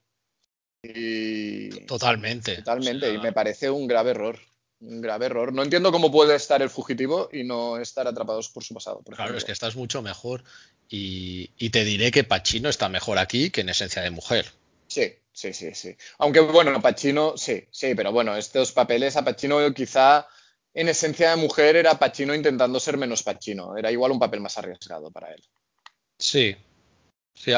[0.82, 1.70] Y.
[1.86, 2.56] Totalmente.
[2.56, 4.38] Totalmente, O sea, y me parece un grave error.
[4.86, 5.52] Un grave error.
[5.52, 8.96] No entiendo cómo puede estar el fugitivo y no estar atrapados por su pasado.
[9.02, 9.38] Por Claro, ejemplo.
[9.38, 10.44] es que estás mucho mejor.
[10.88, 14.46] Y, y te diré que Pacino está mejor aquí que en esencia de mujer.
[14.86, 15.96] Sí, sí, sí, sí.
[16.18, 20.26] Aunque bueno, Pacino, sí, sí, pero bueno, estos papeles a Pacino quizá
[20.74, 23.76] en esencia de mujer era Pacino intentando ser menos Pacino.
[23.78, 25.42] Era igual un papel más arriesgado para él.
[26.18, 26.54] Sí.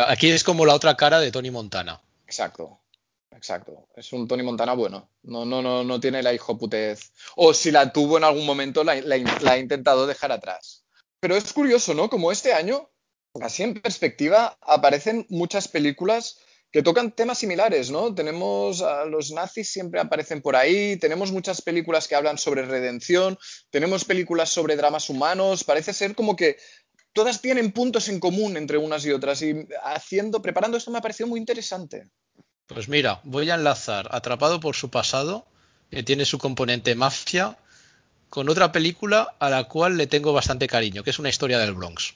[0.06, 2.00] Aquí es como la otra cara de Tony Montana.
[2.26, 2.80] Exacto.
[3.30, 3.88] Exacto.
[3.94, 5.10] Es un Tony Montana bueno.
[5.24, 7.12] No, no, no, no tiene la hijoputez.
[7.36, 10.84] O si la tuvo en algún momento, la, la- ha intentado dejar atrás.
[11.20, 12.08] Pero es curioso, ¿no?
[12.08, 12.90] Como este año,
[13.40, 16.38] así en perspectiva, aparecen muchas películas
[16.72, 18.14] que tocan temas similares, ¿no?
[18.14, 23.38] Tenemos a los nazis siempre aparecen por ahí, tenemos muchas películas que hablan sobre redención,
[23.70, 26.56] tenemos películas sobre dramas humanos, parece ser como que
[27.12, 29.54] todas tienen puntos en común entre unas y otras y
[29.84, 32.10] haciendo, preparando esto me ha parecido muy interesante.
[32.66, 35.46] Pues mira, voy a enlazar Atrapado por su pasado,
[35.90, 37.56] que tiene su componente mafia,
[38.28, 41.74] con otra película a la cual le tengo bastante cariño, que es una historia del
[41.74, 42.14] Bronx.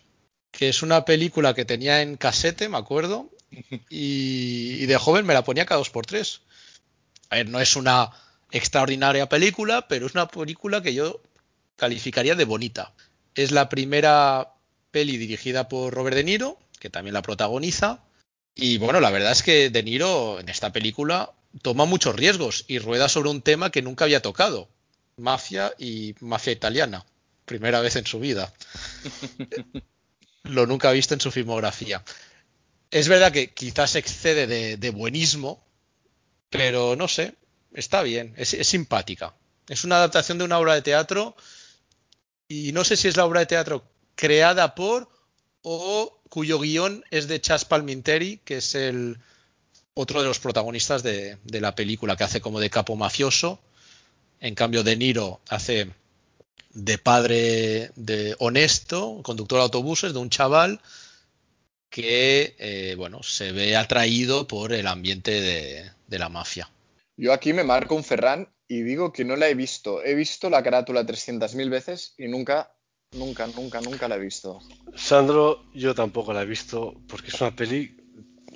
[0.51, 3.31] Que es una película que tenía en casete, me acuerdo,
[3.89, 6.41] y, y de joven me la ponía cada dos por tres.
[7.29, 8.11] A ver, no es una
[8.51, 11.21] extraordinaria película, pero es una película que yo
[11.77, 12.93] calificaría de bonita.
[13.35, 14.53] Es la primera
[14.91, 18.01] peli dirigida por Robert De Niro, que también la protagoniza.
[18.55, 21.33] Y bueno, la verdad es que De Niro en esta película
[21.63, 24.69] toma muchos riesgos y rueda sobre un tema que nunca había tocado.
[25.17, 27.05] Mafia y mafia italiana.
[27.45, 28.53] Primera vez en su vida.
[30.45, 32.03] Lo nunca ha visto en su filmografía.
[32.91, 35.63] Es verdad que quizás excede de, de buenismo,
[36.49, 37.35] pero no sé,
[37.73, 39.35] está bien, es, es simpática.
[39.69, 41.37] Es una adaptación de una obra de teatro
[42.49, 43.85] y no sé si es la obra de teatro
[44.17, 45.09] creada por
[45.63, 49.19] o cuyo guion es de Chas Palminteri, que es el
[49.93, 53.61] otro de los protagonistas de, la película, que hace como de capo mafioso.
[54.41, 55.91] En cambio, De Niro hace
[56.73, 60.81] de padre de honesto, conductor de autobuses, de un chaval
[61.91, 66.71] que eh, bueno, se ve atraído por el ambiente de, de la mafia.
[67.17, 70.03] Yo aquí me marco un Ferran y digo que no la he visto.
[70.05, 72.73] He visto la carátula 300.000 veces y nunca,
[73.13, 74.61] nunca, nunca, nunca la he visto.
[74.95, 77.97] Sandro, yo tampoco la he visto porque es una peli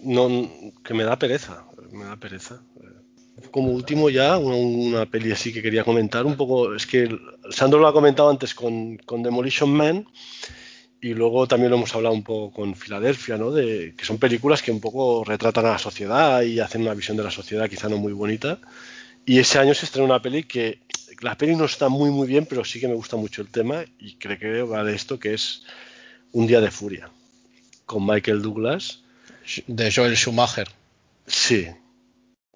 [0.03, 0.51] no,
[0.85, 1.65] que me da pereza.
[1.93, 2.63] Me da pereza.
[3.51, 7.09] Como último ya, una, una peli así que quería comentar un poco, es que
[7.51, 10.07] Sandro lo ha comentado antes con, Demolition Man
[11.01, 13.51] y luego también lo hemos hablado un poco con Filadelfia, ¿no?
[13.51, 17.17] De, que son películas que un poco retratan a la sociedad y hacen una visión
[17.17, 18.59] de la sociedad quizá no muy bonita.
[19.27, 20.81] Y ese año se estrenó una peli que
[21.21, 23.85] la peli no está muy muy bien, pero sí que me gusta mucho el tema
[23.99, 25.65] y creo que va de esto que es
[26.33, 27.11] Un día de furia
[27.87, 29.03] con Michael Douglas.
[29.67, 30.69] De Joel Schumacher.
[31.27, 31.69] Sí.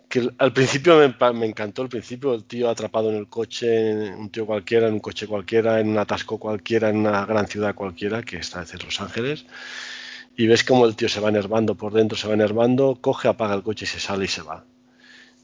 [0.08, 0.96] Que al principio
[1.34, 5.00] me, encantó el principio, el tío atrapado en el coche, un tío cualquiera, en un
[5.00, 8.82] coche cualquiera, en un atasco cualquiera, en una gran ciudad cualquiera, que esta vez es
[8.82, 9.44] Los Ángeles,
[10.34, 13.54] y ves como el tío se va enervando por dentro, se va enervando, coge, apaga
[13.54, 14.64] el coche y se sale y se va.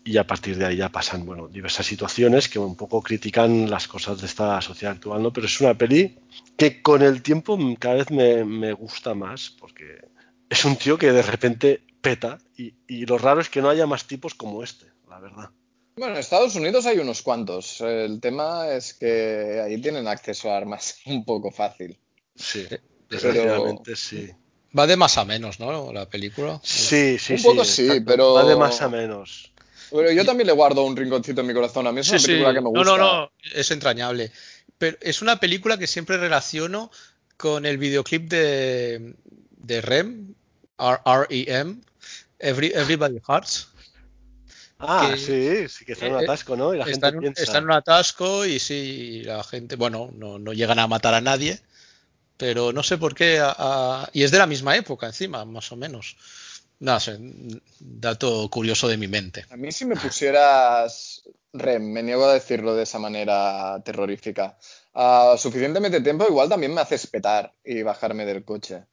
[0.06, 3.89] Y a partir de ahí ya pasan, bueno, diversas situaciones que un poco critican las
[3.89, 5.32] cosas de esta sociedad actual, ¿no?
[5.32, 6.18] Pero es una peli
[6.59, 10.05] que con el tiempo cada vez me, me gusta más, porque
[10.51, 13.86] es un tío que de repente peta y, y lo raro es que no haya
[13.86, 15.48] más tipos como este, la verdad.
[15.97, 17.81] Bueno, en Estados Unidos hay unos cuantos.
[17.81, 21.98] El tema es que ahí tienen acceso a armas un poco fácil.
[22.35, 24.28] Sí, Pero- desgraciadamente sí.
[24.76, 25.93] Va de más a menos, ¿no?
[25.93, 26.60] La película.
[26.64, 27.44] Sí, sí, Un sí.
[27.47, 29.52] poco sí, pero- Va de más a menos.
[29.97, 31.87] Pero yo también le guardo un rinconcito en mi corazón.
[31.87, 32.31] A mí es una Sí, sí.
[32.33, 32.85] película que me gusta.
[32.85, 34.33] No, no, no, es entrañable.
[34.77, 36.91] Pero es una película que siempre relaciono
[37.37, 39.15] con el videoclip de,
[39.57, 40.35] de REM,
[40.79, 41.77] R-E-M,
[42.41, 43.69] Every, Everybody Hearts.
[44.81, 46.75] Ah, Que- sí, sí que está en un eh, atasco, ¿no?
[46.75, 47.43] Y la Está gente en, un, piensa.
[47.43, 51.21] está en un atasco y sí, la gente, bueno, no, no llegan a matar a
[51.21, 51.61] nadie,
[52.37, 53.39] pero no sé por qué.
[53.39, 56.16] a- a- y es de la misma época, encima, más o menos.
[56.80, 57.18] No sé,
[57.78, 59.46] dato curioso de mi mente.
[59.51, 61.22] A mí si me pusieras
[61.52, 64.59] REM, me niego a decirlo de esa manera terrorífica.
[64.94, 68.84] a suficientemente tiempo igual también me haces petar y bajarme del coche.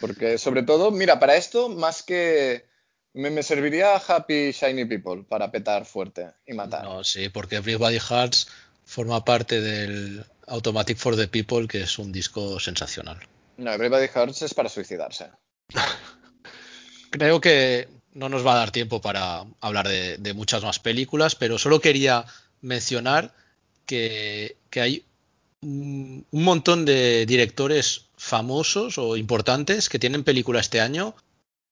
[0.00, 2.64] Porque sobre todo, mira, para esto más que
[3.12, 6.84] me, me serviría Happy Shiny People para petar fuerte y matar.
[6.84, 8.48] No, sí, porque Everybody Hearts
[8.84, 13.18] forma parte del Automatic for the People, que es un disco sensacional.
[13.56, 15.30] No, Everybody Hurts es para suicidarse.
[17.14, 21.58] Creo que no nos va a dar tiempo para hablar de, muchas más películas, pero
[21.58, 22.24] solo quería
[22.60, 23.32] mencionar
[23.86, 25.04] que, hay
[25.60, 31.14] un, un montón de directores famosos o importantes que tienen película este año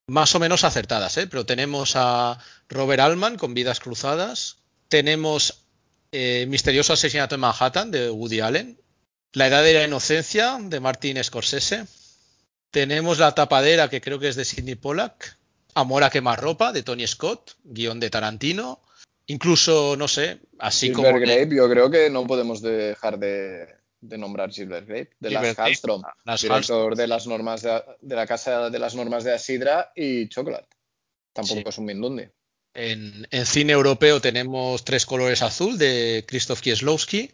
[0.06, 1.26] más o menos acertadas, ¿eh?
[1.26, 2.38] pero tenemos a
[2.68, 4.58] Robert Altman con Vidas Cruzadas,
[4.88, 5.64] tenemos
[6.12, 8.78] eh, Misterioso Asesinato en Manhattan de Woody Allen,
[9.32, 11.86] La Edad de la Inocencia de Martin Scorsese,
[12.72, 15.38] tenemos La Tapadera que creo que es de Sidney Pollack,
[15.74, 18.80] Amor a quemarropa de Tony Scott, guion de Tarantino,
[19.26, 21.18] incluso, no sé, así Silver como...
[21.20, 23.68] de- Grape, yo creo que no podemos dejar de,
[24.00, 26.02] de nombrar Silver Grape, de las Hallstrom,
[26.40, 30.68] director de las normas de, de la Casa de las Normas de Asidra y Chocolate.
[31.32, 31.64] Tampoco Sí.
[31.68, 32.24] es un Mindundi.
[32.74, 37.30] En, en cine europeo tenemos Tres colores azul de Krzysztof Kieslowski,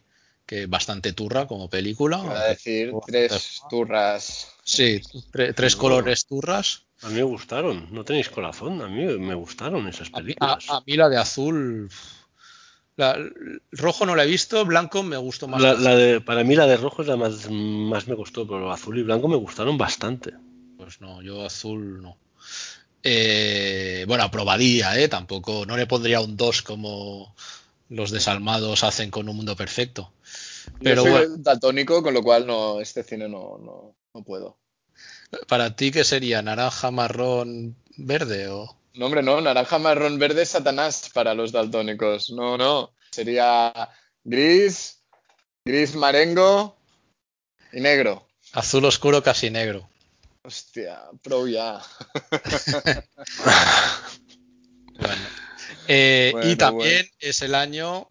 [0.47, 2.19] que bastante turra como película.
[2.19, 4.52] A decir tres turras.
[4.69, 5.01] Sí,
[5.32, 5.97] tre- tres Bueno.
[5.97, 6.82] colores turras.
[7.03, 10.66] A mí me gustaron, no tenéis corazón, a mí me gustaron esas películas.
[10.69, 11.89] a- a mí la de azul.
[12.97, 15.62] la- el rojo no la he visto, blanco me gustó más.
[15.62, 18.99] La, de, para mí la de rojo es la más, más me gustó, pero azul
[18.99, 20.35] y blanco me gustaron bastante.
[20.77, 22.19] Pues no, yo azul no.
[23.05, 25.09] Eh, bueno, aprobadía, ¿eh?
[25.09, 27.35] Tampoco, no le pondría un 2 como
[27.89, 30.12] los desalmados hacen con un mundo perfecto.
[30.82, 34.59] Pero Yo soy bueno, daltónico, con lo cual no, este cine no, no, no puedo.
[35.47, 36.43] para ti, ¿qué sería?
[36.43, 38.77] ¿Naranja, marrón, verde o...?
[38.95, 42.31] No, hombre, no, naranja, marrón, verde, satanás para los daltónicos.
[42.31, 42.93] No, no.
[43.12, 43.73] Sería
[44.24, 45.03] gris,
[45.65, 46.77] gris marengo
[47.73, 48.27] y negro.
[48.55, 49.89] Azul oscuro, casi negro.
[50.43, 51.81] Hostia, pro ya.
[55.01, 55.23] Bueno.
[55.86, 57.16] Eh, Bueno, y también bueno.
[57.20, 58.11] es el año,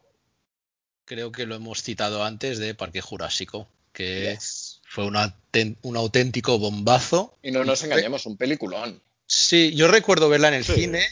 [1.03, 4.66] creo que lo hemos citado antes, de Parque Jurásico, que Yes.
[4.87, 7.37] Fue un, auténtico bombazo.
[7.43, 9.01] Y no nos engañemos, un peliculón.
[9.25, 10.75] Sí, yo recuerdo verla en el Sí.
[10.75, 11.05] cine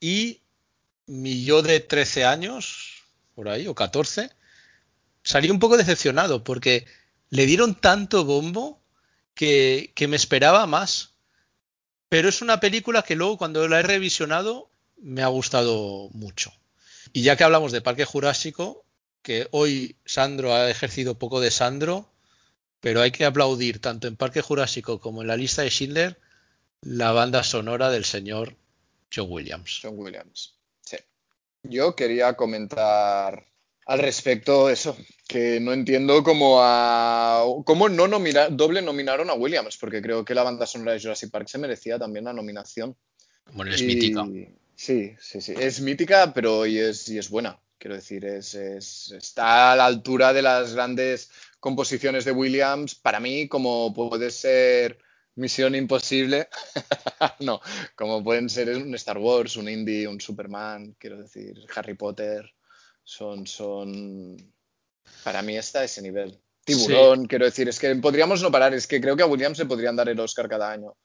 [0.00, 0.40] y
[1.06, 3.04] mi yo de 13 años,
[3.34, 4.30] por ahí, o 14,
[5.22, 6.84] salí un poco decepcionado porque
[7.30, 8.80] le dieron tanto bombo
[9.34, 11.10] que, que me esperaba más.
[12.08, 14.68] Pero es una película que luego cuando la he revisionado
[14.98, 16.52] me ha gustado mucho.
[17.12, 18.84] Y ya que hablamos de Parque Jurásico,
[19.22, 22.11] que hoy Sandro ha ejercido poco de Sandro,
[22.82, 26.18] pero hay que aplaudir tanto en Parque Jurásico como en la lista de Schindler
[26.82, 28.56] la banda sonora del señor
[29.14, 29.78] John Williams.
[29.82, 30.54] John Williams.
[30.84, 30.96] Sí.
[31.62, 33.46] Yo quería comentar
[33.86, 34.96] al respecto eso,
[35.28, 40.34] que no entiendo cómo, a, cómo no nomina- doble nominaron a Williams, porque creo que
[40.34, 42.96] la banda sonora de Jurassic Park se merecía también la nominación.
[43.52, 44.24] Bueno, es Y- mítica.
[44.74, 45.54] Sí, sí, sí.
[45.56, 47.58] Es mítica, pero y es, y es buena.
[47.78, 51.30] Quiero decir, es, es- está a la altura de las grandes
[51.62, 52.96] composiciones de Williams.
[52.96, 54.98] Para mí, como puede ser
[55.36, 56.48] Misión Imposible,
[57.40, 57.60] no,
[57.94, 62.52] como pueden ser un Star Wars, un Indie, un Superman, quiero decir, Harry Potter,
[63.04, 64.36] son, son,
[65.22, 66.36] para mí está a ese nivel.
[66.64, 69.66] Tiburón, quiero decir, es que podríamos no parar, es que creo que a Williams le
[69.66, 70.96] podrían dar el Oscar cada año.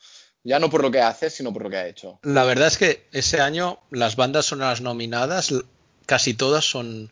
[0.44, 2.20] Ya no por lo que hace, sino por lo que ha hecho.
[2.24, 5.62] La verdad es que ese año las bandas sonoras nominadas, l-
[6.08, 7.12] casi todas son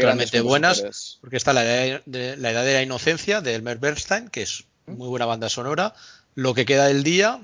[0.00, 4.28] realmente buenas, porque está la edad de, la edad de la inocencia de Elmer Bernstein,
[4.28, 5.94] que es muy buena banda sonora,
[6.34, 7.40] Lo que queda del día,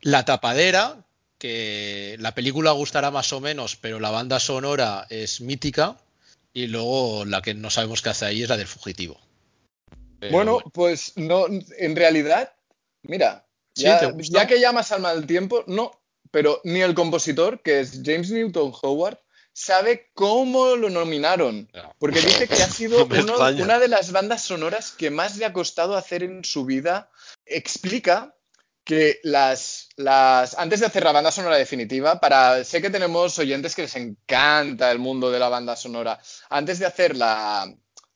[0.00, 1.04] La tapadera,
[1.38, 5.96] que la película gustará más o menos, pero la banda sonora es mítica,
[6.52, 9.20] y luego la que no sabemos qué hace ahí es la del fugitivo.
[10.18, 12.52] Pero Bueno, pues no, en realidad,
[13.02, 15.92] mira, ya, ya que llamas al mal tiempo, no,
[16.30, 19.18] pero ni el compositor, que es James Newton Howard,
[19.58, 21.68] sabe cómo lo nominaron.
[21.98, 25.52] Porque dice que ha sido uno- una de las bandas sonoras que más le ha
[25.52, 27.10] costado hacer en su vida.
[27.44, 28.34] Explica
[28.84, 33.74] que las, las antes de hacer la banda sonora definitiva, para sé que tenemos oyentes
[33.74, 36.18] que les encanta el mundo de la banda sonora.
[36.48, 37.70] Antes de hacer la,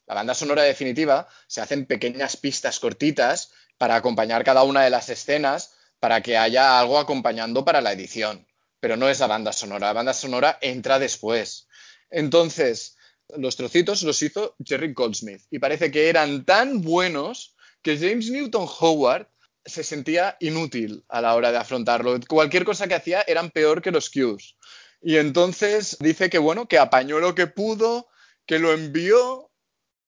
[0.07, 5.09] la banda sonora definitiva, se hacen pequeñas pistas cortitas para acompañar cada una de las
[5.11, 8.47] escenas, para que haya algo acompañando para la edición.
[8.83, 11.69] Pero no es la banda sonora, la banda sonora entra después.
[12.11, 12.97] Entonces,
[13.29, 18.67] los trocitos los hizo Jerry Goldsmith y parece que eran tan buenos que James Newton
[18.81, 19.29] Howard
[19.65, 22.19] se sentía inútil a la hora de afrontarlo.
[22.29, 24.57] Cualquier cosa que hacía eran peor que los cues.
[25.01, 28.09] Y entonces dice que bueno, que apañó lo que pudo,
[28.47, 29.53] que lo envió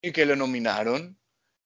[0.03, 1.17] y que lo nominaron.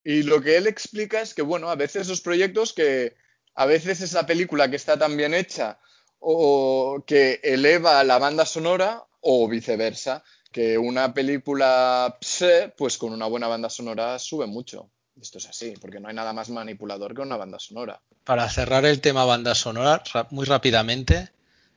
[0.05, 3.17] Y lo que él explica es que bueno, a veces los proyectos que
[3.55, 5.81] a veces esa película que está tan bien hecha
[6.20, 10.23] o que eleva la banda sonora o viceversa,
[10.53, 14.90] que una película pse, pues con una buena banda sonora sube mucho.
[15.20, 18.01] Esto es así, porque no hay nada más manipulador que una banda sonora.
[18.24, 21.31] Para cerrar el tema banda sonora, ra- muy rápidamente,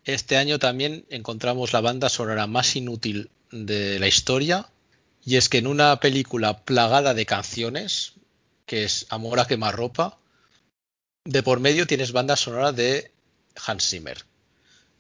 [0.05, 4.69] este año también encontramos la banda sonora más inútil de la historia,
[5.26, 8.13] y es que en una película plagada de canciones,
[8.65, 10.18] que es Amor a quemarropa,
[11.26, 13.11] de por medio tienes banda sonora de
[13.65, 14.23] Hans Zimmer.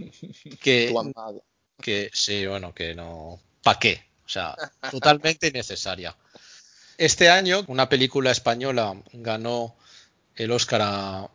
[0.61, 0.93] Que,
[1.81, 3.39] que sí, bueno, que no.
[3.63, 4.03] ¿Para qué?
[4.25, 4.55] O sea,
[4.89, 6.15] totalmente innecesaria.
[6.97, 9.75] Este año, una película española ganó
[10.35, 11.29] el Oscar a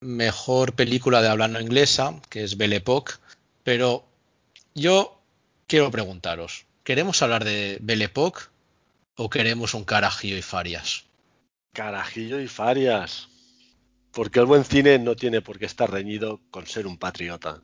[0.00, 3.14] mejor película de habla no inglesa, que es Belle Époque,
[3.64, 4.04] pero
[4.74, 5.20] yo
[5.66, 8.42] quiero preguntaros, ¿queremos hablar de Belle Époque
[9.16, 11.04] o queremos un carajillo y farias?
[11.72, 13.28] Carajillo y farias.
[14.12, 17.62] Porque el buen cine no tiene por qué estar reñido con ser un patriota.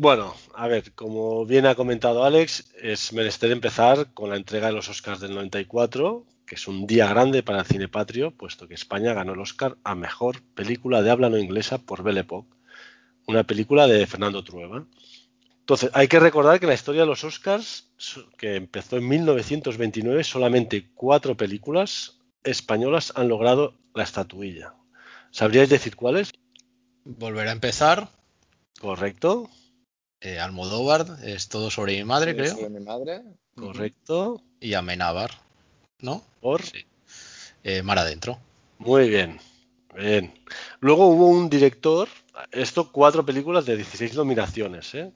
[0.00, 4.72] Bueno, a ver, como bien ha comentado Alex, es menester empezar con la entrega de
[4.72, 8.72] los Oscars del 94, que es un día grande para el cine patrio, puesto que
[8.72, 12.48] España ganó el Oscar a Mejor Película de Habla No Inglesa por Belle Époque,
[13.26, 14.86] una película de Fernando Trueba.
[15.58, 17.90] Entonces, hay que recordar que en la historia de los Oscars,
[18.38, 24.72] que empezó en 1929, solamente cuatro películas españolas han logrado la estatuilla.
[25.30, 26.32] ¿Sabríais decir cuáles?
[27.04, 28.08] Volver a empezar,
[28.80, 29.50] Correcto,
[30.20, 33.22] eh, Almodóvar, es todo sobre mi madre, Sí, creo, sobre mi madre.
[33.54, 34.42] correcto.
[34.60, 35.30] y Amenábar,
[36.00, 36.22] ¿no?
[36.40, 36.84] Por Sí.
[37.64, 38.38] Eh, Mar adentro.
[38.78, 39.38] Muy bien,
[39.94, 40.32] bien.
[40.80, 42.08] Luego hubo un director,
[42.52, 45.12] esto cuatro películas de 16 nominaciones, ¿eh?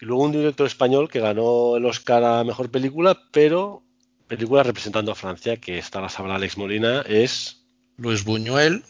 [0.00, 3.82] Y luego un director español que ganó el Oscar a Mejor Película, pero
[4.26, 7.64] película representando a Francia, que esta la sabrá Alex Molina, es
[7.96, 8.82] Luis Buñuel,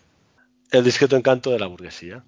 [0.71, 2.23] El discreto encanto de la burguesía.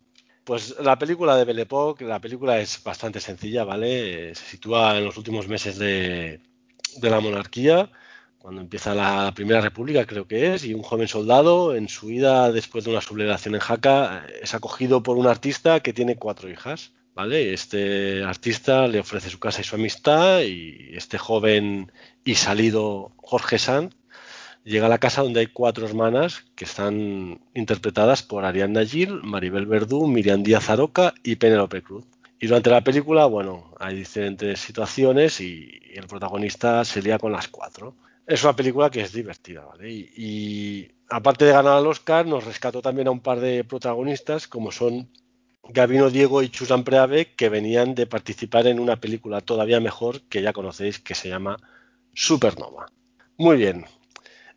[0.45, 4.35] Pues la película de Belle Époque, la película es bastante sencilla, ¿vale?
[4.35, 6.41] Se sitúa en los últimos meses de,
[7.01, 7.91] la monarquía,
[8.39, 12.51] cuando empieza la Primera República, creo que es, y un joven soldado, en su vida
[12.51, 16.51] después de una sublevación en Jaca, eh, es acogido por un artista que tiene cuatro
[16.51, 17.53] hijas, ¿vale?
[17.53, 21.93] Este artista le ofrece su casa y su amistad, y este joven
[22.25, 23.95] y salido Jorge Sanz
[24.65, 29.67] llega a la casa donde hay cuatro hermanas que están interpretadas por Ariadna Gil, Maribel
[29.67, 32.05] Verdú, Miriam Díaz Aroca y Penélope Cruz.
[32.39, 37.49] Y durante la película, bueno, hay diferentes situaciones y el protagonista se lía con las
[37.49, 37.95] cuatro.
[38.27, 39.91] Es una película que es divertida, ¿vale?
[39.93, 44.49] Y, y aparte de ganar al Oscar, nos rescató también a un par de protagonistas,
[44.49, 45.09] como son
[45.69, 50.43] Gabino Diego y Chusan Preave, que venían de participar en una película todavía mejor que
[50.43, 51.57] ya conocéis, que se llama
[52.13, 52.87] Supernova.
[53.37, 53.87] Muy bien,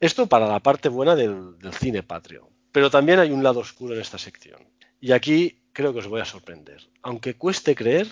[0.06, 2.50] esto para la parte buena del, cine patrio.
[2.72, 4.62] Pero también hay un lado oscuro en esta sección.
[5.02, 6.88] Y aquí creo que os voy a sorprender.
[7.02, 8.08] Aunque cueste creer,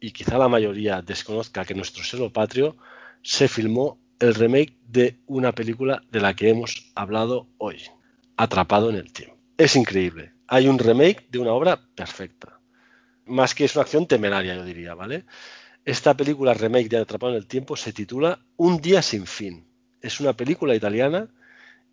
[0.00, 2.76] y quizá la mayoría desconozca que nuestro selo patrio
[3.22, 7.82] se filmó el remake de una película de la que hemos hablado hoy,
[8.36, 9.36] Atrapado en el tiempo.
[9.56, 10.32] Es increíble.
[10.46, 12.60] Hay un remake de una obra perfecta.
[13.26, 15.24] Más que es una acción temeraria, yo diría, ¿vale?
[15.84, 19.67] Esta película remake de Atrapado en el tiempo se titula Un día sin fin.
[20.02, 21.28] Es una película italiana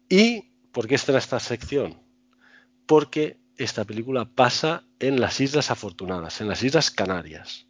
[0.10, 2.02] y ¿por qué está en esta sección?
[2.86, 7.68] Porque esta película pasa en las Islas Afortunadas, en las Islas Canarias.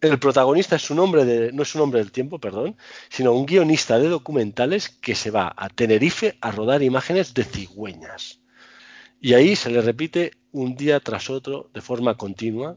[0.00, 2.76] El protagonista es un hombre de, no es un hombre del tiempo, perdón,
[3.08, 8.40] sino un guionista de documentales que se va a Tenerife a rodar imágenes de cigüeñas.
[9.20, 12.76] Y ahí se le repite un día tras otro de forma continua.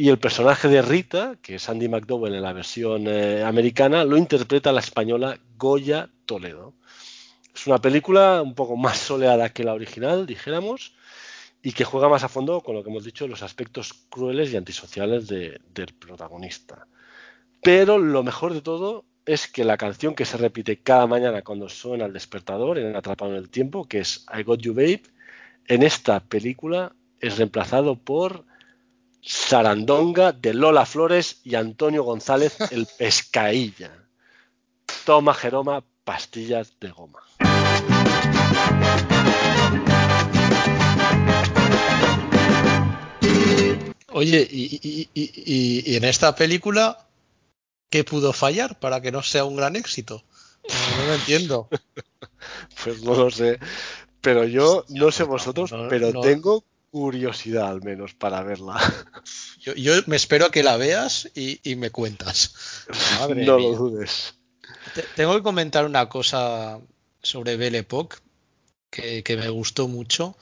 [0.00, 4.16] Y el personaje de Rita, que es Andy McDowell en la versión eh, americana, lo
[4.16, 6.72] interpreta la española Goya Toledo.
[7.54, 10.94] Es una película un poco más soleada que la original, dijéramos,
[11.62, 14.56] y que juega más a fondo con lo que hemos dicho, los aspectos crueles y
[14.56, 16.86] antisociales de, del protagonista.
[17.62, 21.68] Pero lo mejor de todo es que la canción que se repite cada mañana cuando
[21.68, 25.02] suena el despertador en Atrapado en el Tiempo, que es I Got You Babe,
[25.66, 28.48] en esta película es reemplazado por
[29.22, 33.92] Sarandonga de Lola Flores y Antonio González el Pescailla.
[35.04, 37.20] Toma Jeroma, pastillas de goma.
[44.12, 47.06] Oye, y, y- y- y- y en esta película,
[47.90, 50.24] ¿qué pudo fallar para que no sea un gran éxito?
[50.68, 51.68] No, lo entiendo.
[52.82, 53.58] Pues no lo sé.
[54.22, 56.20] Pero yo, no sé por vosotros, pero no.
[56.20, 58.78] tengo curiosidad al menos para verla.
[59.60, 62.54] Yo, yo me espero a que la veas y, y me cuentas.
[63.20, 63.68] Madre no mía.
[63.68, 64.34] lo dudes.
[64.94, 66.80] Te- Tengo que comentar una cosa
[67.22, 68.16] sobre Belle Époque
[68.90, 70.36] que, que me gustó mucho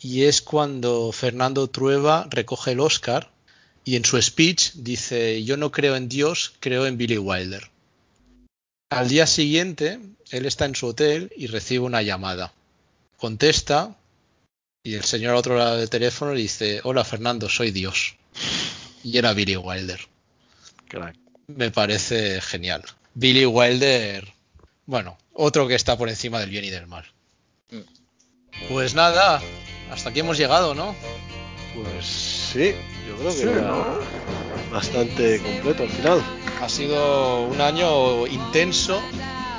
[0.00, 3.30] y es cuando Fernando Trueba recoge el Oscar
[3.84, 7.70] y en su speech dice, yo no creo en Dios, creo en Billy Wilder.
[8.90, 10.00] Al día siguiente,
[10.30, 12.52] él está en su hotel y recibe una llamada.
[13.18, 13.96] Contesta
[14.84, 18.16] y el señor al otro lado del teléfono le dice, hola Fernando, soy Dios.
[19.04, 20.00] Y era Billy Wilder.
[20.88, 21.16] Crack.
[21.46, 22.82] Me parece genial.
[23.14, 24.32] Billy Wilder,
[24.86, 27.04] bueno, otro que está por encima del bien y del mal.
[27.70, 28.68] Mm.
[28.68, 29.40] Pues nada,
[29.90, 30.94] hasta aquí hemos llegado, ¿no?
[31.74, 32.74] Pues sí,
[33.08, 33.98] yo creo que Sí, era ¿no?
[34.70, 36.22] bastante completo al final.
[36.60, 39.00] Ha sido un año intenso.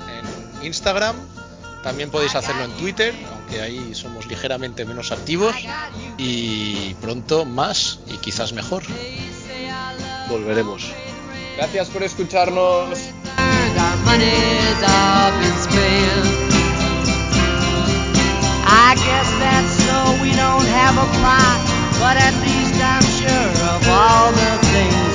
[0.60, 1.16] en Instagram.
[1.82, 5.54] También podéis hacerlo en Twitter, aunque ahí somos ligeramente menos activos.
[6.18, 8.82] Y pronto más y quizás mejor.
[10.28, 10.92] Volveremos.
[11.56, 12.98] Gracias por escucharnos.
[13.70, 16.26] cause our money's all been spent.
[18.66, 21.58] I guess that's so we don't have a plot,
[21.98, 25.09] but at least I'm sure of all the things.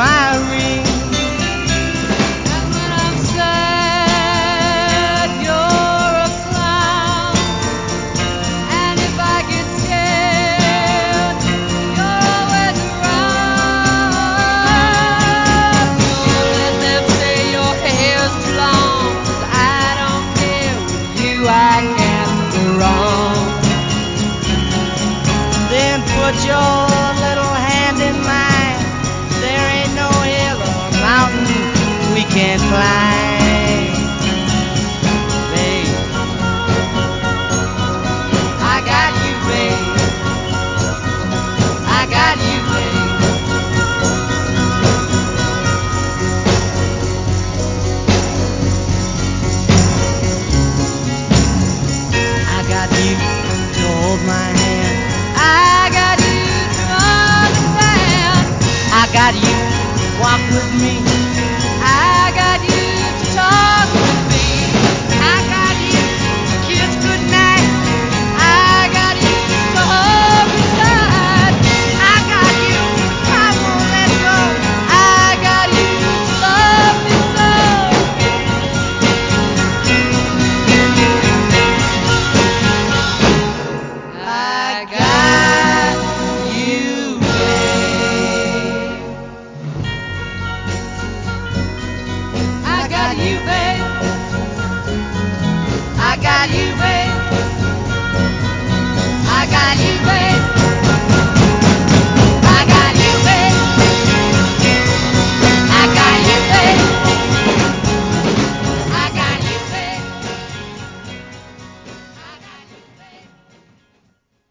[0.00, 0.29] smile.